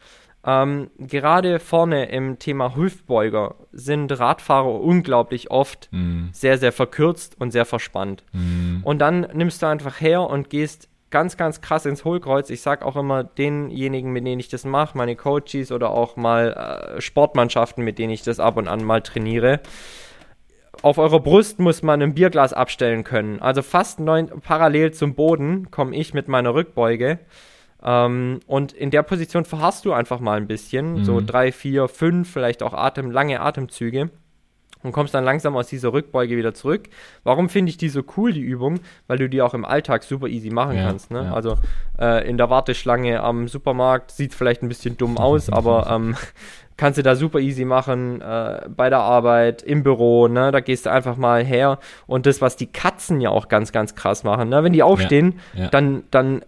[0.45, 6.27] Ähm, gerade vorne im Thema Hüftbeuger sind Radfahrer unglaublich oft mm.
[6.31, 8.23] sehr, sehr verkürzt und sehr verspannt.
[8.33, 8.79] Mm.
[8.83, 12.49] Und dann nimmst du einfach her und gehst ganz, ganz krass ins Hohlkreuz.
[12.49, 16.95] Ich sage auch immer denjenigen, mit denen ich das mache, meine Coaches oder auch mal
[16.97, 19.61] äh, Sportmannschaften, mit denen ich das ab und an mal trainiere
[20.83, 23.41] auf eurer Brust muss man ein Bierglas abstellen können.
[23.41, 27.19] Also fast neun, parallel zum Boden komme ich mit meiner Rückbeuge.
[27.83, 30.99] Ähm, und in der Position verharrst du einfach mal ein bisschen.
[30.99, 31.05] Mhm.
[31.05, 34.09] So drei, vier, fünf, vielleicht auch Atem, lange Atemzüge.
[34.83, 36.89] Und kommst dann langsam aus dieser Rückbeuge wieder zurück.
[37.23, 38.79] Warum finde ich die so cool, die Übung?
[39.07, 41.09] Weil du die auch im Alltag super easy machen ja, kannst.
[41.09, 41.25] Ne?
[41.25, 41.33] Ja.
[41.33, 41.57] Also
[41.99, 46.15] äh, in der Warteschlange am Supermarkt sieht vielleicht ein bisschen dumm aus, aber ähm,
[46.77, 50.85] kannst du da super easy machen, äh, bei der Arbeit, im Büro, ne, da gehst
[50.85, 54.49] du einfach mal her und das, was die Katzen ja auch ganz, ganz krass machen,
[54.49, 55.69] ne, wenn die aufstehen, ja, ja.
[55.69, 56.43] dann, dann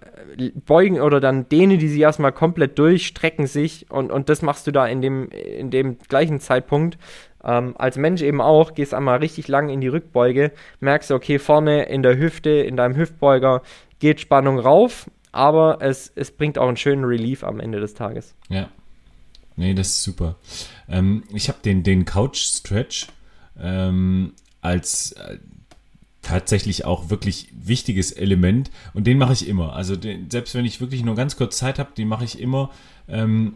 [0.65, 4.67] beugen oder dann dehnen die sich erstmal komplett durch, strecken sich und, und das machst
[4.67, 6.97] du da in dem, in dem gleichen Zeitpunkt.
[7.43, 10.51] Ähm, als Mensch eben auch, gehst einmal richtig lang in die Rückbeuge,
[10.81, 13.61] merkst du, okay, vorne in der Hüfte, in deinem Hüftbeuger
[13.99, 18.35] geht Spannung rauf, aber es, es bringt auch einen schönen Relief am Ende des Tages.
[18.49, 18.69] Ja,
[19.59, 20.37] Nee, das ist super.
[20.87, 23.07] Ähm, ich habe den, den Couch Stretch
[23.59, 24.31] ähm,
[24.61, 25.37] als äh,
[26.21, 29.73] tatsächlich auch wirklich wichtiges Element und den mache ich immer.
[29.73, 32.71] Also den, selbst wenn ich wirklich nur ganz kurz Zeit habe, den mache ich immer.
[33.09, 33.55] Ähm,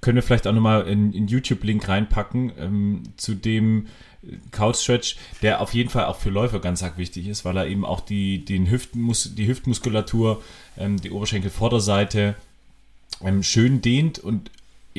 [0.00, 3.86] können wir vielleicht auch nochmal in, in YouTube-Link reinpacken ähm, zu dem
[4.50, 7.68] Couch Stretch, der auf jeden Fall auch für Läufer ganz arg wichtig ist, weil er
[7.68, 10.42] eben auch die, den Hüftmus die Hüftmuskulatur,
[10.76, 12.34] ähm, die Oberschenkelvorderseite
[13.22, 14.50] ähm, schön dehnt und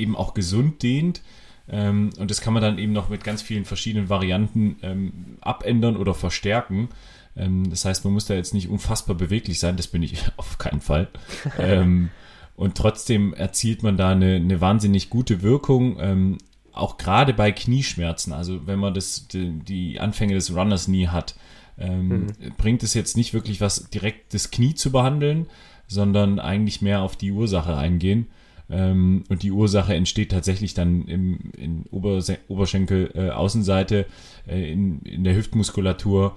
[0.02, 1.22] eben auch gesund dehnt.
[1.70, 5.96] Ähm, und das kann man dann eben noch mit ganz vielen verschiedenen Varianten ähm, abändern
[5.96, 6.90] oder verstärken.
[7.36, 10.58] Ähm, das heißt, man muss da jetzt nicht unfassbar beweglich sein, das bin ich auf
[10.58, 11.08] keinen Fall.
[11.58, 12.10] Ähm,
[12.56, 15.98] und trotzdem erzielt man da eine, eine wahnsinnig gute Wirkung.
[16.00, 16.38] Ähm,
[16.74, 21.36] auch gerade bei Knieschmerzen, also wenn man das, die, die Anfänge des Runners nie hat,
[21.80, 22.28] ähm, mhm.
[22.58, 25.48] bringt es jetzt nicht wirklich was, direkt das Knie zu behandeln,
[25.88, 28.28] sondern eigentlich mehr auf die Ursache eingehen.
[28.72, 34.06] Ähm, und die Ursache entsteht tatsächlich dann im, in Oberse Oberschenkel, äh, Außenseite,
[34.48, 36.36] äh, in, in der Hüftmuskulatur.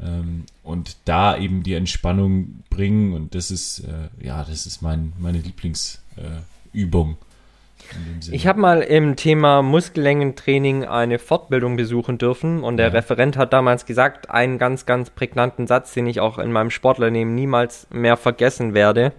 [0.00, 3.12] Ähm, und da eben die Entspannung bringen.
[3.12, 7.18] Und das ist, äh, ja, das ist mein, meine Lieblingsübung.
[8.30, 12.92] Ich habe mal im Thema Muskellängentraining eine Fortbildung besuchen dürfen und der ja.
[12.94, 17.34] Referent hat damals gesagt, einen ganz, ganz prägnanten Satz, den ich auch in meinem Sportlernehmen
[17.34, 19.12] niemals mehr vergessen werde.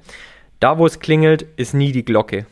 [0.60, 2.48] Da, wo es klingelt, ist nie die Glocke.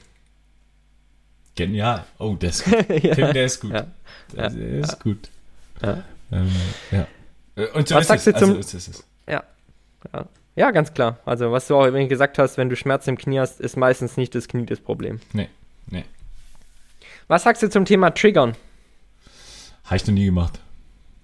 [1.55, 2.05] Genial.
[2.17, 2.89] Oh, der ist gut.
[3.03, 3.15] ja.
[3.15, 3.71] Tim, der ist gut.
[3.71, 3.87] Ja.
[4.35, 5.29] Der, der ist gut.
[5.81, 6.03] Ja.
[6.31, 6.51] Ähm,
[6.91, 7.07] ja.
[7.55, 8.33] Äh, und so was sagst es.
[8.33, 8.55] du zum...
[8.55, 9.43] Also ist ja.
[10.13, 10.25] ja.
[10.55, 11.17] Ja, ganz klar.
[11.25, 14.17] Also, was du auch eben gesagt hast, wenn du Schmerzen im Knie hast, ist meistens
[14.17, 15.19] nicht das Knie das Problem.
[15.33, 15.49] Nee,
[15.89, 16.05] nee.
[17.27, 18.55] Was sagst du zum Thema Triggern?
[19.85, 20.59] Habe ich noch nie gemacht.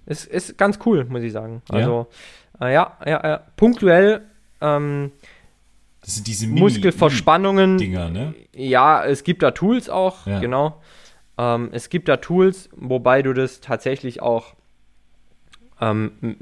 [0.06, 1.62] Ist, ist ganz cool, muss ich sagen.
[1.68, 2.08] Also,
[2.60, 4.22] ja, äh, ja, ja, ja, punktuell
[4.60, 5.12] ähm,
[6.02, 7.78] das sind diese Mini, Muskelverspannungen.
[7.78, 8.34] Dinger, ne?
[8.54, 10.40] Ja, es gibt da Tools auch, ja.
[10.40, 10.80] genau.
[11.38, 14.54] Ähm, es gibt da Tools, wobei du das tatsächlich auch
[15.80, 16.36] ähm,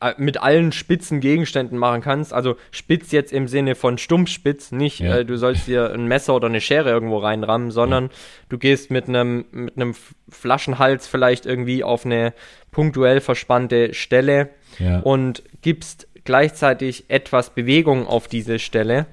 [0.00, 2.32] äh, mit allen spitzen Gegenständen machen kannst.
[2.32, 5.18] Also spitz jetzt im Sinne von stumpfspitz, nicht ja.
[5.18, 8.10] äh, du sollst dir ein Messer oder eine Schere irgendwo reinrammen, sondern ja.
[8.50, 9.94] du gehst mit einem mit einem
[10.28, 12.34] Flaschenhals vielleicht irgendwie auf eine
[12.70, 14.98] punktuell verspannte Stelle ja.
[14.98, 19.06] und gibst gleichzeitig etwas Bewegung auf diese Stelle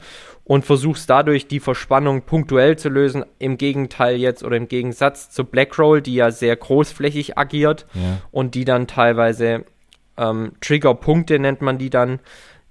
[0.43, 3.23] und versuchst dadurch die Verspannung punktuell zu lösen.
[3.39, 8.21] Im Gegenteil jetzt oder im Gegensatz zu Blackroll, die ja sehr großflächig agiert ja.
[8.31, 9.63] und die dann teilweise
[10.17, 12.19] ähm, Triggerpunkte nennt man die dann,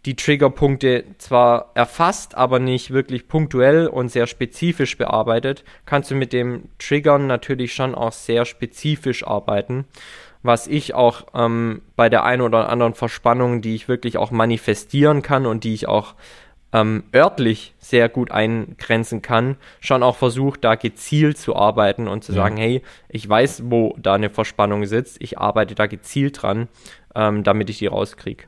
[0.04, 6.32] die Triggerpunkte zwar erfasst, aber nicht wirklich punktuell und sehr spezifisch bearbeitet, kannst du mit
[6.32, 9.86] dem Triggern natürlich schon auch sehr spezifisch arbeiten
[10.42, 15.22] was ich auch ähm, bei der einen oder anderen Verspannung, die ich wirklich auch manifestieren
[15.22, 16.14] kann und die ich auch
[16.72, 22.32] ähm, örtlich sehr gut eingrenzen kann, schon auch versucht, da gezielt zu arbeiten und zu
[22.32, 22.36] ja.
[22.36, 26.68] sagen, hey, ich weiß, wo da eine Verspannung sitzt, ich arbeite da gezielt dran,
[27.14, 28.44] ähm, damit ich die rauskriege.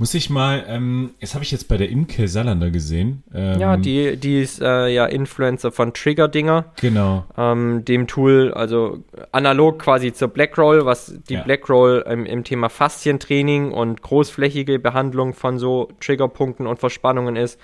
[0.00, 3.24] Muss ich mal, ähm, das habe ich jetzt bei der Imke Salander gesehen.
[3.34, 6.66] Ähm, ja, die, die ist äh, ja Influencer von Trigger-Dinger.
[6.80, 7.24] Genau.
[7.36, 11.42] Ähm, dem Tool, also analog quasi zur Blackroll, was die ja.
[11.42, 17.58] Blackroll im, im Thema Faszientraining und großflächige Behandlung von so Triggerpunkten und Verspannungen ist,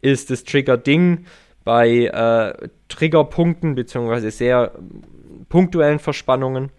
[0.00, 1.26] ist das Trigger-Ding
[1.64, 4.72] bei äh, Triggerpunkten beziehungsweise sehr
[5.48, 6.70] punktuellen Verspannungen.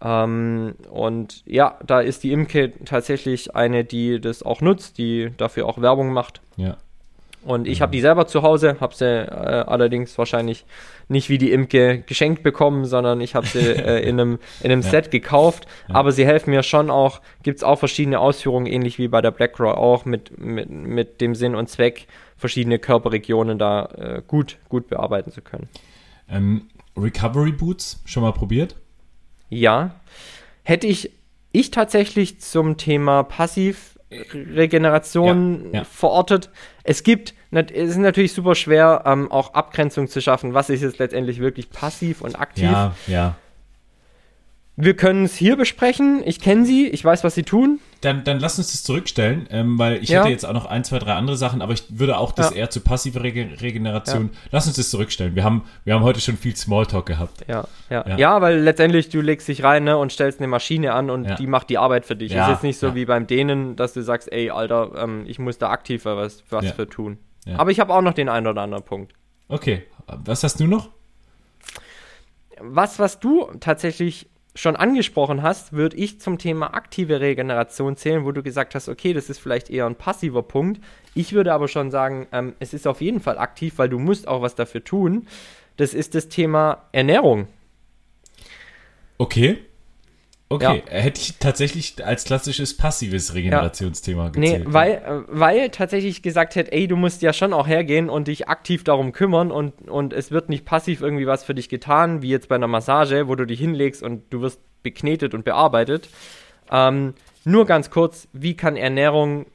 [0.00, 5.66] Ähm, und ja, da ist die Imke tatsächlich eine, die das auch nutzt, die dafür
[5.66, 6.40] auch Werbung macht.
[6.56, 6.76] Ja.
[7.46, 10.64] Und ich habe die selber zu Hause, habe sie äh, allerdings wahrscheinlich
[11.06, 14.82] nicht wie die Imke geschenkt bekommen, sondern ich habe sie äh, in einem, in einem
[14.82, 14.90] ja.
[14.90, 15.66] Set gekauft.
[15.88, 15.94] Ja.
[15.94, 19.30] Aber sie helfen mir schon auch, gibt es auch verschiedene Ausführungen, ähnlich wie bei der
[19.30, 24.88] BlackRock auch, mit, mit, mit dem Sinn und Zweck, verschiedene Körperregionen da äh, gut, gut
[24.88, 25.68] bearbeiten zu können.
[26.28, 26.62] Ähm,
[26.96, 28.74] Recovery Boots, schon mal probiert?
[29.48, 29.92] Ja.
[30.62, 31.10] Hätte ich,
[31.52, 35.84] ich tatsächlich zum Thema Passivregeneration ja, ja.
[35.84, 36.50] verortet.
[36.84, 40.52] Es gibt, es ist natürlich super schwer, ähm, auch Abgrenzung zu schaffen.
[40.54, 42.64] Was ist jetzt letztendlich wirklich passiv und aktiv?
[42.64, 43.36] Ja, ja.
[44.76, 46.22] Wir können es hier besprechen.
[46.26, 47.80] Ich kenne sie, ich weiß, was sie tun.
[48.02, 50.20] Dann, dann lass uns das zurückstellen, ähm, weil ich ja.
[50.20, 52.56] hätte jetzt auch noch ein, zwei, drei andere Sachen, aber ich würde auch das ja.
[52.56, 54.30] eher zu passive Rege Regeneration.
[54.32, 54.38] Ja.
[54.50, 55.34] Lass uns das zurückstellen.
[55.34, 57.44] Wir haben, wir haben heute schon viel Smalltalk gehabt.
[57.48, 58.16] Ja, ja.
[58.16, 58.40] ja.
[58.40, 61.70] weil letztendlich du legst dich rein ne, und stellst eine Maschine an und die macht
[61.70, 62.32] die Arbeit für dich.
[62.32, 62.44] Ja.
[62.44, 65.58] Ist jetzt nicht so wie beim Dehnen, dass du sagst, ey, Alter, ähm, ich muss
[65.58, 67.18] da aktiver was, was für tun.
[67.56, 69.12] Aber ich habe auch noch den einen oder anderen Punkt.
[69.48, 70.90] Okay, was hast du noch?
[72.60, 78.32] Was, was du tatsächlich schon angesprochen hast, würde ich zum Thema aktive Regeneration zählen, wo
[78.32, 80.80] du gesagt hast, okay, das ist vielleicht eher ein passiver Punkt.
[81.14, 84.26] Ich würde aber schon sagen, ähm, es ist auf jeden Fall aktiv, weil du musst
[84.26, 85.28] auch was dafür tun.
[85.76, 87.48] Das ist das Thema Ernährung.
[89.18, 89.58] Okay.
[90.48, 90.92] Okay, ja.
[90.92, 94.28] hätte ich tatsächlich als klassisches passives Regenerationsthema ja.
[94.28, 94.66] gezählt.
[94.66, 98.28] Nee, weil, äh, weil tatsächlich gesagt hätte, ey, du musst ja schon auch hergehen und
[98.28, 102.22] dich aktiv darum kümmern und, und es wird nicht passiv irgendwie was für dich getan,
[102.22, 106.08] wie jetzt bei einer Massage, wo du dich hinlegst und du wirst beknetet und bearbeitet.
[106.70, 107.14] Ähm,
[107.44, 109.46] nur ganz kurz, wie kann Ernährung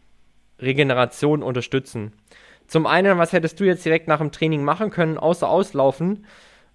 [0.60, 2.12] Regeneration unterstützen?
[2.68, 6.26] Zum einen, was hättest du jetzt direkt nach dem Training machen können, außer auslaufen?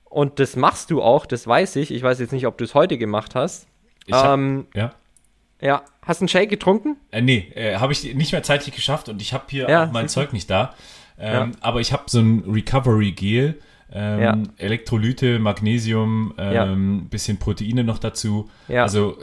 [0.04, 1.90] Und das machst du auch, das weiß ich.
[1.90, 3.66] Ich weiß jetzt nicht, ob du es heute gemacht hast.
[4.10, 4.92] Hab, ähm, ja.
[5.60, 5.82] Ja.
[6.02, 6.96] Hast du einen Shake getrunken?
[7.10, 9.92] Äh, nee, äh, habe ich nicht mehr zeitlich geschafft und ich habe hier ja, auch
[9.92, 10.74] mein Zeug nicht da.
[11.18, 11.58] Ähm, Ja.
[11.62, 13.58] Aber ich habe so ein Recovery-Gel,
[13.92, 14.38] ähm, Ja.
[14.58, 18.50] Elektrolyte, Magnesium, ähm, bisschen Proteine noch dazu.
[18.68, 19.16] Also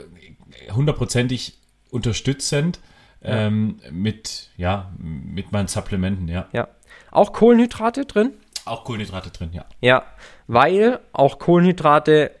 [0.68, 1.58] äh, hundertprozentig
[1.90, 2.80] unterstützend
[3.22, 6.46] ähm, mit, ja, mit meinen Supplementen, ja.
[6.52, 6.68] Ja.
[7.10, 8.32] Auch Kohlenhydrate drin?
[8.66, 9.64] Auch Kohlenhydrate drin, ja.
[9.80, 10.02] Ja,
[10.46, 12.32] weil auch Kohlenhydrate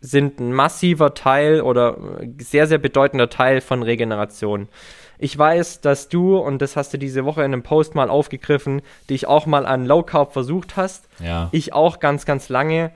[0.00, 4.68] sind ein massiver Teil oder äh, sehr, sehr bedeutender Teil von Regeneration.
[5.18, 8.82] Ich weiß, dass du, und das hast du diese Woche in einem Post mal aufgegriffen,
[9.10, 11.08] dich auch mal an Low Carb versucht hast.
[11.18, 11.48] Ja.
[11.50, 12.92] Ich auch ganz, ganz lange.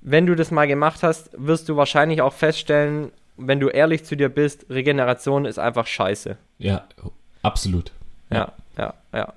[0.00, 4.16] Wenn du das mal gemacht hast, wirst du wahrscheinlich auch feststellen, wenn du ehrlich zu
[4.16, 6.36] dir bist, Regeneration ist einfach scheiße.
[6.58, 6.84] Ja,
[7.42, 7.92] absolut.
[8.30, 9.32] Ja, ja, ja.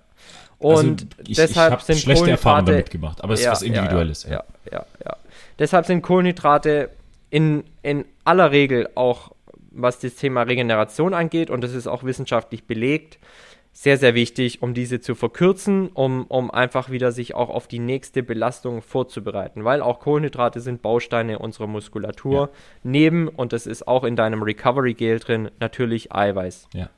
[0.59, 3.47] Also Und ich, deshalb ich habe sind schlechte Erfahrungen Kohlenhydrate damit gemacht, aber es ist
[3.47, 4.23] was Individuelles.
[4.23, 5.17] Ja, ja, ja, ja.
[5.59, 6.89] Deshalb sind Kohlenhydrate
[7.33, 9.31] in, in aller Regel auch,
[9.71, 13.17] was das Thema Regeneration angeht, und das ist auch wissenschaftlich belegt,
[13.71, 17.79] sehr, sehr wichtig, um diese zu verkürzen, um, um einfach wieder sich auch auf die
[17.79, 22.39] nächste Belastung vorzubereiten, weil auch Kohlenhydrate sind Bausteine unserer Muskulatur.
[22.39, 22.49] Ja.
[22.83, 26.67] Neben, und das ist auch in deinem Recovery Gel drin, natürlich Eiweiß.
[26.75, 26.91] Ja.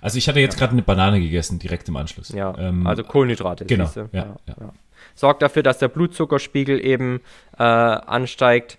[0.00, 2.28] Also ich hatte jetzt gerade eine Banane gegessen, direkt im Anschluss.
[2.28, 3.66] Ja, Ähm, also Kohlenhydrate.
[3.66, 4.72] genau, ja, ja.
[5.16, 7.22] Sorgt dafür, dass der Blutzuckerspiegel eben
[7.58, 8.78] äh, ansteigt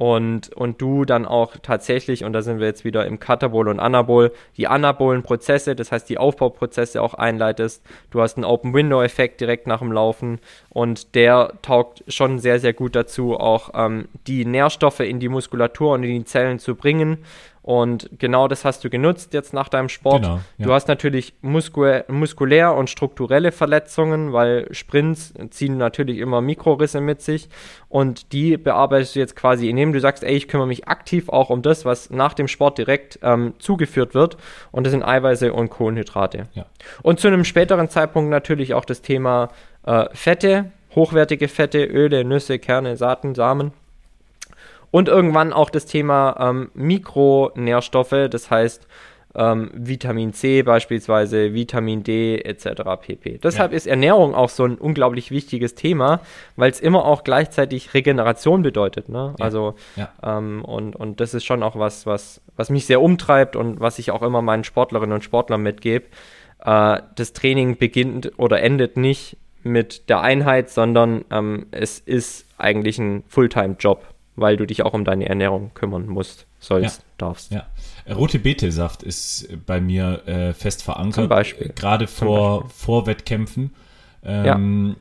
[0.00, 3.80] und, und du dann auch tatsächlich, und da sind wir jetzt wieder im Katabol und
[3.80, 7.84] Anabol, die anabolen Prozesse, das heißt die Aufbauprozesse auch einleitest.
[8.10, 10.38] Du hast einen Open-Window-Effekt direkt nach dem Laufen
[10.70, 15.92] und der taugt schon sehr, sehr gut dazu, auch ähm, die Nährstoffe in die Muskulatur
[15.92, 17.18] und in die Zellen zu bringen.
[17.62, 20.22] Und genau das hast du genutzt jetzt nach deinem Sport.
[20.22, 20.66] Genau, ja.
[20.66, 27.20] Du hast natürlich musku muskulär und strukturelle Verletzungen, weil Sprints ziehen natürlich immer Mikrorisse mit
[27.20, 27.48] sich
[27.88, 31.50] und die bearbeitest du jetzt quasi, indem du sagst, ey, ich kümmere mich aktiv auch
[31.50, 34.38] um das, was nach dem Sport direkt ähm, zugeführt wird
[34.72, 36.48] und das sind Eiweiße und Kohlenhydrate.
[36.54, 36.64] Ja.
[37.02, 39.50] Und zu einem späteren Zeitpunkt natürlich auch das Thema
[39.84, 43.72] äh, Fette, hochwertige Fette, Öle, Nüsse, Kerne, Saaten, Samen.
[44.90, 48.86] Und irgendwann auch das Thema ähm, Mikronährstoffe, das heißt
[49.36, 52.82] ähm, Vitamin C beispielsweise, Vitamin D etc.
[53.00, 53.38] pp.
[53.38, 53.76] Deshalb Ja.
[53.76, 56.20] ist Ernährung auch so ein unglaublich wichtiges Thema,
[56.56, 59.08] weil es immer auch gleichzeitig Regeneration bedeutet.
[59.08, 59.34] Ne?
[59.38, 59.44] Ja.
[59.44, 60.08] Also Ja.
[60.24, 64.00] ähm, und, und das ist schon auch was, was, was mich sehr umtreibt und was
[64.00, 66.06] ich auch immer meinen Sportlerinnen und Sportlern mitgebe.
[66.64, 72.98] Äh, das Training beginnt oder endet nicht mit der Einheit, sondern ähm, es ist eigentlich
[72.98, 74.02] ein Fulltime-Job,
[74.40, 77.04] weil du dich auch um deine Ernährung kümmern musst, sollst, Ja.
[77.18, 77.52] darfst.
[77.52, 77.66] Ja.
[78.12, 81.14] Rote Betesaft ist bei mir äh, fest verankert.
[81.14, 81.68] Zum Beispiel.
[81.68, 83.74] Äh, Gerade vor, vor Wettkämpfen.
[84.24, 84.96] Ähm,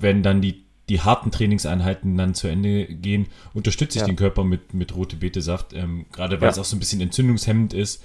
[0.00, 4.06] Wenn dann die, die harten Trainingseinheiten dann zu Ende gehen, unterstütze ich Ja.
[4.06, 5.72] den Körper mit, mit Rote Betesaft.
[5.72, 6.52] Ähm, gerade weil Ja.
[6.52, 8.02] es auch so ein bisschen entzündungshemmend ist.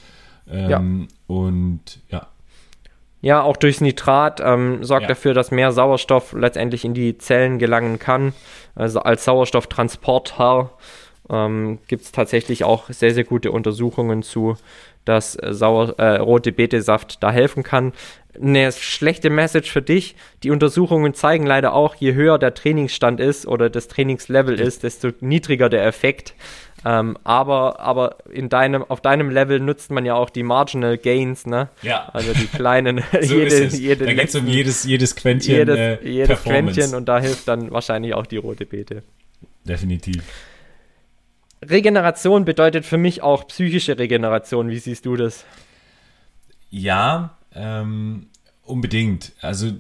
[0.50, 2.28] Ähm, Und ja,
[3.24, 5.08] Ja, auch durchs Nitrat ähm, sorgt Ja.
[5.08, 8.34] dafür, dass mehr Sauerstoff letztendlich in die Zellen gelangen kann.
[8.76, 10.72] Also als Sauerstofftransporter
[11.30, 14.58] ähm, gibt es tatsächlich auch sehr, sehr gute Untersuchungen zu,
[15.06, 17.94] dass äh, Sauer, äh, rote Betesaft da helfen kann.
[18.42, 20.18] Eine schlechte Message für dich.
[20.44, 25.12] Die Untersuchungen zeigen leider auch, je höher der Trainingsstand ist oder das Trainingslevel ist, desto
[25.22, 26.34] niedriger der Effekt.
[26.86, 31.46] Ähm, aber aber in deinem, auf deinem Level nutzt man ja auch die Marginal Gains,
[31.46, 31.70] ne?
[31.82, 32.10] Ja.
[32.12, 36.08] Also die kleinen, so jede, jede da geht es um jedes, jedes Quäntchen jedes, äh,
[36.08, 36.44] jedes.
[36.44, 39.04] Quäntchen und da hilft dann wahrscheinlich auch die rote Beete.
[39.64, 40.24] Definitiv.
[41.62, 44.70] Regeneration bedeutet für mich auch psychische Regeneration.
[44.70, 45.46] Wie siehst du das?
[46.70, 48.28] Ja, ähm,
[48.66, 49.32] unbedingt.
[49.42, 49.72] Also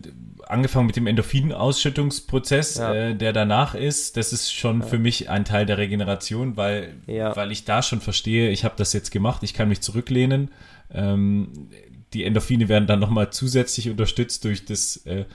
[0.48, 2.94] angefangen mit dem Endorphinausschüttungsprozess, Ja.
[2.94, 7.36] äh, der danach ist, das ist schon für mich ein Teil der Regeneration, weil, Ja.
[7.36, 10.52] weil ich da schon verstehe, ich habe das jetzt gemacht, ich kann mich zurücklehnen.
[10.94, 11.70] Ähm,
[12.14, 15.26] die Endorphine werden dann nochmal zusätzlich unterstützt durch das äh,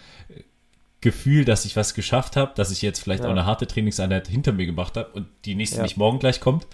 [1.00, 3.28] Gefühl, dass ich was geschafft habe, dass ich jetzt vielleicht Ja.
[3.28, 5.82] auch eine harte Trainingseinheit hinter mir gemacht habe und die nächste Ja.
[5.84, 6.66] nicht morgen gleich kommt.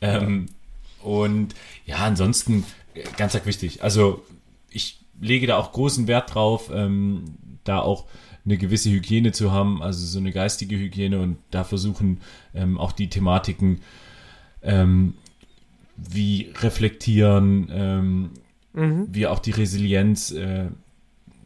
[0.00, 0.46] Ähm,
[1.02, 1.54] Und
[1.86, 2.64] ja, ansonsten
[2.94, 3.82] äh, ganz arg wichtig.
[3.82, 4.22] Also
[4.70, 7.24] ich lege da auch großen Wert drauf, ähm,
[7.64, 8.06] da auch
[8.44, 12.20] eine gewisse Hygiene zu haben, also so eine geistige Hygiene und da versuchen
[12.54, 13.80] ähm, auch die Thematiken
[14.62, 15.14] ähm,
[15.96, 18.30] wie reflektieren, ähm,
[18.72, 19.08] Mhm.
[19.10, 20.66] wie auch die Resilienz äh,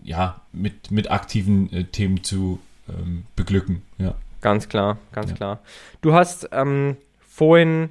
[0.03, 3.81] ja mit, mit aktiven äh, Themen zu ähm, beglücken.
[3.97, 4.15] Ja.
[4.43, 5.37] Ganz klar, ganz Ja.
[5.37, 5.61] klar.
[6.03, 7.89] Du hast ähm, vorhin,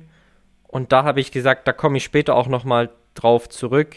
[0.67, 3.95] und da habe ich gesagt, da komme ich später auch nochmal drauf zurück,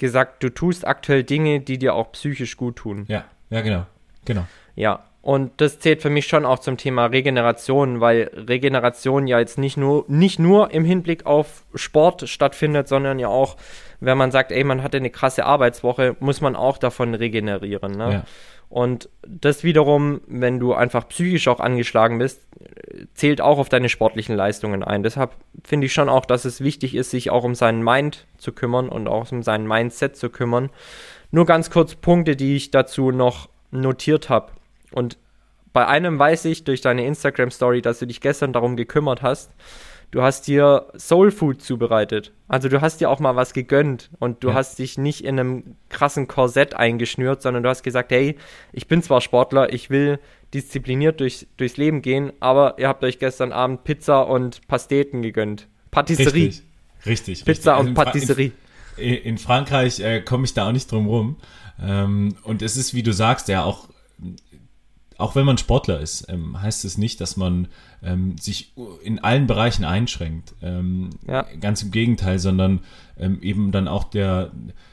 [0.00, 3.04] gesagt, du tust aktuell Dinge, die dir auch psychisch gut tun.
[3.08, 3.86] ja, ja, genau,
[4.24, 4.46] genau.
[4.74, 9.58] Ja, und das zählt für mich schon auch zum Thema Regeneration, weil Regeneration ja jetzt
[9.58, 13.56] nicht nur, nicht nur im Hinblick auf Sport stattfindet, sondern ja auch,
[14.00, 17.92] wenn man sagt, ey, man hatte eine krasse Arbeitswoche, muss man auch davon regenerieren.
[17.92, 18.12] Ne?
[18.12, 18.24] Ja.
[18.70, 22.46] Und das wiederum, wenn du einfach psychisch auch angeschlagen bist,
[23.14, 25.02] zählt auch auf deine sportlichen Leistungen ein.
[25.02, 25.32] Deshalb
[25.64, 28.88] finde ich schon auch, dass es wichtig ist, sich auch um seinen Mind zu kümmern
[28.88, 30.70] und auch um sein Mindset zu kümmern.
[31.32, 34.52] Nur ganz kurz Punkte, die ich dazu noch notiert habe.
[34.92, 35.18] Und
[35.72, 39.50] bei einem weiß ich durch deine Instagram-Story, dass du dich gestern darum gekümmert hast.
[40.10, 42.32] Du hast dir Soul Food zubereitet.
[42.48, 44.54] Also du hast dir auch mal was gegönnt und du ja.
[44.54, 48.36] hast dich nicht in einem krassen Korsett eingeschnürt, sondern du hast gesagt, hey,
[48.72, 50.18] ich bin zwar Sportler, ich will
[50.52, 55.68] diszipliniert durch, durchs Leben gehen, aber ihr habt euch gestern Abend Pizza und Pasteten gegönnt.
[55.92, 56.46] Patisserie.
[56.46, 56.62] Richtig,
[57.06, 57.44] richtig.
[57.44, 57.90] Pizza richtig.
[57.90, 58.52] und also Patisserie.
[58.96, 61.36] In, in Frankreich äh, komme ich da auch nicht drum rum.
[61.80, 63.88] Ähm, und es ist, wie du sagst, ja auch
[65.20, 67.68] auch wenn man Sportler ist, ähm, heißt es nicht, dass man
[68.02, 68.72] ähm, sich
[69.02, 70.54] in allen Bereichen einschränkt.
[70.62, 71.46] Ähm, ja.
[71.60, 72.80] Ganz im Gegenteil, sondern
[73.18, 74.50] ähm, eben dann auch der,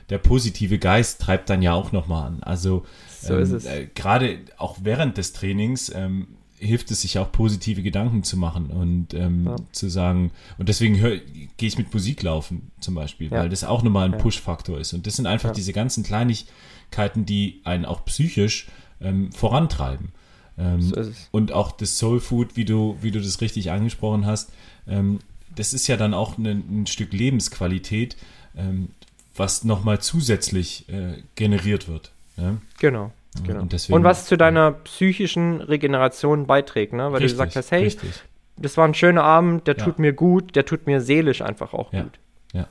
[0.10, 2.44] der positive Geist treibt dann ja auch nochmal an.
[2.44, 2.86] Also
[3.22, 6.28] so äh, gerade auch während des Trainings ähm,
[6.60, 9.56] hilft es sich auch positive Gedanken zu machen und ähm, ja.
[9.72, 13.40] zu sagen, und deswegen gehe ich mit Musik laufen zum Beispiel, ja.
[13.40, 14.18] weil das auch nochmal ein.
[14.18, 14.94] Push-Faktor ist.
[14.94, 18.68] Und das sind einfach diese ganzen Kleinigkeiten, die einen auch psychisch
[19.00, 20.10] ähm, vorantreiben.
[20.58, 21.02] Ähm, so
[21.32, 24.52] und auch das Soul Food, wie du, wie du das richtig angesprochen hast,
[24.88, 25.20] ähm,
[25.56, 28.16] das ist ja dann auch ne, ein Stück Lebensqualität,
[28.56, 28.90] ähm,
[29.36, 32.12] was nochmal zusätzlich äh, generiert wird.
[32.38, 32.58] Ja?
[32.80, 33.12] Genau.
[33.46, 33.62] Genau.
[33.62, 37.12] Und, deswegen, und, was zu deiner psychischen Regeneration beiträgt, ne?
[37.12, 38.10] weil richtig, du gesagt hast, hey, richtig.
[38.56, 39.84] das war ein schöner Abend, der ja.
[39.84, 42.04] tut mir gut, der tut mir seelisch einfach auch ja.
[42.04, 42.20] gut.
[42.54, 42.68] Ja.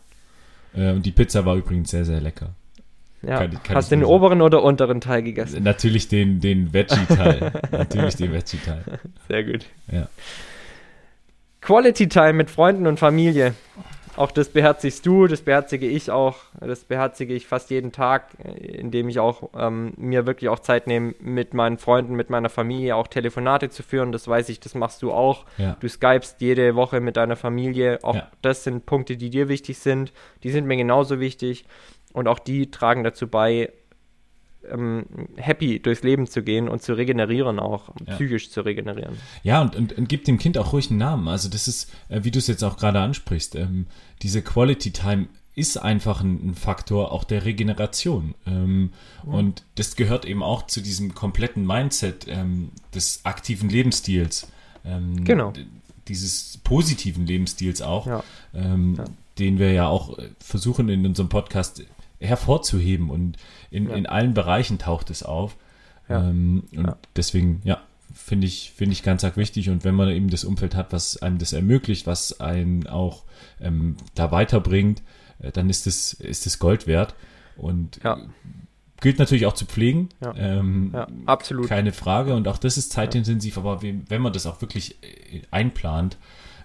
[0.74, 2.50] Äh, und die Pizza war übrigens sehr, sehr lecker.
[3.26, 3.38] Ja.
[3.38, 4.12] Kann, kann Hast du den sagen.
[4.12, 5.62] oberen oder unteren Teil gegessen?
[5.64, 7.52] Natürlich den, den Veggie-Teil.
[7.72, 8.84] Natürlich den Veggie-Teil.
[9.28, 9.66] Sehr gut.
[9.90, 10.08] Ja.
[11.60, 13.54] Quality Time mit Freunden und Familie.
[14.16, 16.36] Auch das beherzigst du, das beherzige ich auch.
[16.60, 21.14] Das beherzige ich fast jeden Tag, indem ich auch ähm, mir wirklich auch Zeit nehme,
[21.20, 24.12] mit meinen Freunden, mit meiner Familie auch Telefonate zu führen.
[24.12, 25.44] Das weiß ich, das machst du auch.
[25.58, 25.76] Ja.
[25.80, 27.98] Du skypst jede Woche mit deiner Familie.
[28.02, 28.30] Auch ja.
[28.40, 30.12] das sind Punkte, die dir wichtig sind.
[30.44, 31.66] Die sind mir genauso wichtig.
[32.16, 33.70] Und auch die tragen dazu bei,
[34.72, 35.05] ähm,
[35.36, 38.14] happy durchs Leben zu gehen und zu regenerieren auch, ja.
[38.14, 39.18] psychisch zu regenerieren.
[39.43, 41.28] Ja, und, und, und gibt dem Kind auch ruhig einen Namen.
[41.28, 43.86] Also das ist, äh, wie du es jetzt auch gerade ansprichst, ähm,
[44.22, 48.34] diese Quality Time ist einfach ein, ein Faktor auch der Regeneration.
[48.47, 48.93] Ähm,
[49.26, 49.34] mhm.
[49.34, 54.48] Und das gehört eben auch zu diesem kompletten Mindset ähm, des aktiven Lebensstils.
[54.86, 55.52] Ähm, genau.
[56.09, 58.24] Dieses positiven Lebensstils auch, ja.
[58.55, 59.05] Ähm, ja.
[59.38, 61.82] den wir ja auch äh, versuchen in unserem Podcast
[62.20, 63.36] hervorzuheben und
[63.70, 63.94] in, ja.
[63.94, 65.56] in allen Bereichen taucht es auf.
[66.09, 66.28] Ja.
[66.28, 66.97] Ähm, und ja.
[67.14, 67.80] deswegen, ja,
[68.14, 69.70] finde ich, finde ich ganz arg wichtig.
[69.70, 73.24] Und wenn man eben das Umfeld hat, was einem das ermöglicht, was einen auch
[73.60, 75.02] ähm, da weiterbringt,
[75.40, 77.14] äh, dann ist es ist das Gold wert.
[77.56, 78.18] Und ja.
[79.01, 80.09] gilt natürlich auch zu pflegen.
[80.22, 80.34] Ja.
[80.36, 81.68] Ähm, ja, absolut.
[81.68, 82.34] Keine Frage.
[82.34, 86.16] Und auch das ist zeitintensiv, aber wenn man das auch wirklich äh, einplant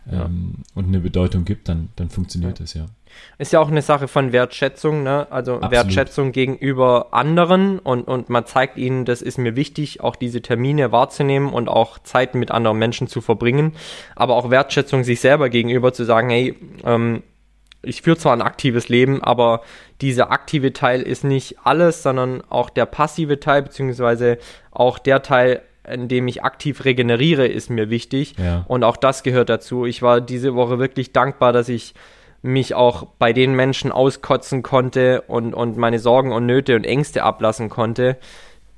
[0.09, 2.85] ähm, und eine Bedeutung gibt, dann, dann funktioniert das ja.
[3.37, 5.27] Ist ja auch eine Sache von Wertschätzung, ne?
[5.31, 5.71] Also Absolut.
[5.71, 10.91] Wertschätzung gegenüber anderen und, und man zeigt ihnen, das ist mir wichtig, auch diese Termine
[10.91, 13.73] wahrzunehmen und auch Zeit mit anderen Menschen zu verbringen.
[14.15, 16.55] Aber auch Wertschätzung sich selber gegenüber zu sagen, hey,
[16.85, 17.23] ähm,
[17.83, 19.61] ich führe zwar ein aktives Leben, aber
[20.01, 24.37] dieser aktive Teil ist nicht alles, sondern auch der passive Teil, beziehungsweise
[24.71, 28.35] auch der Teil, in dem ich aktiv regeneriere, ist mir wichtig.
[28.37, 28.65] Ja.
[28.67, 29.85] Und auch das gehört dazu.
[29.85, 31.93] Ich war diese Woche wirklich dankbar, dass ich
[32.41, 37.23] mich auch bei den Menschen auskotzen konnte und, und meine Sorgen und Nöte und Ängste
[37.23, 38.17] ablassen konnte,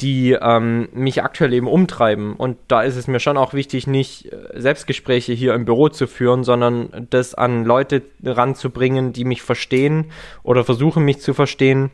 [0.01, 2.33] die ähm, mich aktuell eben umtreiben.
[2.33, 6.07] Und da ist es mir schon auch wichtig, nicht äh, Selbstgespräche hier im Büro zu
[6.07, 10.11] führen, sondern das an Leute ranzubringen, die mich verstehen
[10.41, 11.91] oder versuchen mich zu verstehen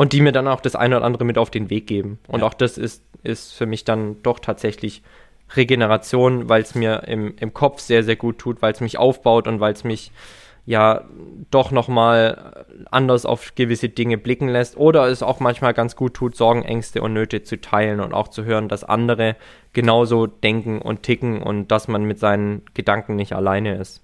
[0.00, 2.20] und die mir dann auch das eine oder andere mit auf den Weg geben.
[2.26, 2.46] Und ja.
[2.46, 5.02] auch das ist, ist für mich dann doch tatsächlich
[5.54, 9.46] Regeneration, weil es mir im, im Kopf sehr, sehr gut tut, weil es mich aufbaut
[9.46, 10.10] und weil es mich
[10.64, 11.04] ja
[11.50, 16.34] doch nochmal anders auf gewisse Dinge blicken lässt oder es auch manchmal ganz gut tut,
[16.34, 19.36] Sorgen, Ängste und Nöte zu teilen und auch zu hören, dass andere
[19.74, 24.02] genauso denken und ticken und dass man mit seinen Gedanken nicht alleine ist.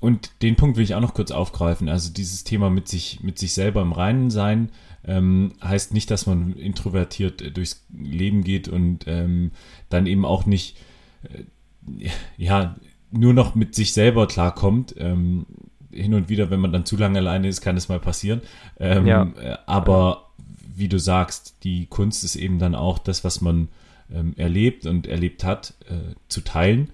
[0.00, 1.88] Und den Punkt will ich auch noch kurz aufgreifen.
[1.88, 4.70] Also dieses Thema mit sich, mit sich selber im Reinen sein
[5.04, 9.52] ähm, heißt nicht, dass man introvertiert durchs Leben geht und ähm,
[9.88, 10.76] dann eben auch nicht
[11.24, 12.76] äh, ja
[13.10, 14.94] nur noch mit sich selber klarkommt.
[14.98, 15.46] Ähm,
[15.90, 18.42] hin und wieder, wenn man dann zu lange alleine ist, kann es mal passieren.
[18.78, 19.22] Ähm, ja.
[19.40, 20.30] Äh, aber
[20.76, 23.68] wie du sagst, die Kunst ist eben dann auch das, was man
[24.12, 26.90] ähm, erlebt und erlebt hat, äh, zu teilen.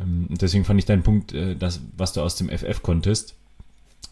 [0.00, 3.34] Ähm, und deswegen fand ich deinen Punkt, äh, das, was du aus dem FF konntest,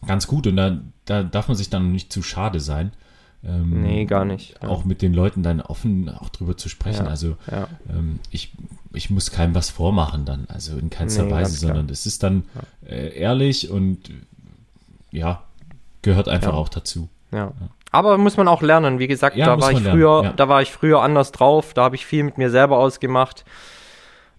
[0.06, 0.46] ganz gut.
[0.46, 2.92] Und da, da darf man sich dann nicht zu schade sein.
[3.44, 4.54] ähm, Nee, gar nicht.
[4.62, 4.68] Ja.
[4.68, 7.04] auch mit den Leuten dann offen auch drüber zu sprechen.
[7.04, 7.68] Ja, Also ja.
[7.90, 8.52] ähm, ich,
[8.92, 12.44] ich muss keinem was vormachen dann, also in keinster Nee, Weise, sondern das ist dann
[12.86, 14.10] äh, ehrlich und
[15.10, 15.42] ja,
[16.02, 17.08] gehört einfach auch dazu.
[17.32, 17.52] Ja.
[17.90, 18.98] Aber muss man auch lernen.
[18.98, 21.74] Wie gesagt, da war ich lernen, früher, da war ich früher anders drauf.
[21.74, 23.44] Da habe ich viel mit mir selber ausgemacht.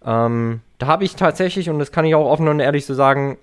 [0.04, 3.38] Ähm, da habe ich tatsächlich, und das kann ich auch offen und ehrlich so sagen,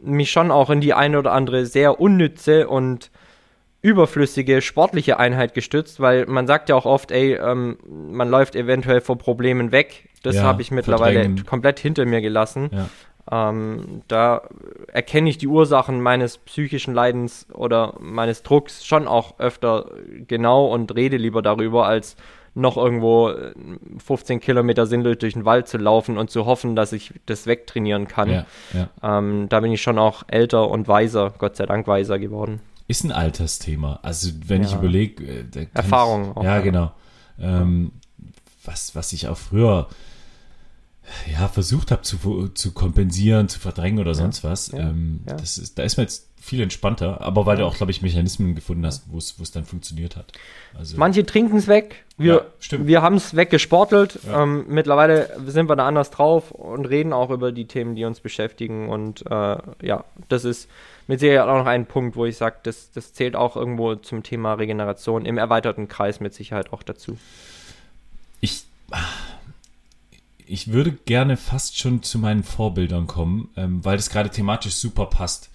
[0.00, 3.10] mich schon auch in die eine oder andere sehr unnütze und
[3.82, 9.02] überflüssige sportliche Einheit gestützt, weil man sagt ja auch oft, ey, ähm, man läuft eventuell
[9.02, 10.08] vor Problemen weg.
[10.22, 11.44] Das Ja, habe ich mittlerweile verdrängen.
[11.44, 12.70] komplett hinter mir gelassen.
[12.72, 13.50] Ja.
[13.50, 14.42] Ähm, da
[14.90, 19.90] erkenne ich die Ursachen meines psychischen Leidens oder meines Drucks schon auch öfter
[20.26, 22.16] genau und rede lieber darüber, als
[22.56, 23.52] noch irgendwo äh,
[24.04, 28.08] 15 Kilometer sinnlos durch den Wald zu laufen und zu hoffen, dass ich das wegtrainieren
[28.08, 28.30] kann.
[28.30, 28.88] Ja, ja.
[29.18, 32.60] Ähm, da bin ich schon auch älter und weiser, Gott sei Dank weiser geworden.
[32.88, 33.98] Ist ein Altersthema.
[34.02, 34.78] Also wenn ich Ja.
[34.78, 36.92] überlege, äh, Erfahrung auch, ja, genau.
[37.38, 37.92] Ähm,
[38.64, 39.88] was, was ich auch früher
[41.32, 44.72] ja, versucht habe zu, zu kompensieren, zu verdrängen oder sonst was.
[44.72, 45.20] ähm.
[45.26, 48.54] Das ist, da ist man jetzt viel entspannter, aber weil du auch, glaube ich, Mechanismen
[48.54, 50.32] gefunden hast, wo es dann funktioniert hat.
[50.78, 52.04] Also, Manche trinken es weg.
[52.16, 54.20] Wir, Ja, wir haben es weggesportelt.
[54.24, 54.44] Ja.
[54.44, 58.20] Ähm, mittlerweile sind wir da anders drauf und reden auch über die Themen, die uns
[58.20, 58.88] beschäftigen.
[58.88, 60.68] Und äh, ja, das ist
[61.08, 64.22] mit Sicherheit auch noch ein Punkt, wo ich sage, das, das zählt auch irgendwo zum
[64.22, 67.18] Thema Regeneration im erweiterten Kreis mit Sicherheit auch dazu.
[68.40, 68.64] ich,
[70.46, 75.06] ich würde gerne fast schon zu meinen Vorbildern kommen, ähm, weil das gerade thematisch super
[75.06, 75.50] passt.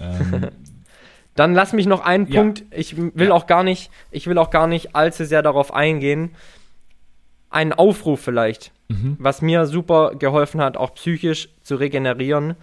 [0.00, 0.48] Ähm,
[1.36, 2.40] Dann lass mich noch einen Ja.
[2.40, 2.64] Punkt.
[2.70, 3.32] Ich will Ja.
[3.34, 6.30] auch gar nicht, ich will auch gar nicht allzu sehr darauf eingehen.
[7.50, 9.16] Einen Aufruf vielleicht, Mhm.
[9.18, 12.54] was mir super geholfen hat, auch psychisch zu regenerieren.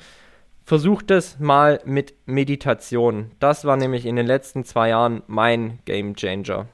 [0.64, 3.32] Versucht es mal mit Meditation.
[3.40, 6.68] Das war nämlich in den letzten zwei Jahren mein Game Changer.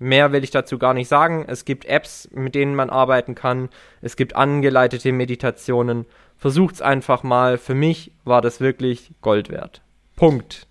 [0.00, 1.44] Mehr will ich dazu gar nicht sagen.
[1.48, 3.68] Es gibt Apps, mit denen man arbeiten kann.
[4.02, 6.04] Es gibt angeleitete Meditationen.
[6.36, 7.58] Versucht's einfach mal.
[7.58, 9.82] Für mich war das wirklich Gold wert.
[10.18, 10.66] Punkt.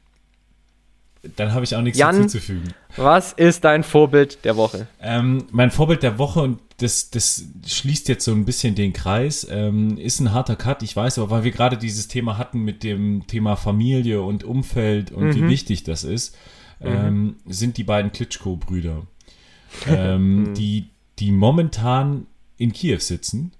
[1.36, 2.15] dann habe ich auch nichts Jan?
[2.15, 2.74] hinzuzufügen.
[2.95, 4.88] Was ist dein Vorbild der Woche?
[5.02, 9.48] Ähm, mein Vorbild der Woche, und das, das schließt jetzt so ein bisschen den Kreis,
[9.49, 12.84] ähm, ist ein harter Cut, ich weiß, aber weil wir gerade dieses Thema hatten mit
[12.84, 16.36] dem Thema Familie und Umfeld und wie wichtig das ist,
[16.82, 19.07] ähm, sind die beiden Klitschko-Brüder,
[19.88, 23.53] ähm, die, die momentan in Kiew sitzen,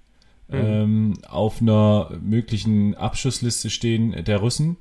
[0.50, 4.76] ähm, auf einer möglichen Abschussliste stehen der Russen.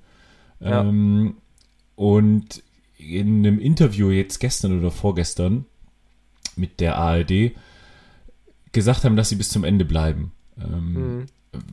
[0.59, 0.81] Ja.
[0.81, 1.37] Ähm,
[1.95, 2.63] und
[2.97, 5.65] in einem Interview jetzt gestern oder vorgestern
[6.55, 7.51] mit der ARD
[8.71, 10.31] gesagt haben, dass sie bis zum Ende bleiben.
[10.59, 11.25] Ähm,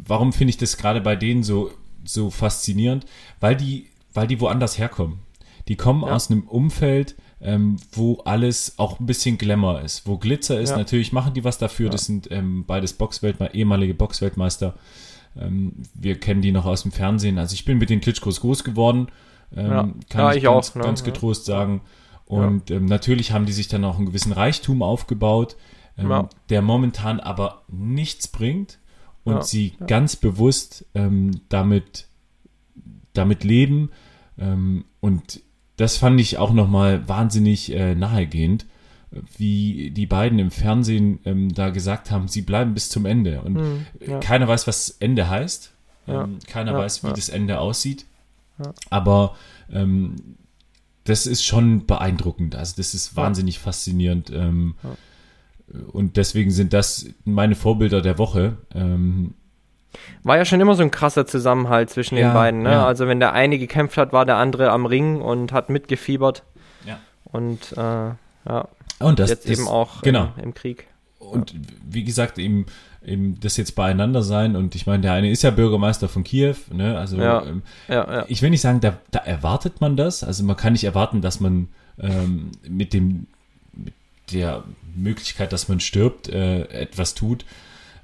[0.06, 1.70] Warum finde ich das gerade bei denen so,
[2.04, 3.04] so faszinierend?
[3.40, 5.18] Weil die, weil die woanders herkommen.
[5.68, 6.12] Die kommen Ja.
[6.14, 10.70] aus einem Umfeld, ähm, wo alles auch ein bisschen Glamour ist, wo Glitzer ist.
[10.70, 10.76] Ja.
[10.78, 11.90] Natürlich machen die was dafür.
[11.90, 14.74] Das sind ähm, beides Boxweltme ehemalige Boxweltmeister.
[15.38, 17.38] Ähm, wir kennen die noch aus dem Fernsehen.
[17.38, 19.08] Also ich bin mit den Klitschkos groß geworden.
[19.54, 19.82] Ähm, Ja.
[20.08, 20.82] Kann Ja, ich, ich ganz, auch, ne?
[20.82, 21.06] ganz Ja.
[21.06, 21.80] getrost sagen.
[22.26, 25.56] Und ähm, natürlich haben die sich dann auch einen gewissen Reichtum aufgebaut,
[25.98, 26.28] ähm, Ja.
[26.48, 28.78] der momentan aber nichts bringt
[29.24, 32.06] und Ja, sie ganz bewusst ähm, damit,
[33.12, 33.90] damit leben.
[34.38, 35.40] Ähm, und
[35.76, 38.66] das fand ich auch nochmal wahnsinnig äh, nahegehend,
[39.36, 43.40] wie die beiden im Fernsehen ähm, da gesagt haben, sie bleiben bis zum Ende.
[43.42, 44.18] Und Hm, ja.
[44.20, 45.72] keiner weiß, was Ende heißt.
[46.06, 46.24] Ja.
[46.24, 48.06] Ähm, keiner Ja, weiß, wie das Ende aussieht.
[48.90, 49.34] Aber
[49.72, 50.16] ähm,
[51.04, 52.54] das ist schon beeindruckend.
[52.56, 54.30] Also das ist wahnsinnig faszinierend.
[54.30, 54.74] Ähm,
[55.92, 58.58] Und deswegen sind das meine Vorbilder der Woche.
[58.74, 59.34] Ähm,
[60.22, 62.62] War ja schon immer so ein krasser Zusammenhalt zwischen Ja, den beiden.
[62.62, 62.72] Ne?
[62.72, 62.86] ja.
[62.86, 66.42] Also wenn der eine gekämpft hat, war der andere am Ring und hat mitgefiebert.
[66.86, 66.98] Ja.
[67.24, 68.10] Und äh,
[68.46, 68.68] ja,
[68.98, 70.32] und das, jetzt das, eben auch genau.
[70.36, 70.86] im, im Krieg.
[71.18, 71.54] Und
[71.88, 72.66] wie gesagt, eben,
[73.04, 74.56] eben das jetzt beieinander sein.
[74.56, 76.56] Und ich meine, der eine ist ja Bürgermeister von Kiew.
[76.72, 76.98] Ne?
[76.98, 77.42] Also Ja.
[77.44, 78.24] ähm, Ja, ja.
[78.28, 80.22] ich will nicht sagen, da, da erwartet man das.
[80.22, 81.68] Also man kann nicht erwarten, dass man
[81.98, 83.26] ähm, mit dem
[83.72, 83.94] mit
[84.32, 84.64] der
[84.94, 87.44] Möglichkeit, dass man stirbt, äh, etwas tut.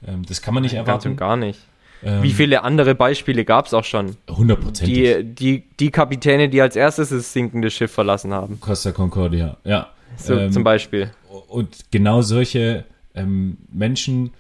[0.07, 1.09] Ähm, das kann man nicht Ganz erwarten.
[1.09, 1.61] und gar nicht.
[2.03, 4.17] Ähm, Wie viele andere Beispiele gab es auch schon?
[4.29, 4.95] Hundertprozentig.
[4.95, 8.59] Die, die, die Kapitäne, die als erstes das sinkende Schiff verlassen haben.
[8.61, 9.89] Costa Concordia, ja.
[10.17, 11.11] So Ähm, zum Beispiel.
[11.49, 12.85] Und genau solche
[13.15, 14.31] ähm, Menschen,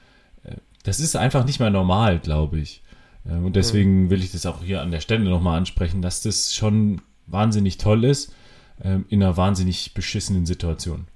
[0.44, 2.82] äh, das ist einfach nicht mehr normal, glaube ich.
[3.24, 6.55] Äh, und deswegen will ich das auch hier an der Stelle nochmal ansprechen, dass das
[6.55, 8.34] schon wahnsinnig toll ist
[8.82, 11.06] ähm, in einer wahnsinnig beschissenen Situation.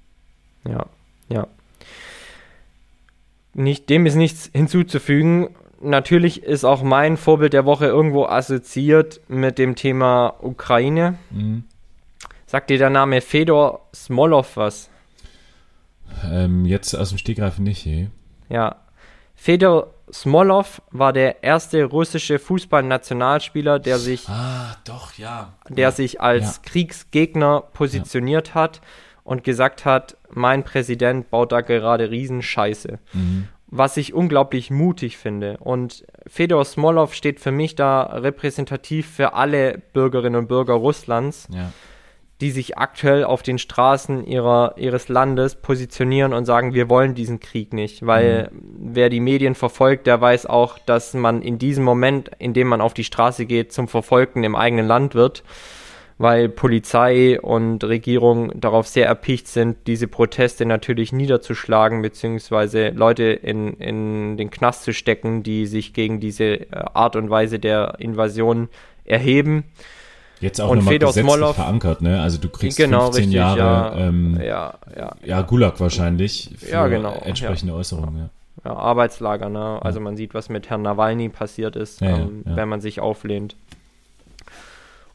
[0.68, 0.86] Ja,
[1.28, 1.47] ja.
[3.55, 5.51] Nicht, dem ist nichts hinzuzufügen.
[5.81, 11.18] Natürlich ist auch mein Vorbild der Woche irgendwo assoziiert mit dem Thema Ukraine.
[11.31, 11.64] Mhm.
[12.55, 14.89] Sagt dir der Name Fedor Smolov was?
[16.24, 18.10] Ähm, jetzt aus dem Stegreif nicht, hey.
[18.48, 18.76] Ja.
[19.35, 25.55] Fedor Smolov war der erste russische Fußballnationalspieler, der sich, Ah, doch, ja.
[25.68, 28.81] der sich als Kriegsgegner positioniert hat
[29.24, 33.01] und gesagt hat, mein Präsident baut da gerade Riesenscheiße.
[33.14, 33.48] Mhm.
[33.66, 35.56] Was ich unglaublich mutig finde.
[35.59, 41.72] Und Fedor Smolov steht für mich da repräsentativ für alle Bürgerinnen und Bürger Russlands, Ja.
[42.40, 47.39] Die sich aktuell auf den Straßen ihrer, ihres Landes positionieren und sagen, wir wollen diesen
[47.39, 48.05] Krieg nicht.
[48.05, 52.69] Weil wer die Medien verfolgt, der weiß auch, dass man in diesem Moment, in dem
[52.69, 55.44] man auf die Straße geht, zum Verfolgten im eigenen Land wird.
[56.16, 63.74] Weil Polizei und Regierung darauf sehr erpicht sind, diese Proteste natürlich niederzuschlagen, beziehungsweise Leute in,
[63.74, 68.69] in den Knast zu stecken, die sich gegen diese äh, Art und Weise der Invasion
[69.05, 69.65] erheben.
[70.40, 72.20] Jetzt auch nochmal gesetzlich Smolov- verankert, ne?
[72.20, 74.74] Also du kriegst Genau, 15 richtig, Jahre, ja, ähm, ja.
[74.97, 78.19] ja, ja, Gulag wahrscheinlich für Ja, genau, entsprechende Äußerungen,
[78.65, 78.70] ja.
[78.70, 79.78] ja, Arbeitslager, ne?
[79.81, 83.56] Also man sieht, was mit Herrn Nawalny passiert ist, ähm, wenn man sich auflehnt.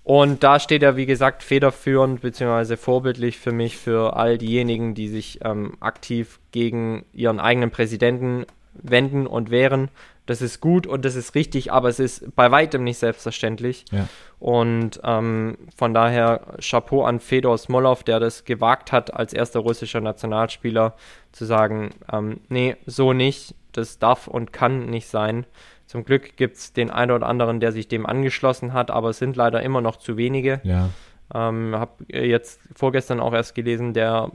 [0.04, 2.78] Und da steht er, wie gesagt, federführend bzw.
[2.78, 9.28] vorbildlich für mich, für all diejenigen, die sich ähm, aktiv gegen ihren eigenen Präsidenten wenden
[9.28, 9.90] und wehren.
[10.30, 13.86] Das ist gut und das ist richtig, aber es ist bei weitem nicht selbstverständlich.
[13.92, 14.08] Ja.
[14.38, 20.02] Und ähm, von daher Chapeau an Fedor Smolov, der das gewagt hat, als erster russischer
[20.02, 20.96] Nationalspieler
[21.32, 25.48] zu sagen, ähm, nee, so nicht, das darf und kann nicht sein.
[25.88, 29.18] Zum Glück gibt es den einen oder anderen, der sich dem angeschlossen hat, aber es
[29.18, 30.62] sind leider immer noch zu wenige.
[30.64, 30.90] Ja,
[31.34, 34.32] Ähm, habe jetzt vorgestern auch erst gelesen, der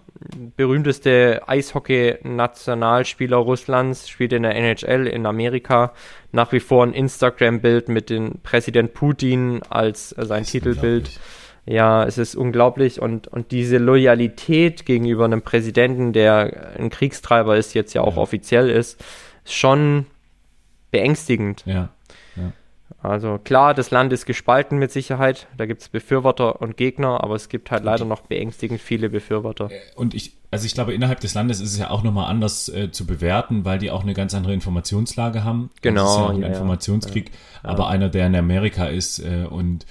[0.56, 5.92] berühmteste Eishockey-Nationalspieler Russlands spielt in der NHL in Amerika.
[6.32, 11.18] Nach wie vor ein Instagram-Bild mit dem Präsident Putin als äh, sein Titelbild.
[11.66, 17.72] Ja, es ist unglaublich und, und diese Loyalität gegenüber einem Präsidenten, der ein Kriegstreiber ist,
[17.74, 18.22] jetzt ja auch Ja.
[18.22, 19.02] offiziell ist,
[19.44, 20.04] ist schon
[20.90, 21.62] beängstigend.
[21.64, 21.88] Ja,
[23.04, 25.46] Also klar, das Land ist gespalten mit Sicherheit.
[25.58, 29.68] Da gibt es Befürworter und Gegner, aber es gibt halt leider noch beängstigend viele Befürworter.
[29.94, 32.90] Und ich, also ich glaube, innerhalb des Landes ist es ja auch nochmal anders äh,
[32.90, 35.68] zu bewerten, weil die auch eine ganz andere Informationslage haben.
[35.82, 36.52] Genau, Das ist ja auch ein ja, ja.
[36.54, 37.30] Informationskrieg,
[37.62, 39.84] aber einer, der in Amerika ist äh, und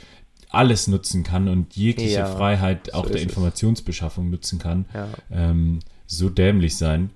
[0.49, 3.21] alles nutzen kann und jegliche Ja, Freiheit auch so der.
[3.21, 7.11] Informationsbeschaffung nutzen kann, Ja, ähm, so dämlich sein,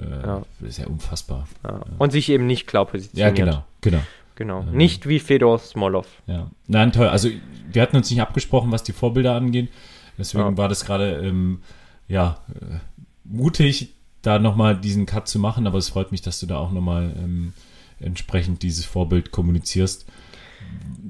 [0.00, 0.42] äh, Ja.
[0.62, 1.46] ist ja unfassbar.
[1.62, 1.80] ja.
[1.98, 3.36] Und sich eben nicht klar Ja, positioniert.
[3.82, 4.02] genau,
[4.34, 4.60] genau.
[4.60, 4.72] genau.
[4.72, 6.06] Nicht wie Fedor Smolov.
[6.26, 6.50] Ja.
[6.66, 7.08] Nein, toll.
[7.08, 7.28] Also
[7.70, 9.70] wir hatten uns nicht abgesprochen, was die Vorbilder angeht.
[10.18, 10.56] Deswegen Ja.
[10.56, 11.60] war das gerade ähm,
[12.08, 12.76] ja äh,
[13.24, 16.70] mutig, da nochmal diesen Cut zu machen, aber es freut mich, dass du da auch
[16.70, 17.52] nochmal ähm,
[18.00, 20.06] entsprechend dieses Vorbild kommunizierst.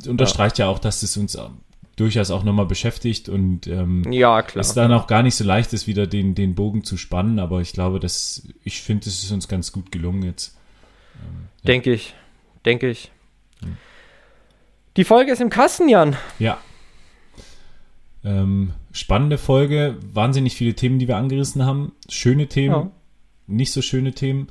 [0.06, 0.68] Unterstreicht ja.
[0.68, 1.36] auch, dass es uns
[1.96, 4.60] durchaus auch nochmal beschäftigt und ähm, Ja, klar.
[4.62, 7.60] es dann auch gar nicht so leicht ist, wieder den, den Bogen zu spannen, aber
[7.60, 10.56] ich glaube, dass ich finde, es ist uns ganz gut gelungen jetzt.
[11.64, 12.14] Denke ich.
[12.64, 13.11] Denke ich.
[14.96, 16.16] Die Folge ist im Kasten, Jan.
[16.38, 16.58] Ja.
[18.24, 21.92] Ähm, spannende Folge, wahnsinnig viele Themen, die wir angerissen haben.
[22.08, 22.90] Schöne Themen, Ja.
[23.46, 24.48] nicht so schöne Themen.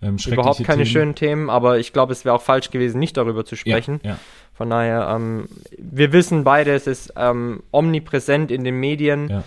[0.00, 0.92] Ähm, schreckliche Überhaupt keine Themen.
[0.92, 4.00] schönen Themen, aber ich glaube, es wäre auch falsch gewesen, nicht darüber zu ja, sprechen.
[4.02, 4.18] Ja,
[4.52, 5.48] Von daher, ähm,
[5.78, 9.44] wir wissen beide, es ist ähm, omnipräsent in den Medien.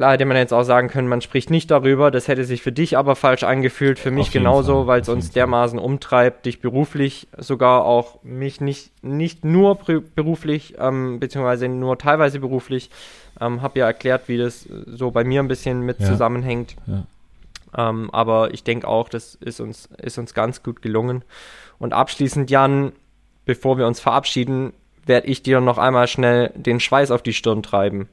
[0.00, 2.10] Klar hätte man jetzt auch sagen können, man spricht nicht darüber.
[2.10, 5.78] Das hätte sich für dich aber falsch angefühlt, für mich genauso, weil es uns dermaßen
[5.78, 9.78] umtreibt, dich beruflich, sogar auch mich nicht, nicht nur
[10.14, 12.88] beruflich, ähm, beziehungsweise nur teilweise beruflich.
[13.42, 16.06] Ähm, hab ja erklärt, wie das so bei mir ein bisschen mit Ja.
[16.06, 16.76] zusammenhängt.
[16.86, 17.04] ja.
[17.76, 21.24] Ähm, aber ich denke auch, das ist uns, ist uns ganz gut gelungen.
[21.78, 22.92] Und abschließend, Jan,
[23.44, 24.72] bevor wir uns verabschieden,
[25.04, 28.08] werde ich dir noch einmal schnell den Schweiß auf die Stirn treiben.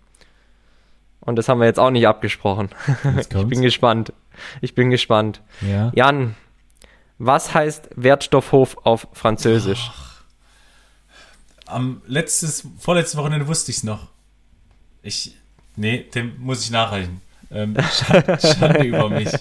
[1.27, 2.69] Und das haben wir jetzt auch nicht abgesprochen.
[3.19, 4.13] Ich bin gespannt.
[4.61, 5.41] Ich bin gespannt.
[5.61, 5.91] ja.
[5.93, 6.35] Jan,
[7.19, 9.91] was heißt Wertstoffhof auf Französisch?
[11.65, 14.07] Am letztes, vorletztes Wochenende wusste ich es noch.
[15.01, 15.33] Ich,
[15.75, 17.21] nee, den muss ich nachreichen.
[17.51, 19.33] Ähm, Schande, Schande über mich.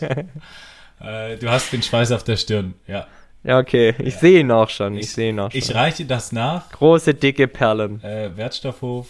[1.01, 3.07] Äh, du hast den Schweiß auf der Stirn, ja.
[3.45, 3.95] Ja, okay.
[4.01, 4.95] Ich sehe ihn auch schon.
[4.95, 5.59] Ich, Ich- sehe ihn auch schon.
[5.59, 6.69] Ich reiche das nach.
[6.73, 8.03] Große, dicke Perlen.
[8.03, 9.07] Äh, Wertstoffhof,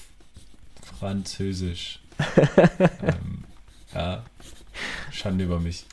[0.99, 2.01] Französisch.
[2.19, 3.45] Ähm,
[3.95, 4.23] ja,
[5.11, 5.87] Schande über mich.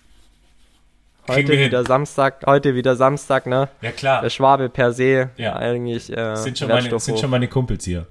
[1.26, 1.66] Kriegen Heute wir hin.
[1.68, 3.70] wieder Samstag, heute wieder Samstag, ne?
[3.82, 5.56] Ja klar, Der Schwabe per se, Ja.
[5.56, 8.08] eigentlich äh, sind schon, meine, sind schon meine Kumpels hier.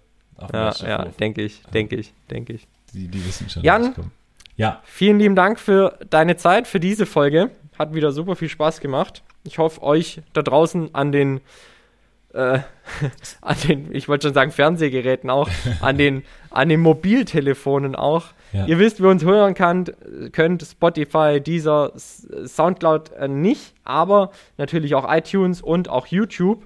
[0.53, 2.67] Ja, ja, denke ich, denke ich, denke ich.
[2.93, 3.63] die, die wissen schon.
[3.63, 3.95] Jan?
[4.57, 7.51] Ja, Vielen lieben Dank für deine Zeit, für diese Folge.
[7.79, 9.23] Hat wieder super viel Spaß gemacht.
[9.45, 11.41] Ich hoffe, euch da draußen an den
[12.35, 12.61] äh,
[13.41, 15.49] an den, ich wollte schon sagen Fernsehgeräten auch,
[15.81, 18.27] an den, an den Mobiltelefonen auch.
[18.53, 18.67] Ja.
[18.67, 19.95] Ihr wisst, wie uns hören könnt,
[20.33, 26.65] könnt Spotify, dieser Soundcloud äh, nicht, aber natürlich auch iTunes und auch YouTube.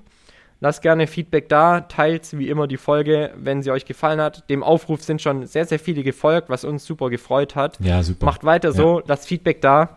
[0.60, 4.48] Lasst gerne Feedback da, teilt wie immer die Folge, wenn sie euch gefallen hat.
[4.48, 7.78] Dem Aufruf sind schon sehr, sehr viele gefolgt, was uns super gefreut hat.
[7.80, 8.24] Ja, super.
[8.24, 9.04] Macht weiter so, ja.
[9.06, 9.96] lasst Feedback da.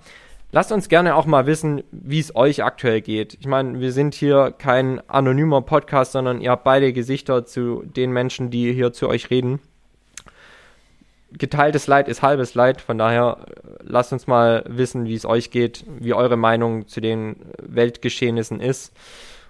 [0.51, 3.37] Lasst uns gerne auch mal wissen, wie es euch aktuell geht.
[3.39, 8.11] Ich meine, wir sind hier kein anonymer Podcast, sondern ihr habt beide Gesichter zu den
[8.11, 9.59] Menschen, die hier zu euch reden.
[11.31, 15.51] Geteiltes Leid ist halbes Leid, von daher äh, lasst uns mal wissen, wie es euch
[15.51, 18.91] geht, wie eure Meinung zu den Weltgeschehnissen ist.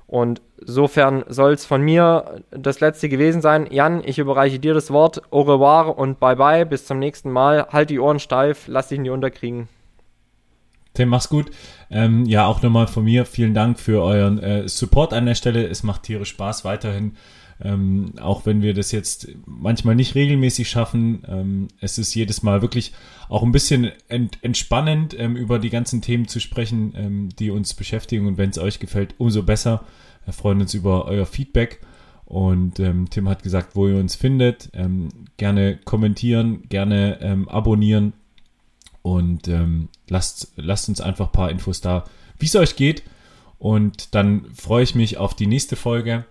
[0.05, 3.67] Und sofern soll es von mir das letzte gewesen sein.
[3.71, 5.21] Jan, ich überreiche dir das Wort.
[5.31, 6.65] Au revoir und bye bye.
[6.65, 7.67] Bis zum nächsten Mal.
[7.71, 9.69] Halt die Ohren steif, lass dich nie unterkriegen.
[10.93, 11.51] Tim, mach's gut.
[11.89, 15.67] Ähm, ja, auch nochmal von mir vielen Dank für euren äh, Support an der Stelle.
[15.67, 17.13] Es macht tierisch Spaß weiterhin.
[17.61, 22.61] Ähm, auch wenn wir das jetzt manchmal nicht regelmäßig schaffen, ähm, es ist jedes Mal
[22.61, 22.93] wirklich
[23.27, 27.73] auch ein bisschen ent entspannend, ähm, über die ganzen Themen zu sprechen, ähm, die uns
[27.73, 28.27] beschäftigen.
[28.27, 29.83] Und wenn es euch gefällt, umso besser.
[30.25, 31.81] Wir freuen uns über euer Feedback.
[32.25, 34.69] Und ähm, Tim hat gesagt, wo ihr uns findet.
[34.73, 38.13] Ähm, gerne kommentieren, gerne abonnieren
[39.01, 42.03] und ähm, lasst, lasst uns einfach ein paar Infos da,
[42.37, 43.03] wie es euch geht.
[43.57, 46.25] Und dann freue ich mich auf die nächste Folge,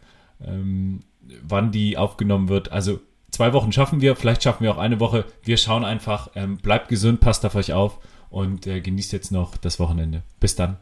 [0.45, 1.01] ähm,
[1.43, 2.73] wann die aufgenommen wird.
[2.73, 3.01] Also
[3.31, 5.25] zwei Wochen schaffen wir, vielleicht schaffen wir auch eine Woche.
[5.43, 6.31] Wir schauen einfach.
[6.35, 8.01] Ähm, bleibt gesund, passt auf euch auf
[8.31, 10.23] und äh, genießt jetzt noch das Wochenende.
[10.41, 10.79] Bis dann.